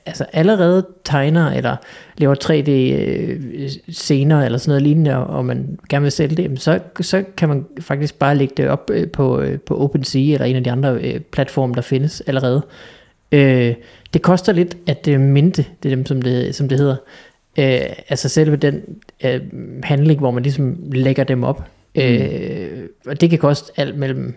altså 0.07 0.25
allerede 0.33 0.87
tegner 1.05 1.51
eller 1.51 1.77
laver 2.19 2.35
3D 2.45 2.71
øh, 2.71 3.71
scener 3.93 4.43
eller 4.45 4.59
sådan 4.59 4.71
noget 4.71 4.83
lignende, 4.83 5.27
og, 5.27 5.45
man 5.45 5.79
gerne 5.89 6.03
vil 6.03 6.13
sælge 6.13 6.37
det, 6.37 6.61
så, 6.61 6.79
så 7.01 7.25
kan 7.37 7.49
man 7.49 7.65
faktisk 7.81 8.19
bare 8.19 8.37
lægge 8.37 8.55
det 8.57 8.69
op 8.69 8.91
øh, 8.93 9.11
på, 9.11 9.41
øh, 9.41 9.61
på 9.61 9.81
OpenSea 9.81 10.35
eller 10.35 10.45
en 10.45 10.57
af 10.57 10.65
de 10.65 10.71
andre 10.71 11.19
platforme, 11.33 11.75
der 11.75 11.81
findes 11.81 12.21
allerede. 12.21 12.63
Øh, 13.33 13.75
det 14.15 14.23
koster 14.23 14.53
lidt 14.53 14.77
at 14.87 15.21
minte, 15.21 15.65
det 15.83 15.93
er 15.93 15.97
dem, 15.97 16.07
som 16.07 16.23
det, 16.23 16.55
som 16.55 16.69
det 16.69 16.79
hedder. 16.79 16.97
Øh, 17.59 17.81
altså 18.09 18.29
selve 18.29 18.57
den 18.57 18.83
øh, 19.25 19.41
handling, 19.83 20.21
hvor 20.21 20.31
man 20.31 20.43
ligesom 20.43 20.77
lægger 20.93 21.25
dem 21.25 21.45
op. 21.45 21.71
Mm. 21.97 22.03
Øh, 22.03 22.89
og 23.07 23.21
det 23.21 23.31
kan 23.31 23.39
koste 23.39 23.73
alt 23.77 23.99
mellem 23.99 24.35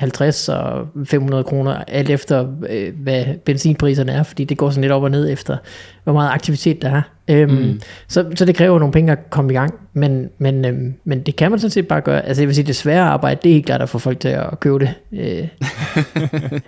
50 0.00 0.48
og 0.48 0.86
500 1.04 1.44
kroner, 1.44 1.84
alt 1.88 2.10
efter 2.10 2.46
øh, 2.68 2.92
hvad 2.96 3.24
benzinpriserne 3.44 4.12
er, 4.12 4.22
fordi 4.22 4.44
det 4.44 4.58
går 4.58 4.70
sådan 4.70 4.80
lidt 4.82 4.92
op 4.92 5.02
og 5.02 5.10
ned 5.10 5.30
efter, 5.32 5.56
hvor 6.04 6.12
meget 6.12 6.30
aktivitet 6.30 6.82
der 6.82 6.90
er. 6.90 7.02
Øhm, 7.28 7.52
mm. 7.52 7.80
så, 8.08 8.30
så 8.34 8.44
det 8.44 8.54
kræver 8.54 8.78
nogle 8.78 8.92
penge 8.92 9.12
at 9.12 9.30
komme 9.30 9.52
i 9.52 9.54
gang, 9.56 9.74
men, 9.92 10.30
men, 10.38 10.64
øhm, 10.64 10.94
men 11.04 11.22
det 11.22 11.36
kan 11.36 11.50
man 11.50 11.60
sådan 11.60 11.70
set 11.70 11.88
bare 11.88 12.00
gøre. 12.00 12.26
Altså 12.26 12.42
jeg 12.42 12.46
vil 12.48 12.54
sige, 12.54 12.66
det 12.66 12.76
svære 12.76 13.02
arbejde, 13.02 13.40
det 13.42 13.48
er 13.50 13.52
helt 13.54 13.66
klart 13.66 13.82
at 13.82 13.88
få 13.88 13.98
folk 13.98 14.20
til 14.20 14.28
at 14.28 14.60
købe 14.60 14.78
det. 14.78 14.94
Øh, 15.12 15.48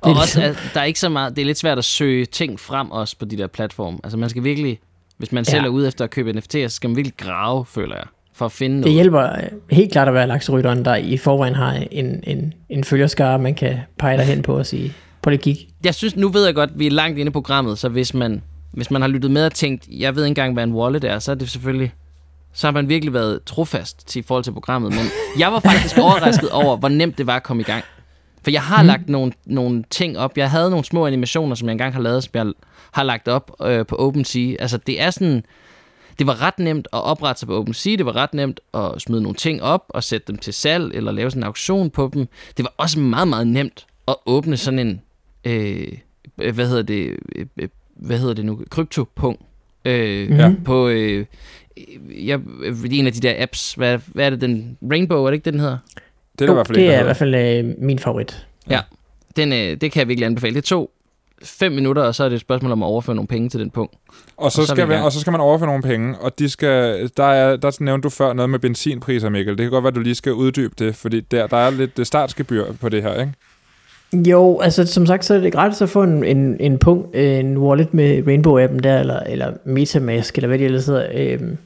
Og 0.00 0.10
Det 0.10 0.16
er 0.16 0.20
også, 0.20 0.42
at 0.42 0.70
der 0.74 0.80
er 0.80 0.84
ikke 0.84 1.00
så 1.00 1.08
meget, 1.08 1.36
det 1.36 1.42
er 1.42 1.46
lidt 1.46 1.58
svært 1.58 1.78
at 1.78 1.84
søge 1.84 2.24
ting 2.26 2.60
frem 2.60 2.90
også 2.90 3.16
på 3.18 3.24
de 3.24 3.36
der 3.36 3.46
platforme. 3.46 3.98
Altså 4.04 4.18
man 4.18 4.28
skal 4.28 4.44
virkelig, 4.44 4.78
hvis 5.18 5.32
man 5.32 5.44
selv 5.44 5.60
Ja. 5.62 5.64
er 5.66 5.70
ude 5.70 5.88
efter 5.88 6.04
at 6.04 6.10
købe 6.10 6.30
NFT'er, 6.30 6.68
så 6.68 6.68
skal 6.68 6.90
man 6.90 6.96
virkelig 6.96 7.16
grave, 7.16 7.64
føler 7.66 7.96
jeg, 7.96 8.04
for 8.34 8.46
at 8.46 8.52
finde 8.52 8.76
det 8.76 8.80
noget. 8.80 8.94
hjælper 8.94 9.22
øh, 9.22 9.42
helt 9.70 9.92
klart 9.92 10.08
at 10.08 10.14
være 10.14 10.26
lakserytteren, 10.26 10.84
der 10.84 10.96
i 10.96 11.16
forvejen 11.16 11.54
har 11.54 11.72
en, 11.90 12.20
en, 12.26 12.54
en 12.68 12.84
følgerskare, 12.84 13.38
man 13.38 13.54
kan 13.54 13.78
pege 13.98 14.16
dig 14.16 14.26
hen 14.26 14.42
på 14.42 14.58
og 14.58 14.66
sige, 14.66 14.92
prøv 15.22 15.30
lige 15.30 15.42
kigge. 15.42 15.66
Jeg 15.84 15.94
synes, 15.94 16.16
nu 16.16 16.28
ved 16.28 16.44
jeg 16.44 16.54
godt, 16.54 16.70
at 16.70 16.78
vi 16.78 16.86
er 16.86 16.90
langt 16.90 17.18
inde 17.18 17.30
i 17.30 17.32
programmet, 17.32 17.78
så 17.78 17.88
hvis 17.88 18.14
man, 18.14 18.42
hvis 18.72 18.90
man 18.90 19.00
har 19.00 19.08
lyttet 19.08 19.30
med 19.30 19.46
og 19.46 19.52
tænkt, 19.52 19.88
jeg 19.90 20.16
ved 20.16 20.24
ikke 20.24 20.30
engang, 20.30 20.52
hvad 20.52 20.64
en 20.64 20.72
wallet 20.72 21.04
er, 21.04 21.18
så 21.18 21.30
er 21.30 21.34
det 21.34 21.50
selvfølgelig, 21.50 21.92
så 22.52 22.66
har 22.66 22.72
man 22.72 22.88
virkelig 22.88 23.14
været 23.14 23.40
trofast 23.46 24.08
til 24.08 24.20
i 24.20 24.22
forhold 24.22 24.44
til 24.44 24.52
programmet. 24.52 24.90
Men 24.90 25.04
jeg 25.38 25.52
var 25.52 25.60
faktisk 25.60 25.98
overrasket 25.98 26.50
over, 26.50 26.76
hvor 26.76 26.88
nemt 26.88 27.18
det 27.18 27.26
var 27.26 27.36
at 27.36 27.42
komme 27.42 27.60
i 27.60 27.64
gang. 27.64 27.84
For 28.42 28.50
jeg 28.50 28.62
har 28.62 28.82
mm. 28.82 28.86
lagt 28.86 29.08
nogle, 29.08 29.32
nogle 29.46 29.84
ting 29.90 30.18
op. 30.18 30.38
Jeg 30.38 30.50
havde 30.50 30.70
nogle 30.70 30.84
små 30.84 31.06
animationer, 31.06 31.54
som 31.54 31.68
jeg 31.68 31.72
engang 31.72 31.94
har 31.94 32.00
lavet, 32.00 32.24
som 32.24 32.30
jeg 32.34 32.52
har 32.92 33.02
lagt 33.02 33.28
op 33.28 33.56
øh, 33.62 33.86
på 33.86 33.96
OpenSea. 33.96 34.54
Altså, 34.58 34.76
det 34.76 35.02
er 35.02 35.10
sådan... 35.10 35.44
Det 36.18 36.26
var 36.26 36.42
ret 36.42 36.58
nemt 36.58 36.88
at 36.92 37.02
oprette 37.04 37.40
sig 37.40 37.48
på 37.48 37.56
OpenSea. 37.58 37.96
Det 37.96 38.06
var 38.06 38.16
ret 38.16 38.34
nemt 38.34 38.60
at 38.74 38.90
smide 38.98 39.22
nogle 39.22 39.36
ting 39.36 39.62
op 39.62 39.84
og 39.88 40.04
sætte 40.04 40.26
dem 40.26 40.38
til 40.38 40.52
salg, 40.54 40.94
eller 40.94 41.12
lave 41.12 41.30
sådan 41.30 41.40
en 41.42 41.46
auktion 41.46 41.90
på 41.90 42.10
dem. 42.14 42.26
Det 42.56 42.62
var 42.64 42.74
også 42.76 42.98
meget, 43.00 43.28
meget 43.28 43.46
nemt 43.46 43.86
at 44.08 44.16
åbne 44.26 44.56
sådan 44.56 44.78
en 44.78 45.00
øh, 45.44 45.92
hvad 46.36 46.66
hedder 46.68 46.82
det, 46.82 47.16
øh, 47.36 47.46
øh, 47.56 47.68
hvad 47.94 48.18
hedder 48.18 48.34
det 48.34 48.44
nu, 48.44 48.60
kryptopung, 48.70 49.38
øh, 49.84 50.28
Mhm. 50.28 50.36
ja. 50.38 50.54
på 50.64 50.88
øh, 50.88 51.26
jeg, 52.24 52.40
en 52.90 53.06
af 53.06 53.12
de 53.12 53.20
der 53.20 53.34
apps, 53.38 53.74
hvad, 53.74 53.98
hvad 54.06 54.26
er 54.26 54.30
det, 54.30 54.40
den 54.40 54.78
Rainbow, 54.90 55.22
er 55.24 55.26
det 55.30 55.34
ikke 55.34 55.44
det, 55.44 55.52
den 55.52 55.60
hedder? 55.60 55.78
Det 56.38 56.40
er 56.40 56.46
der 56.46 56.46
i 56.46 56.48
Jo, 56.48 56.54
hvert 56.54 56.66
fald 56.66 56.78
det 56.78 56.94
er 56.94 57.00
i 57.00 57.02
hvert 57.02 57.16
fald 57.16 57.34
øh, 57.34 57.74
min 57.78 57.98
favorit. 57.98 58.46
Den, 59.36 59.52
øh, 59.52 59.58
det 59.80 59.92
kan 59.92 60.00
jeg 60.00 60.08
virkelig 60.08 60.26
anbefale. 60.26 60.54
Det 60.54 60.64
tog 60.64 60.90
fem 61.42 61.72
minutter, 61.72 62.02
og 62.02 62.14
så 62.14 62.24
er 62.24 62.28
det 62.28 62.34
et 62.34 62.40
spørgsmål 62.40 62.72
om 62.72 62.82
at 62.82 62.86
overføre 62.86 63.16
nogle 63.16 63.28
penge 63.28 63.48
til 63.48 63.60
den 63.60 63.70
punkt. 63.70 63.94
Og 64.36 64.52
så, 64.52 64.60
Og 64.60 64.66
så 64.66 64.74
skal 64.74 64.88
gang. 64.88 65.04
og 65.04 65.12
så 65.12 65.20
skal 65.20 65.30
man 65.30 65.40
overføre 65.40 65.66
nogle 65.68 65.82
penge, 65.82 66.14
og 66.20 66.38
de 66.38 66.48
skal, 66.48 67.10
der, 67.16 67.24
er, 67.24 67.56
der 67.56 67.76
nævnte 67.80 68.02
du 68.04 68.10
før 68.10 68.32
noget 68.32 68.50
med 68.50 68.58
benzinpriser, 68.58 69.28
Mikkel. 69.28 69.58
Det 69.58 69.64
kan 69.64 69.70
godt 69.70 69.84
være, 69.84 69.88
at 69.88 69.94
du 69.94 70.00
lige 70.00 70.14
skal 70.14 70.32
uddybe 70.32 70.74
det, 70.78 70.96
fordi 70.96 71.20
der, 71.20 71.46
der 71.46 71.56
er 71.56 71.70
lidt 71.70 71.96
det 71.96 72.06
startsgebyr 72.06 72.64
på 72.80 72.88
det 72.88 73.02
her, 73.02 73.20
ikke? 73.20 73.32
Jo, 74.30 74.60
altså 74.60 74.86
som 74.86 75.06
sagt, 75.06 75.24
så 75.24 75.34
er 75.34 75.38
det 75.38 75.52
gratis 75.52 75.82
at 75.82 75.88
få 75.88 76.02
en, 76.02 76.24
en, 76.24 76.56
en 76.60 76.78
punkt, 76.78 77.16
en 77.16 77.58
wallet 77.58 77.94
med 77.94 78.18
Rainbow-appen 78.22 78.78
der, 78.80 79.00
eller, 79.00 79.20
eller 79.20 79.52
Metamask, 79.64 80.36
eller 80.36 80.48
hvad 80.48 80.58
det 80.58 80.64
ellers 80.64 80.86
hedder. 80.86 81.06
Øhm, 81.14 81.56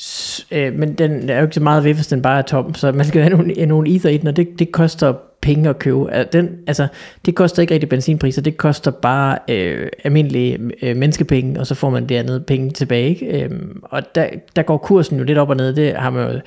s- 0.00 0.46
øh, 0.50 0.72
men 0.74 0.94
den 0.94 1.28
der 1.28 1.34
er 1.34 1.38
jo 1.38 1.44
ikke 1.44 1.54
så 1.54 1.60
meget 1.62 1.84
ved, 1.84 1.94
hvis 1.94 2.06
den 2.06 2.22
bare 2.22 2.38
er 2.38 2.42
tom, 2.42 2.74
så 2.74 2.92
man 2.92 3.06
skal 3.06 3.22
have 3.22 3.36
nogle, 3.36 3.66
nogle 3.66 3.90
ether 3.90 4.10
i 4.10 4.16
den, 4.16 4.28
og 4.28 4.36
det, 4.36 4.48
det 4.58 4.72
koster 4.72 5.14
penge 5.42 5.68
at 5.68 5.78
købe. 5.78 6.26
Den, 6.32 6.50
altså, 6.66 6.86
det 7.26 7.34
koster 7.34 7.62
ikke 7.62 7.74
rigtig 7.74 7.88
benzinpriser, 7.88 8.42
det 8.42 8.56
koster 8.56 8.90
bare 8.90 9.38
øh, 9.48 9.88
almindelige 10.04 10.58
øh, 10.82 10.96
menneskepenge, 10.96 11.60
og 11.60 11.66
så 11.66 11.74
får 11.74 11.90
man 11.90 12.06
det 12.06 12.14
andet 12.14 12.46
penge 12.46 12.70
tilbage. 12.70 13.08
Ikke? 13.08 13.42
Øhm, 13.42 13.80
og 13.82 14.02
der, 14.14 14.26
der 14.56 14.62
går 14.62 14.76
kursen 14.76 15.18
jo 15.18 15.24
lidt 15.24 15.38
op 15.38 15.50
og 15.50 15.56
ned, 15.56 15.74
det 15.74 15.94
har 15.96 16.10
man 16.10 16.32
jo 16.32 16.40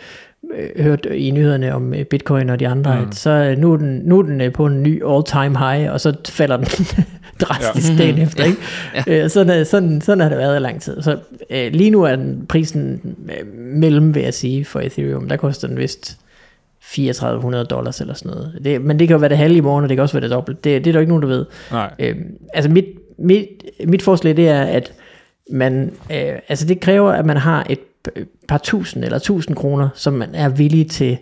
øh, 0.56 0.84
hørt 0.84 1.06
i 1.06 1.32
nyhederne 1.32 1.76
om 1.76 1.94
øh, 1.94 2.06
bitcoin 2.06 2.50
og 2.50 2.60
de 2.60 2.68
andre, 2.68 2.96
mm. 2.96 3.08
at 3.08 3.16
så 3.16 3.30
øh, 3.30 3.58
nu 3.58 3.74
er 3.74 3.78
den, 3.78 4.02
nu 4.06 4.20
er 4.20 4.24
den 4.24 4.52
på 4.52 4.66
en 4.66 4.84
ny 4.84 5.04
all-time 5.06 5.58
high, 5.58 5.92
og 5.92 6.02
så 6.02 6.14
falder 6.30 6.58
den 6.58 6.68
drastisk 7.42 7.92
ja. 7.92 7.98
dagen 7.98 8.18
efter. 8.18 8.44
Ikke? 8.44 8.58
Ja. 9.08 9.24
Øh, 9.24 9.30
sådan, 9.30 9.66
sådan, 9.66 10.02
sådan 10.02 10.22
har 10.22 10.30
det 10.30 10.38
været 10.38 10.56
i 10.56 10.60
lang 10.60 10.82
tid. 10.82 11.02
Så 11.02 11.18
øh, 11.50 11.72
lige 11.72 11.90
nu 11.90 12.04
er 12.04 12.16
den 12.16 12.46
prisen 12.50 13.02
øh, 13.30 13.48
mellem, 13.58 14.16
vil 14.16 14.24
jeg 14.24 14.34
sige, 14.34 14.66
for 14.66 14.80
Ethereum. 14.80 15.30
Der 15.30 15.36
koster 15.36 15.68
den 15.68 15.78
vist 15.78 16.18
3400 16.92 17.66
dollars 17.66 18.02
eller 18.02 18.14
sådan 18.14 18.32
noget. 18.32 18.60
Det, 18.64 18.82
men 18.82 19.00
det 19.00 19.08
kan 19.08 19.16
jo 19.16 19.20
være 19.20 19.30
det 19.30 19.38
halve 19.38 19.56
i 19.58 19.62
morgen, 19.62 19.84
og 19.84 19.90
det 19.90 19.98
kan 19.98 20.02
også 20.02 20.14
være 20.16 20.24
det 20.24 20.32
dobbelt. 20.32 20.64
Det, 20.64 20.86
det 20.86 20.90
er 20.90 20.94
der 20.94 21.00
ikke 21.00 21.10
nogen, 21.10 21.22
der 21.22 21.28
ved. 21.38 21.46
Nej. 21.72 21.94
Øhm, 22.00 22.38
altså 22.54 22.72
mit, 22.72 22.86
mit, 23.18 23.48
mit 23.88 24.02
forslag 24.02 24.38
det 24.38 24.48
er, 24.50 24.62
at 24.62 24.94
man, 25.52 25.92
øh, 26.12 26.34
altså 26.50 26.66
det 26.68 26.80
kræver, 26.80 27.12
at 27.12 27.26
man 27.26 27.38
har 27.38 27.66
et 27.70 27.80
p- 28.08 28.26
par 28.48 28.58
tusind 28.58 29.04
eller 29.04 29.20
tusind 29.20 29.56
kroner, 29.56 29.90
som 29.96 30.14
man 30.14 30.36
er 30.36 30.50
villig 30.50 30.90
til 30.92 31.18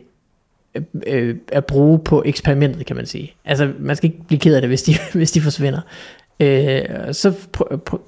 øh, 0.76 0.82
øh, 1.08 1.36
at 1.52 1.66
bruge 1.66 2.00
på 2.00 2.24
eksperimentet, 2.26 2.86
kan 2.86 2.96
man 2.96 3.06
sige. 3.06 3.34
Altså 3.46 3.72
man 3.80 3.96
skal 3.96 4.10
ikke 4.12 4.24
blive 4.28 4.40
ked 4.40 4.56
af 4.56 4.62
det, 4.62 4.70
hvis 4.70 4.84
de, 4.84 4.94
hvis 5.14 5.32
de 5.32 5.42
forsvinder. 5.42 5.80
Øh, 6.40 6.82
så 7.12 7.34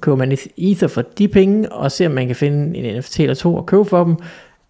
køber 0.00 0.16
man 0.16 0.38
ether 0.56 0.86
for 0.88 1.02
de 1.18 1.28
penge, 1.28 1.72
og 1.72 1.92
ser 1.92 2.06
om 2.08 2.12
man 2.14 2.26
kan 2.26 2.36
finde 2.36 2.78
en 2.78 2.98
NFT 2.98 3.20
eller 3.20 3.34
to 3.34 3.54
og 3.54 3.66
købe 3.66 3.84
for 3.84 4.04
dem, 4.04 4.16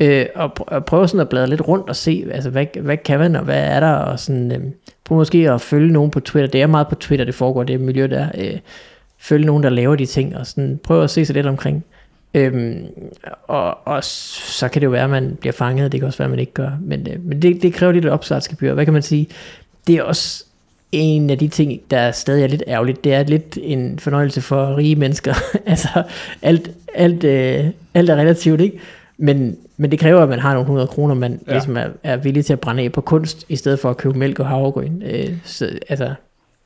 øh, 0.01 0.27
og, 0.35 0.53
pr- 0.61 0.75
og 0.75 0.85
prøve 0.85 1.09
sådan 1.09 1.21
at 1.21 1.29
bladre 1.29 1.47
lidt 1.47 1.69
rundt 1.69 1.89
og 1.89 1.97
se, 1.97 2.27
altså 2.31 2.51
hvad, 2.51 2.67
hvad 2.81 2.97
kan 2.97 3.19
man, 3.19 3.37
og 3.37 3.45
hvad 3.45 3.65
er 3.65 3.81
der, 3.81 3.93
og 3.93 4.19
sådan, 4.19 4.53
øh, 4.53 4.61
prøve 5.05 5.19
måske 5.19 5.51
at 5.51 5.61
følge 5.61 5.93
nogen 5.93 6.11
på 6.11 6.21
Twitter, 6.21 6.51
det 6.51 6.63
er 6.63 6.67
meget 6.67 6.89
på 6.89 6.95
Twitter, 6.95 7.25
det 7.25 7.35
foregår, 7.35 7.63
det 7.63 7.81
miljø 7.81 8.07
der, 8.07 8.29
øh, 8.39 8.59
følge 9.19 9.47
nogen, 9.47 9.63
der 9.63 9.71
laver 9.71 9.97
de 9.97 10.07
ting, 10.07 10.37
og 10.37 10.47
sådan 10.47 10.81
prøve 10.83 11.05
at 11.05 11.11
se 11.11 11.25
sig 11.25 11.35
lidt 11.35 11.47
omkring. 11.47 11.85
Øhm, 12.35 12.87
og, 13.49 13.87
og 13.87 14.05
så 14.05 14.69
kan 14.69 14.81
det 14.81 14.87
jo 14.87 14.91
være, 14.91 15.05
at 15.05 15.11
man 15.11 15.37
bliver 15.41 15.53
fanget, 15.53 15.93
det 15.93 16.01
kan 16.01 16.07
også 16.07 16.19
være, 16.19 16.27
at 16.27 16.31
man 16.31 16.39
ikke 16.39 16.53
gør, 16.53 16.71
men, 16.81 17.07
øh, 17.11 17.25
men 17.25 17.43
det, 17.43 17.63
det 17.63 17.75
kræver 17.75 17.93
lidt 17.93 18.05
et 18.05 18.11
opstartsgebyr. 18.11 18.75
Hvad 18.75 18.85
kan 18.85 18.93
man 18.93 19.03
sige? 19.03 19.29
Det 19.87 19.95
er 19.95 20.03
også 20.03 20.45
en 20.93 21.31
af 21.31 21.39
de 21.39 21.49
ting, 21.49 21.81
der 21.91 22.11
stadig 22.11 22.43
er 22.43 22.49
lidt 22.49 22.63
ærgerligt, 22.67 23.05
det 23.05 23.15
er 23.15 23.25
lidt 23.25 23.59
en 23.63 23.99
fornøjelse 23.99 24.41
for 24.41 24.77
rige 24.77 24.97
mennesker. 24.97 25.35
altså, 25.67 26.03
alt, 26.43 26.71
alt, 26.95 27.25
øh, 27.25 27.65
alt 27.95 28.11
er 28.11 28.17
relativt, 28.17 28.61
ikke? 28.61 28.79
Men, 29.19 29.57
men 29.77 29.91
det 29.91 29.99
kræver, 29.99 30.23
at 30.23 30.29
man 30.29 30.39
har 30.39 30.51
nogle 30.53 30.63
100 30.65 30.87
kroner, 30.89 31.15
man 31.15 31.41
Ja. 31.47 31.53
ligesom 31.53 31.77
er, 31.77 31.87
er 32.03 32.17
villig 32.17 32.45
til 32.45 32.53
at 32.53 32.61
brænde 32.61 32.83
af 32.83 32.93
på 32.93 33.01
kunst, 33.01 33.45
i 33.49 33.57
stedet 33.57 33.79
for 33.79 33.91
at 33.91 33.97
købe 33.97 34.19
mælk 34.19 34.39
og 34.41 34.47
havregryn. 34.47 35.03
Øh, 35.03 35.29
så, 35.45 35.79
altså, 35.89 36.15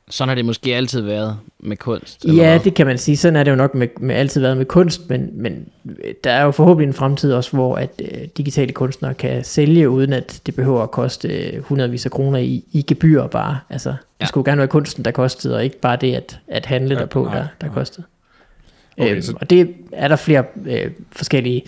Sådan 0.09 0.27
har 0.29 0.35
det 0.35 0.45
måske 0.45 0.75
altid 0.75 1.01
været 1.01 1.37
med 1.59 1.77
kunst. 1.77 2.23
eller 2.25 2.43
Ja, 2.43 2.49
hvad? 2.49 2.59
det 2.59 2.73
kan 2.73 2.85
man 2.87 2.97
sige. 2.97 3.17
Sådan 3.17 3.35
er 3.35 3.43
det 3.43 3.51
jo 3.51 3.55
nok 3.55 3.75
med, 3.75 3.87
med 3.99 4.15
altid 4.15 4.41
været 4.41 4.57
med 4.57 4.65
kunst, 4.65 5.09
men, 5.09 5.29
men 5.33 5.65
øh, 5.85 6.13
der 6.23 6.31
er 6.31 6.43
jo 6.43 6.51
forhåbentlig 6.51 6.87
en 6.87 6.93
fremtid 6.93 7.33
også, 7.33 7.51
hvor 7.51 7.75
at 7.75 8.01
øh, 8.11 8.21
digitale 8.37 8.71
kunstnere 8.71 9.13
kan 9.13 9.43
sælge, 9.43 9.89
uden 9.89 10.13
at 10.13 10.41
det 10.45 10.55
behøver 10.55 10.83
at 10.83 10.91
koste 10.91 11.27
øh, 11.27 11.63
hundredvis 11.63 12.05
af 12.05 12.11
kroner 12.11 12.39
i, 12.39 12.63
i 12.71 12.81
gebyr 12.81 13.27
bare. 13.27 13.59
Altså, 13.69 13.89
det 13.89 13.97
Ja. 14.21 14.25
skulle 14.25 14.45
gerne 14.45 14.59
være 14.59 14.67
kunsten, 14.67 15.05
der 15.05 15.11
kostede, 15.11 15.55
og 15.55 15.63
ikke 15.63 15.79
bare 15.79 15.97
det 16.01 16.13
at, 16.15 16.39
at 16.47 16.65
handle 16.65 16.93
Ja, 16.95 16.99
derpå, 16.99 17.23
nej, 17.23 17.33
der, 17.35 17.45
der 17.61 17.67
nej. 17.67 17.73
kostede. 17.75 18.05
Okay, 18.97 19.11
øhm, 19.11 19.21
så- 19.21 19.33
og 19.41 19.49
det 19.49 19.73
er 19.91 20.07
der 20.07 20.15
flere 20.15 20.43
øh, 20.65 20.91
forskellige 21.11 21.61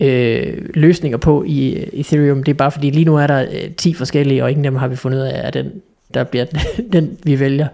øh, 0.00 0.68
løsninger 0.74 1.18
på 1.18 1.44
i 1.46 1.74
øh, 1.74 1.86
Ethereum. 1.92 2.42
Det 2.44 2.52
er 2.52 2.56
bare 2.56 2.70
fordi, 2.70 2.90
lige 2.90 3.04
nu 3.04 3.16
er 3.16 3.26
der 3.26 3.42
øh, 3.42 3.70
10 3.76 3.94
forskellige, 3.94 4.44
og 4.44 4.50
ingen 4.50 4.64
af 4.64 4.70
dem 4.70 4.78
har 4.78 4.88
vi 4.88 4.96
fundet 4.96 5.18
ud 5.18 5.22
af, 5.24 5.46
er 5.46 5.50
den, 5.50 5.72
der 6.14 6.24
bliver 6.24 6.44
den, 6.44 6.60
den 6.92 7.18
vi 7.24 7.40
vælger. 7.40 7.66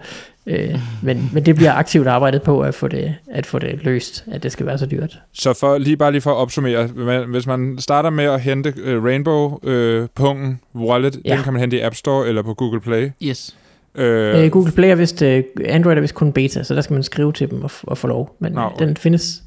Øh, 0.47 0.79
men, 1.03 1.29
men 1.33 1.45
det 1.45 1.55
bliver 1.55 1.73
aktivt 1.73 2.07
arbejdet 2.07 2.41
på 2.41 2.61
at 2.61 2.73
få, 2.75 2.87
det, 2.87 3.15
at 3.31 3.45
få 3.45 3.59
det 3.59 3.79
løst, 3.83 4.23
at 4.31 4.43
det 4.43 4.51
skal 4.51 4.65
være 4.65 4.77
så 4.77 4.85
dyrt. 4.85 5.19
Så 5.33 5.53
for, 5.53 5.77
lige 5.77 5.97
bare 5.97 6.11
lige 6.11 6.21
for 6.21 6.31
at 6.31 6.37
opsummere, 6.37 6.87
hvis 7.27 7.47
man 7.47 7.75
starter 7.79 8.09
med 8.09 8.23
at 8.25 8.41
hente 8.41 8.73
uh, 8.97 9.03
Rainbow-pungen 9.05 10.59
wallet, 10.75 11.19
Ja. 11.25 11.35
den 11.35 11.43
kan 11.43 11.53
man 11.53 11.59
hente 11.59 11.77
i 11.77 11.79
App 11.81 11.95
Store 11.95 12.27
eller 12.27 12.41
på 12.41 12.53
Google 12.53 12.81
Play. 12.81 13.09
Yes. 13.23 13.55
Øh, 13.95 14.43
Øh, 14.43 14.51
Google 14.51 14.71
Play 14.71 14.89
er 14.89 14.95
vist, 14.95 15.21
øh, 15.21 15.43
Android 15.65 15.97
er 15.97 16.01
vist 16.01 16.15
kun 16.15 16.31
beta, 16.31 16.63
så 16.63 16.75
der 16.75 16.81
skal 16.81 16.93
man 16.93 17.03
skrive 17.03 17.33
til 17.33 17.49
dem 17.51 17.63
og, 17.63 17.69
f- 17.73 17.83
og 17.83 17.97
få 17.97 18.07
lov. 18.07 18.35
Men 18.39 18.51
Nå, 18.51 18.61
okay. 18.61 18.85
den 18.87 18.97
findes. 18.97 19.41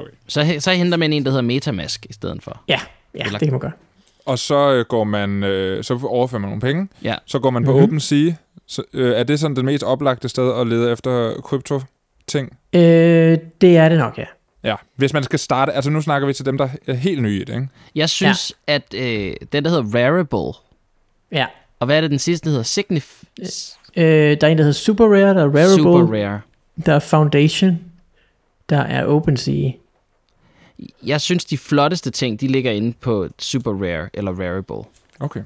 Okay. 0.00 0.10
Så, 0.28 0.56
så 0.58 0.70
henter 0.70 0.98
man 0.98 1.12
en, 1.12 1.24
der 1.24 1.30
hedder 1.30 1.42
Metamask 1.42 2.06
i 2.10 2.12
stedet 2.12 2.42
for. 2.42 2.62
Ja, 2.68 2.80
ja 3.14 3.24
Eller- 3.24 3.38
det 3.38 3.46
kan 3.46 3.52
man 3.52 3.60
gøre. 3.60 3.72
Og 4.26 4.38
så 4.38 4.72
øh, 4.72 4.84
går 4.88 5.04
man, 5.04 5.44
øh, 5.44 5.84
så 5.84 6.00
overfører 6.04 6.40
man 6.40 6.48
nogle 6.48 6.60
penge. 6.60 6.88
Ja. 7.04 7.14
Så 7.26 7.38
går 7.38 7.50
man 7.50 7.64
på 7.64 7.72
Mhm. 7.72 7.82
OpenSea. 7.82 8.32
Så, 8.66 8.82
øh, 8.92 9.12
er 9.16 9.22
det 9.22 9.40
sådan 9.40 9.56
det 9.56 9.64
mest 9.64 9.84
oplagte 9.84 10.28
sted 10.28 10.60
at 10.60 10.66
lede 10.66 10.92
efter 10.92 11.34
krypto-ting? 11.44 12.56
Øh, 12.72 13.38
det 13.60 13.76
er 13.76 13.88
det 13.88 13.98
nok, 13.98 14.18
ja. 14.18 14.24
Ja, 14.64 14.74
hvis 14.96 15.12
man 15.12 15.22
skal 15.22 15.38
starte, 15.38 15.72
altså 15.72 15.90
nu 15.90 16.00
snakker 16.00 16.26
vi 16.26 16.32
til 16.34 16.46
dem, 16.46 16.58
der 16.58 16.68
er 16.86 16.94
helt 16.94 17.22
nye 17.22 17.36
i 17.40 17.44
det, 17.44 17.54
ikke? 17.54 17.68
Jeg 17.94 18.10
synes, 18.10 18.52
ja. 18.68 18.74
at 18.74 18.94
øh, 18.94 19.34
den, 19.52 19.64
der 19.64 19.70
hedder 19.70 19.84
Rarible, 19.98 20.58
Ja. 21.32 21.46
og 21.80 21.86
hvad 21.86 21.96
er 21.96 22.00
det, 22.00 22.10
den 22.10 22.18
sidste 22.18 22.50
hedder? 22.50 22.62
Signif... 22.62 23.22
Øh, 23.96 24.04
der 24.40 24.46
er 24.46 24.50
en, 24.50 24.58
der 24.58 24.64
hedder 24.64 24.72
Super 24.72 25.04
Rare, 25.06 25.34
der 25.34 25.40
er 25.42 25.46
Rarible, 25.46 25.68
Super 25.68 26.12
Rare. 26.14 26.40
der 26.86 26.94
er 26.94 26.98
Foundation, 26.98 27.80
der 28.68 28.78
er 28.80 29.04
OpenSea. 29.06 29.70
Jeg 31.06 31.20
synes, 31.20 31.44
de 31.44 31.58
flotteste 31.58 32.10
ting, 32.10 32.40
de 32.40 32.48
ligger 32.48 32.70
inde 32.72 32.92
på 33.00 33.28
Super 33.38 33.70
Rare 33.72 34.08
eller 34.14 34.32
Rarible. 34.32 34.90
Okay. 35.20 35.40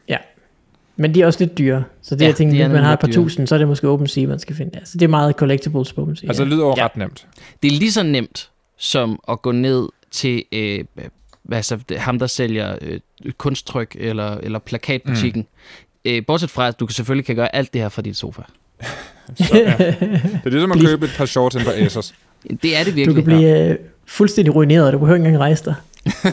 Men 0.98 1.14
de 1.14 1.22
er 1.22 1.26
også 1.26 1.38
lidt 1.44 1.58
dyre. 1.58 1.84
Så 2.02 2.14
det 2.14 2.20
Ja, 2.20 2.24
ja, 2.24 2.28
jeg 2.28 2.36
tænker, 2.36 2.54
de 2.54 2.60
er 2.62 2.66
hvis 2.68 2.74
man 2.74 2.84
har 2.84 2.92
et 2.92 2.98
par 2.98 3.06
dyre. 3.06 3.14
tusind, 3.14 3.46
så 3.46 3.54
er 3.54 3.58
det 3.58 3.68
måske 3.68 3.88
OpenSea, 3.88 4.26
man 4.26 4.38
skal 4.38 4.56
finde. 4.56 4.70
Ja, 4.78 4.84
så 4.84 4.98
det 4.98 5.02
er 5.02 5.08
meget 5.08 5.34
collectibles 5.36 5.92
på 5.92 6.02
OpenSea. 6.02 6.28
Altså, 6.28 6.42
ja. 6.42 6.44
det 6.48 6.56
lyder 6.56 6.66
jo 6.66 6.74
Ja. 6.76 6.84
ret 6.84 6.96
nemt. 6.96 7.26
Det 7.62 7.72
er 7.72 7.78
lige 7.78 7.92
så 7.92 8.02
nemt 8.02 8.50
som 8.76 9.20
at 9.28 9.42
gå 9.42 9.52
ned 9.52 9.88
til 10.10 10.44
øh, 10.52 10.84
altså, 11.52 11.78
det- 11.88 11.98
ham, 11.98 12.18
der 12.18 12.26
sælger 12.26 12.76
øh, 12.80 13.00
kunsttryk 13.38 13.96
eller, 13.98 14.30
eller 14.38 14.58
plakatbutikken. 14.58 15.40
Mm. 16.04 16.10
Øh, 16.10 16.26
bortset 16.26 16.50
fra, 16.50 16.68
at 16.68 16.80
du 16.80 16.86
selvfølgelig 16.88 17.24
kan 17.26 17.36
gøre 17.36 17.54
alt 17.56 17.72
det 17.72 17.80
her 17.80 17.88
fra 17.88 18.02
dit 18.02 18.16
sofa. 18.16 18.42
Så, 19.36 19.44
ja. 19.54 19.74
Det 19.78 19.96
er 20.44 20.50
ligesom 20.50 20.72
at 20.72 20.80
købe 20.80 21.04
et 21.06 21.12
par 21.16 21.26
shorts 21.26 21.54
ind 21.56 21.64
på 21.64 21.70
Asos. 21.70 22.14
Det 22.62 22.76
er 22.76 22.84
det 22.84 22.86
Du 22.92 22.96
virkelig. 22.96 23.14
kan 23.14 23.24
blive 23.24 23.70
øh, 23.70 23.76
fuldstændig 24.08 24.54
ruineret, 24.54 24.86
og 24.86 24.92
du 24.92 24.98
behøver 24.98 25.16
ikke 25.16 25.26
engang 25.26 25.40
rejse 25.42 25.64
dig. 25.64 25.74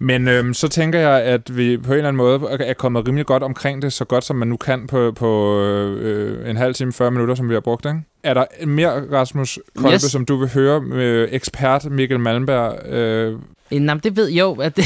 Men 0.00 0.28
øhm, 0.28 0.54
så 0.54 0.68
tænker 0.68 0.98
jeg, 0.98 1.22
at 1.22 1.56
vi 1.56 1.76
på 1.76 1.90
en 1.92 1.96
eller 1.96 2.08
anden 2.08 2.16
måde 2.16 2.40
er 2.60 2.72
kommet 2.74 3.08
rimelig 3.08 3.26
godt 3.26 3.42
omkring 3.42 3.82
det, 3.82 3.92
så 3.92 4.04
godt 4.04 4.24
som 4.24 4.36
man 4.36 4.48
nu 4.48 4.56
kan 4.56 4.86
på, 4.86 5.12
på 5.12 5.60
øh, 5.62 6.50
en 6.50 6.56
halv 6.56 6.74
time, 6.74 6.92
40 6.92 7.10
minutter, 7.10 7.34
som 7.34 7.48
vi 7.48 7.54
har 7.54 7.60
brugt. 7.60 7.86
Ikke? 7.86 8.00
Er 8.22 8.34
der 8.34 8.44
mere, 8.66 9.02
Rasmus 9.12 9.58
Kolbe, 9.76 9.94
Yes. 9.94 10.02
som 10.02 10.24
du 10.24 10.36
vil 10.36 10.48
høre 10.54 10.80
med 10.80 11.28
ekspert 11.30 11.84
Mikkel 11.90 12.20
Malmberg? 12.20 12.86
Øh, 12.92 13.38
Øh, 13.72 13.82
men 13.82 13.98
det 13.98 14.16
ved 14.16 14.30
jo, 14.30 14.52
at 14.54 14.76
det, 14.76 14.84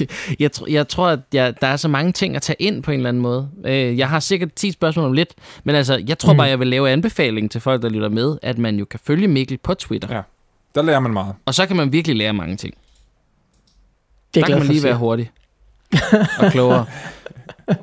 jeg, 0.40 0.50
tr- 0.56 0.72
jeg 0.72 0.88
tror, 0.88 1.08
at 1.08 1.18
jeg, 1.34 1.54
der 1.60 1.66
er 1.66 1.76
så 1.76 1.88
mange 1.88 2.12
ting 2.12 2.36
at 2.36 2.42
tage 2.42 2.56
ind 2.58 2.82
på 2.82 2.90
en 2.90 2.96
eller 2.96 3.08
anden 3.08 3.22
måde. 3.22 3.48
Øh, 3.66 3.98
jeg 3.98 4.08
har 4.08 4.20
sikkert 4.20 4.52
10 4.54 4.70
spørgsmål 4.72 5.04
om 5.06 5.12
lidt, 5.12 5.34
men 5.64 5.74
altså, 5.74 6.02
jeg 6.08 6.18
tror 6.18 6.32
Mm. 6.32 6.36
bare, 6.36 6.48
jeg 6.48 6.58
vil 6.58 6.66
lave 6.68 6.90
anbefaling 6.90 7.50
til 7.50 7.60
folk, 7.60 7.82
der 7.82 7.88
lytter 7.88 8.08
med, 8.08 8.38
at 8.42 8.58
man 8.58 8.76
jo 8.76 8.84
kan 8.84 9.00
følge 9.06 9.28
Mikkel 9.28 9.58
på 9.62 9.74
Twitter. 9.74 10.08
Ja. 10.16 10.20
Der 10.74 10.82
lærer 10.82 11.00
man 11.00 11.12
meget. 11.12 11.34
Og 11.46 11.54
så 11.54 11.66
kan 11.66 11.76
man 11.76 11.92
virkelig 11.92 12.16
lære 12.16 12.32
mange 12.32 12.56
ting. 12.56 12.74
Det 14.34 14.34
der 14.34 14.40
er 14.40 14.40
jeg 14.40 14.46
kan 14.46 14.56
glad 14.56 14.66
man 14.66 14.74
lige 14.74 14.84
være 14.84 14.96
hurtig 14.96 15.30
og 16.40 16.52
klogere. 16.52 16.86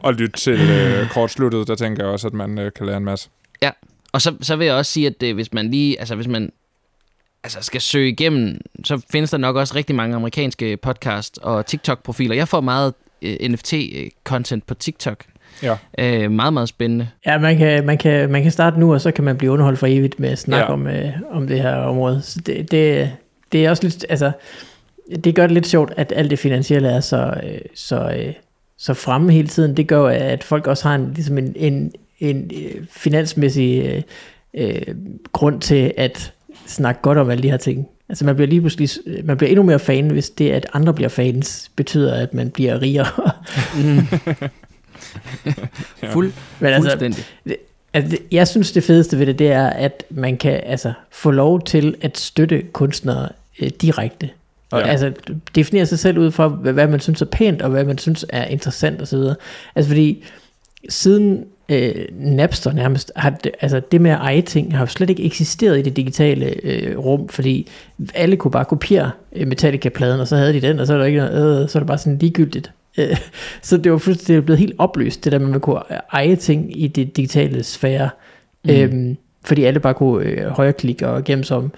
Og 0.04 0.14
lytte 0.14 0.40
til 0.40 0.60
øh, 0.70 1.10
kortsluttet, 1.10 1.68
der 1.68 1.76
tænker 1.76 2.04
jeg 2.04 2.12
også, 2.12 2.28
at 2.28 2.34
man 2.34 2.60
øh, 2.60 2.72
kan 2.74 2.86
lære 2.86 2.98
en 2.98 3.04
masse. 3.06 3.30
Og 4.12 4.22
så, 4.22 4.36
så 4.42 4.56
vil 4.56 4.66
jeg 4.66 4.76
også 4.76 4.92
sige, 4.92 5.08
at 5.08 5.24
øh, 5.24 5.36
hvis 5.36 5.54
man 5.54 5.72
lige, 5.72 6.00
altså 6.00 6.16
hvis 6.16 6.28
man 6.28 6.52
altså 7.44 7.62
skal 7.62 7.82
søge 7.82 8.10
igennem, 8.10 8.62
så 8.84 9.02
findes 9.12 9.32
der 9.32 9.38
nok 9.38 9.56
også 9.56 9.76
rigtig 9.76 9.96
mange 9.96 10.16
amerikanske 10.16 10.78
podcast 10.78 11.40
og 11.42 11.66
TikTok-profiler. 11.66 12.36
Jeg 12.36 12.48
får 12.48 12.62
meget 12.62 12.94
øh, 13.22 13.38
NFT-content 13.42 14.60
på 14.68 14.74
TikTok. 14.74 15.26
Ja. 15.64 15.76
Øh, 16.00 16.32
meget, 16.32 16.54
meget 16.54 16.70
spændende. 16.70 17.08
Ja, 17.26 17.38
man 17.38 17.58
kan, 17.58 17.86
man, 17.86 17.98
kan, 17.98 18.32
man 18.32 18.44
kan 18.44 18.52
starte 18.52 18.80
nu, 18.80 18.94
og 18.94 19.02
så 19.02 19.12
kan 19.12 19.24
man 19.24 19.38
blive 19.38 19.52
underholdt 19.52 19.80
for 19.80 19.88
evigt 19.88 20.20
med 20.20 20.30
at 20.30 20.38
snakke 20.38 20.66
Ja. 20.66 20.74
om, 20.74 20.88
øh, 20.88 21.10
om 21.32 21.48
det 21.48 21.62
her 21.62 21.76
område. 21.76 22.22
Så 22.22 22.40
det, 22.46 22.72
det, 22.72 23.12
det 23.52 23.66
er 23.66 23.70
også 23.70 23.84
lidt, 23.84 24.06
altså, 24.10 24.32
det 25.24 25.36
gør 25.36 25.44
det 25.44 25.52
lidt 25.52 25.68
sjovt, 25.68 25.94
at 25.98 26.14
alt 26.16 26.30
det 26.32 26.40
finansielle 26.40 26.88
er 26.90 27.00
så, 27.00 27.34
øh, 27.44 27.60
så, 27.76 28.14
øh, 28.18 28.34
så 28.78 28.94
fremme 28.94 29.32
hele 29.32 29.48
tiden. 29.48 29.78
Det 29.78 29.88
gør, 29.88 30.06
at 30.08 30.44
folk 30.44 30.68
også 30.68 30.88
har 30.88 30.96
en, 30.96 31.12
ligesom 31.16 31.38
en, 31.38 31.54
en, 31.56 31.92
en 32.20 32.52
øh, 32.56 32.82
finansmæssig 32.92 33.84
øh, 33.86 34.02
øh, 34.68 34.96
grund 35.32 35.62
til 35.62 35.94
at 35.98 36.34
snakke 36.68 37.02
godt 37.02 37.18
om 37.18 37.30
alle 37.30 37.44
de 37.44 37.50
her 37.50 37.58
ting. 37.58 37.88
Altså 38.10 38.26
man 38.26 38.36
bliver 38.36 38.48
lige 38.48 38.62
pludselig, 38.62 38.90
man 39.24 39.38
bliver 39.38 39.50
endnu 39.50 39.64
mere 39.64 39.80
fan, 39.80 40.08
hvis 40.12 40.30
det, 40.30 40.52
at 40.52 40.68
andre 40.74 40.94
bliver 40.94 41.10
fans, 41.10 41.72
betyder, 41.76 42.16
at 42.16 42.34
man 42.34 42.50
bliver 42.50 42.82
rigere. 42.82 43.08
Fuld, 46.14 46.34
Men 46.60 46.74
altså, 46.74 46.90
fuldstændig. 46.90 47.26
Altså, 47.94 48.18
jeg 48.32 48.48
synes, 48.48 48.72
det 48.72 48.84
fedeste 48.84 49.20
ved 49.20 49.26
det, 49.26 49.40
det 49.40 49.52
er, 49.52 49.68
at 49.68 50.04
man 50.10 50.38
kan 50.38 50.62
altså, 50.66 50.94
få 51.12 51.32
lov 51.32 51.62
til 51.62 51.96
at 52.02 52.18
støtte 52.18 52.62
kunstnere 52.74 53.30
øh, 53.62 53.70
direkte. 53.82 54.30
Og 54.72 54.80
Ja. 54.80 54.88
altså, 54.88 55.12
definere 55.56 55.86
sig 55.86 56.00
selv 56.00 56.18
ud 56.18 56.32
fra, 56.32 56.48
hvad, 56.48 56.88
man 56.88 57.00
synes 57.00 57.22
er 57.22 57.26
pænt, 57.26 57.62
og 57.62 57.70
hvad 57.70 57.84
man 57.84 57.98
synes 57.98 58.26
er 58.30 58.46
interessant 58.46 59.02
osv. 59.02 59.20
Altså, 59.76 59.90
fordi 59.90 60.24
siden 60.90 61.46
øh, 61.70 62.06
Napster 62.12 62.72
nærmest, 62.74 63.12
har 63.16 63.30
det, 63.30 63.52
altså 63.62 63.82
det 63.92 64.02
med 64.02 64.12
at 64.12 64.18
eje 64.18 64.42
ting, 64.42 64.78
har 64.78 64.84
jo 64.84 64.88
slet 64.88 65.10
ikke 65.10 65.24
eksisteret 65.24 65.80
i 65.80 65.82
det 65.82 65.96
digitale 65.96 66.54
øh, 66.64 66.98
rum, 66.98 67.28
fordi 67.28 67.68
alle 68.14 68.36
kunne 68.36 68.52
bare 68.52 68.66
kopiere 68.66 69.12
øh, 69.34 69.48
Metallica-pladen, 69.48 70.20
og 70.20 70.28
så 70.28 70.36
havde 70.36 70.54
de 70.54 70.62
den, 70.62 70.80
og 70.80 70.88
så 70.88 70.94
er 70.94 70.98
der 70.98 71.06
ikke 71.06 71.20
noget, 71.20 71.64
øh, 71.64 71.70
så 71.70 71.78
er 71.78 71.80
det 71.80 71.88
bare 71.88 71.98
sådan 71.98 72.18
ligegyldigt. 72.18 72.72
Øh, 72.98 73.18
så 73.62 73.78
det 73.78 73.92
var 73.92 73.98
fuldstændig 73.98 74.46
blevet 74.46 74.60
helt 74.60 74.76
opløst, 74.78 75.24
det 75.24 75.32
der 75.32 75.40
med, 75.40 75.48
at 75.48 75.52
man 75.52 75.60
kunne 75.60 75.82
eje 76.14 76.36
ting 76.36 76.82
i 76.82 76.88
det 76.88 77.18
digitale 77.18 77.64
sfære, 77.64 78.10
mm. 78.66 78.72
øhm, 78.72 79.18
fordi 79.46 79.64
alle 79.64 79.80
bare 79.80 79.94
kunne 79.94 80.26
øh, 80.26 80.48
højreklikke 80.48 81.08
og 81.08 81.24
gemme 81.24 81.44
sig 81.44 81.58
om. 81.58 81.72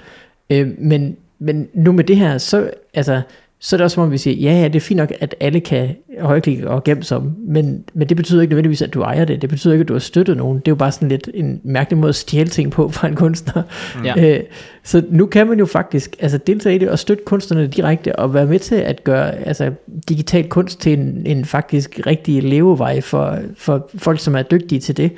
Øh, 0.49 0.69
men, 0.77 1.17
men 1.39 1.67
nu 1.73 1.91
med 1.91 2.03
det 2.03 2.17
her, 2.17 2.37
så, 2.37 2.69
altså, 2.93 3.21
så 3.63 3.75
er 3.75 3.77
det 3.77 3.83
også 3.83 3.95
som 3.95 4.03
om 4.03 4.11
vi 4.11 4.17
siger, 4.17 4.35
ja, 4.51 4.61
ja, 4.61 4.67
det 4.67 4.75
er 4.75 4.79
fint 4.79 4.97
nok, 4.97 5.13
at 5.19 5.35
alle 5.39 5.59
kan 5.59 5.95
højreklikke 6.19 6.69
og 6.69 6.83
gemme 6.83 7.03
sig 7.03 7.21
men, 7.47 7.83
men 7.93 8.09
det 8.09 8.17
betyder 8.17 8.41
ikke 8.41 8.51
nødvendigvis, 8.51 8.81
at 8.81 8.93
du 8.93 9.01
ejer 9.01 9.25
det. 9.25 9.41
Det 9.41 9.49
betyder 9.49 9.73
ikke, 9.73 9.81
at 9.81 9.87
du 9.87 9.93
har 9.93 9.99
støttet 9.99 10.37
nogen. 10.37 10.57
Det 10.57 10.67
er 10.67 10.71
jo 10.71 10.75
bare 10.75 10.91
sådan 10.91 11.09
lidt 11.09 11.29
en 11.33 11.61
mærkelig 11.63 11.97
måde 11.97 12.09
at 12.09 12.15
stjæle 12.15 12.49
ting 12.49 12.71
på 12.71 12.89
fra 12.89 13.07
en 13.07 13.15
kunstner. 13.15 13.63
Ja. 14.05 14.37
Øh, 14.37 14.43
så 14.83 15.03
nu 15.09 15.25
kan 15.25 15.47
man 15.47 15.59
jo 15.59 15.65
faktisk 15.65 16.15
altså 16.19 16.37
deltage 16.37 16.75
i 16.75 16.77
det 16.77 16.89
og 16.89 16.99
støtte 16.99 17.23
kunstnerne 17.25 17.67
direkte 17.67 18.15
og 18.15 18.33
være 18.33 18.45
med 18.45 18.59
til 18.59 18.75
at 18.75 19.03
gøre 19.03 19.35
altså, 19.35 19.71
digital 20.09 20.49
kunst 20.49 20.81
til 20.81 20.99
en, 20.99 21.23
en 21.25 21.45
faktisk 21.45 21.99
rigtig 22.07 22.43
levevej 22.43 23.01
for, 23.01 23.39
for 23.57 23.89
folk, 23.95 24.19
som 24.19 24.35
er 24.35 24.41
dygtige 24.41 24.79
til 24.81 24.97
det. 24.97 25.11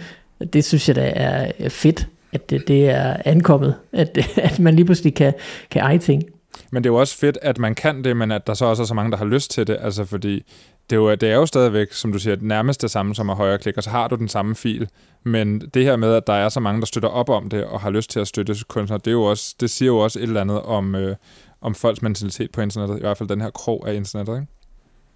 Det 0.54 0.64
synes 0.64 0.88
jeg 0.88 0.96
da 0.96 1.12
er 1.16 1.70
fedt, 1.70 2.08
at 2.34 2.50
det, 2.50 2.68
det 2.68 2.90
er 2.90 3.16
ankommet, 3.26 3.76
at, 3.94 4.18
at 4.38 4.60
man 4.60 4.76
lige 4.76 4.86
pludselig 4.86 5.14
kan, 5.14 5.34
kan 5.72 5.82
eje 5.82 5.98
ting. 5.98 6.24
Men 6.72 6.84
det 6.84 6.90
er 6.90 6.94
jo 6.94 7.00
også 7.00 7.18
fedt, 7.18 7.38
at 7.42 7.58
man 7.58 7.76
kan 7.76 8.04
det, 8.04 8.18
men 8.18 8.32
at 8.32 8.48
der 8.48 8.54
så 8.54 8.66
også 8.66 8.84
er 8.84 8.88
så 8.88 8.94
mange, 8.94 9.12
der 9.12 9.18
har 9.18 9.26
lyst 9.26 9.52
til 9.52 9.68
det. 9.68 9.78
Altså 9.82 10.06
fordi 10.06 10.44
det 10.90 10.96
er 10.96 11.00
jo, 11.00 11.16
det 11.16 11.30
er 11.30 11.36
jo 11.36 11.46
stadigvæk, 11.46 11.94
som 11.94 12.12
du 12.12 12.20
siger, 12.20 12.36
nærmest 12.42 12.82
det 12.82 12.92
samme 12.92 13.16
som 13.16 13.30
at 13.30 13.36
højreklikke, 13.36 13.80
og 13.80 13.84
så 13.84 13.90
har 13.90 14.08
du 14.08 14.16
den 14.16 14.28
samme 14.28 14.56
fil. 14.56 14.90
Men 15.24 15.60
det 15.60 15.84
her 15.84 15.96
med, 15.96 16.14
at 16.14 16.28
der 16.28 16.34
er 16.34 16.50
så 16.50 16.60
mange, 16.60 16.80
der 16.82 16.86
støtter 16.86 17.10
op 17.10 17.30
om 17.30 17.50
det, 17.50 17.66
og 17.66 17.82
har 17.82 17.90
lyst 17.90 18.10
til 18.10 18.20
at 18.20 18.28
støtte 18.28 18.56
kunstnere, 18.68 19.00
det, 19.00 19.08
er 19.08 19.12
jo 19.12 19.24
også, 19.24 19.56
det 19.60 19.70
siger 19.70 19.88
jo 19.88 19.98
også 19.98 20.20
et 20.20 20.24
eller 20.24 20.42
andet 20.42 20.62
om, 20.62 20.96
øh, 20.96 21.16
om 21.62 21.76
folks 21.76 22.02
mentalitet 22.02 22.52
på 22.52 22.62
internettet. 22.62 22.98
I 22.98 23.00
hvert 23.00 23.18
fald 23.18 23.30
den 23.30 23.42
her 23.42 23.50
krog 23.50 23.90
af 23.90 23.94
internettet, 23.94 24.36
ikke? 24.36 24.48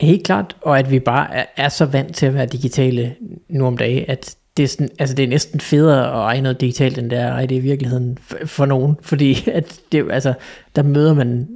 Helt 0.02 0.26
klart, 0.26 0.56
og 0.62 0.80
at 0.80 0.92
vi 0.92 1.00
bare 1.00 1.34
er, 1.34 1.46
er 1.58 1.70
så 1.70 1.86
vant 1.86 2.16
til 2.16 2.26
at 2.26 2.34
være 2.34 2.46
digitale 2.46 3.16
nu 3.50 3.66
om 3.66 3.78
dagen, 3.78 4.06
at 4.08 4.36
det 4.58 4.64
er, 4.64 4.68
sådan, 4.68 4.89
altså 5.00 5.16
det 5.16 5.24
er 5.24 5.28
næsten 5.28 5.60
federe 5.60 6.08
at 6.08 6.14
eje 6.14 6.41
noget 6.41 6.62
digitalt, 6.62 6.97
end 6.97 7.10
det 7.10 7.20
er 7.20 7.28
at 7.28 7.32
eje 7.34 7.47
det 7.47 7.56
i 7.56 7.60
virkeligheden 7.60 8.18
for, 8.22 8.38
for 8.45 8.66
nogen. 8.66 8.97
Fordi 9.10 9.50
at 9.50 9.80
det, 9.91 10.12
altså, 10.12 10.34
der 10.76 10.84
møder 10.84 11.14
man 11.14 11.47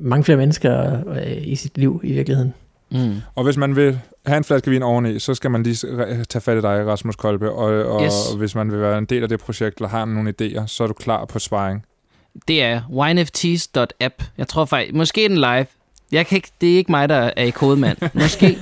mange 0.00 0.24
flere 0.24 0.38
mennesker 0.38 0.98
øh, 1.08 1.36
i 1.46 1.56
sit 1.56 1.78
liv 1.78 2.00
i 2.04 2.12
virkeligheden. 2.12 2.54
Mm. 2.90 3.14
Og 3.34 3.44
hvis 3.44 3.56
man 3.56 3.76
vil 3.76 3.98
have 4.26 4.36
en 4.36 4.44
flaske 4.44 4.70
vin 4.70 4.82
oveni, 4.82 5.18
så 5.18 5.34
skal 5.34 5.50
man 5.50 5.62
lige 5.62 5.76
tage 6.28 6.40
fat 6.40 6.58
i 6.58 6.60
dig, 6.60 6.86
Rasmus 6.86 7.16
Kolbe. 7.16 7.52
Og, 7.52 7.84
og 7.84 8.04
Yes. 8.04 8.12
hvis 8.38 8.54
man 8.54 8.72
vil 8.72 8.80
være 8.80 8.98
en 8.98 9.04
del 9.04 9.22
af 9.22 9.28
det 9.28 9.40
projekt, 9.40 9.78
eller 9.78 9.88
har 9.88 10.04
nogle 10.04 10.34
idéer, 10.40 10.66
så 10.66 10.82
er 10.82 10.86
du 10.88 10.94
klar 10.94 11.24
på 11.24 11.38
sparring. 11.38 11.84
Det 12.48 12.62
er 12.62 12.80
winefts.app. 12.90 14.22
Jeg 14.38 14.48
tror 14.48 14.64
faktisk, 14.64 14.94
måske 14.94 15.28
den 15.28 15.36
live. 15.36 15.66
Jeg 16.12 16.26
kan 16.26 16.36
ikke, 16.36 16.50
det 16.60 16.72
er 16.72 16.76
ikke 16.76 16.92
mig, 16.92 17.08
der 17.08 17.30
er 17.36 17.44
i 17.44 17.50
kodemand. 17.50 17.98
Måske. 18.14 18.58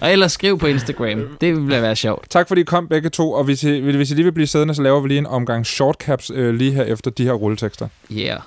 og 0.00 0.12
ellers 0.12 0.32
skriv 0.32 0.58
på 0.58 0.66
Instagram. 0.66 1.36
Det 1.40 1.56
vil 1.56 1.68
være 1.68 1.96
sjovt. 1.96 2.30
Tak 2.30 2.48
fordi 2.48 2.60
I 2.60 2.64
kom 2.64 2.88
begge 2.88 3.08
to, 3.08 3.32
og 3.32 3.44
hvis 3.44 3.64
I, 3.64 3.80
hvis 3.80 4.10
I 4.10 4.14
lige 4.14 4.24
vil 4.24 4.32
blive 4.32 4.46
siddende, 4.46 4.74
så 4.74 4.82
laver 4.82 5.00
vi 5.00 5.08
lige 5.08 5.18
en 5.18 5.26
omgang 5.26 5.66
shortcaps 5.66 6.30
øh, 6.34 6.54
lige 6.54 6.72
her 6.72 6.84
efter 6.84 7.10
de 7.10 7.24
her 7.24 7.32
rulletekster. 7.32 7.88
Yeah. 8.12 8.40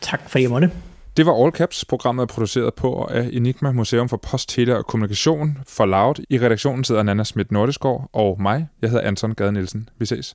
Tak 0.00 0.20
fordi 0.30 0.42
jeg 0.42 0.50
måtte. 0.50 0.70
Det 1.16 1.26
var 1.26 1.44
All 1.44 1.52
Caps. 1.52 1.84
Programmet 1.84 2.22
er 2.22 2.26
produceret 2.26 2.74
på 2.74 2.92
og 2.92 3.14
af 3.14 3.28
Enigma 3.32 3.72
Museum 3.72 4.08
for 4.08 4.16
Post, 4.16 4.48
Tele 4.48 4.76
og 4.76 4.86
Kommunikation 4.86 5.58
for 5.68 5.86
Loud. 5.86 6.14
I 6.30 6.38
redaktionen 6.38 6.84
sidder 6.84 7.02
Nana 7.02 7.24
Schmidt 7.24 7.52
Nordesgaard 7.52 8.10
og 8.12 8.36
mig. 8.42 8.68
Jeg 8.82 8.90
hedder 8.90 9.04
Anton 9.08 9.34
Gade 9.34 9.52
Nielsen. 9.52 9.88
Vi 9.98 10.06
ses. 10.06 10.30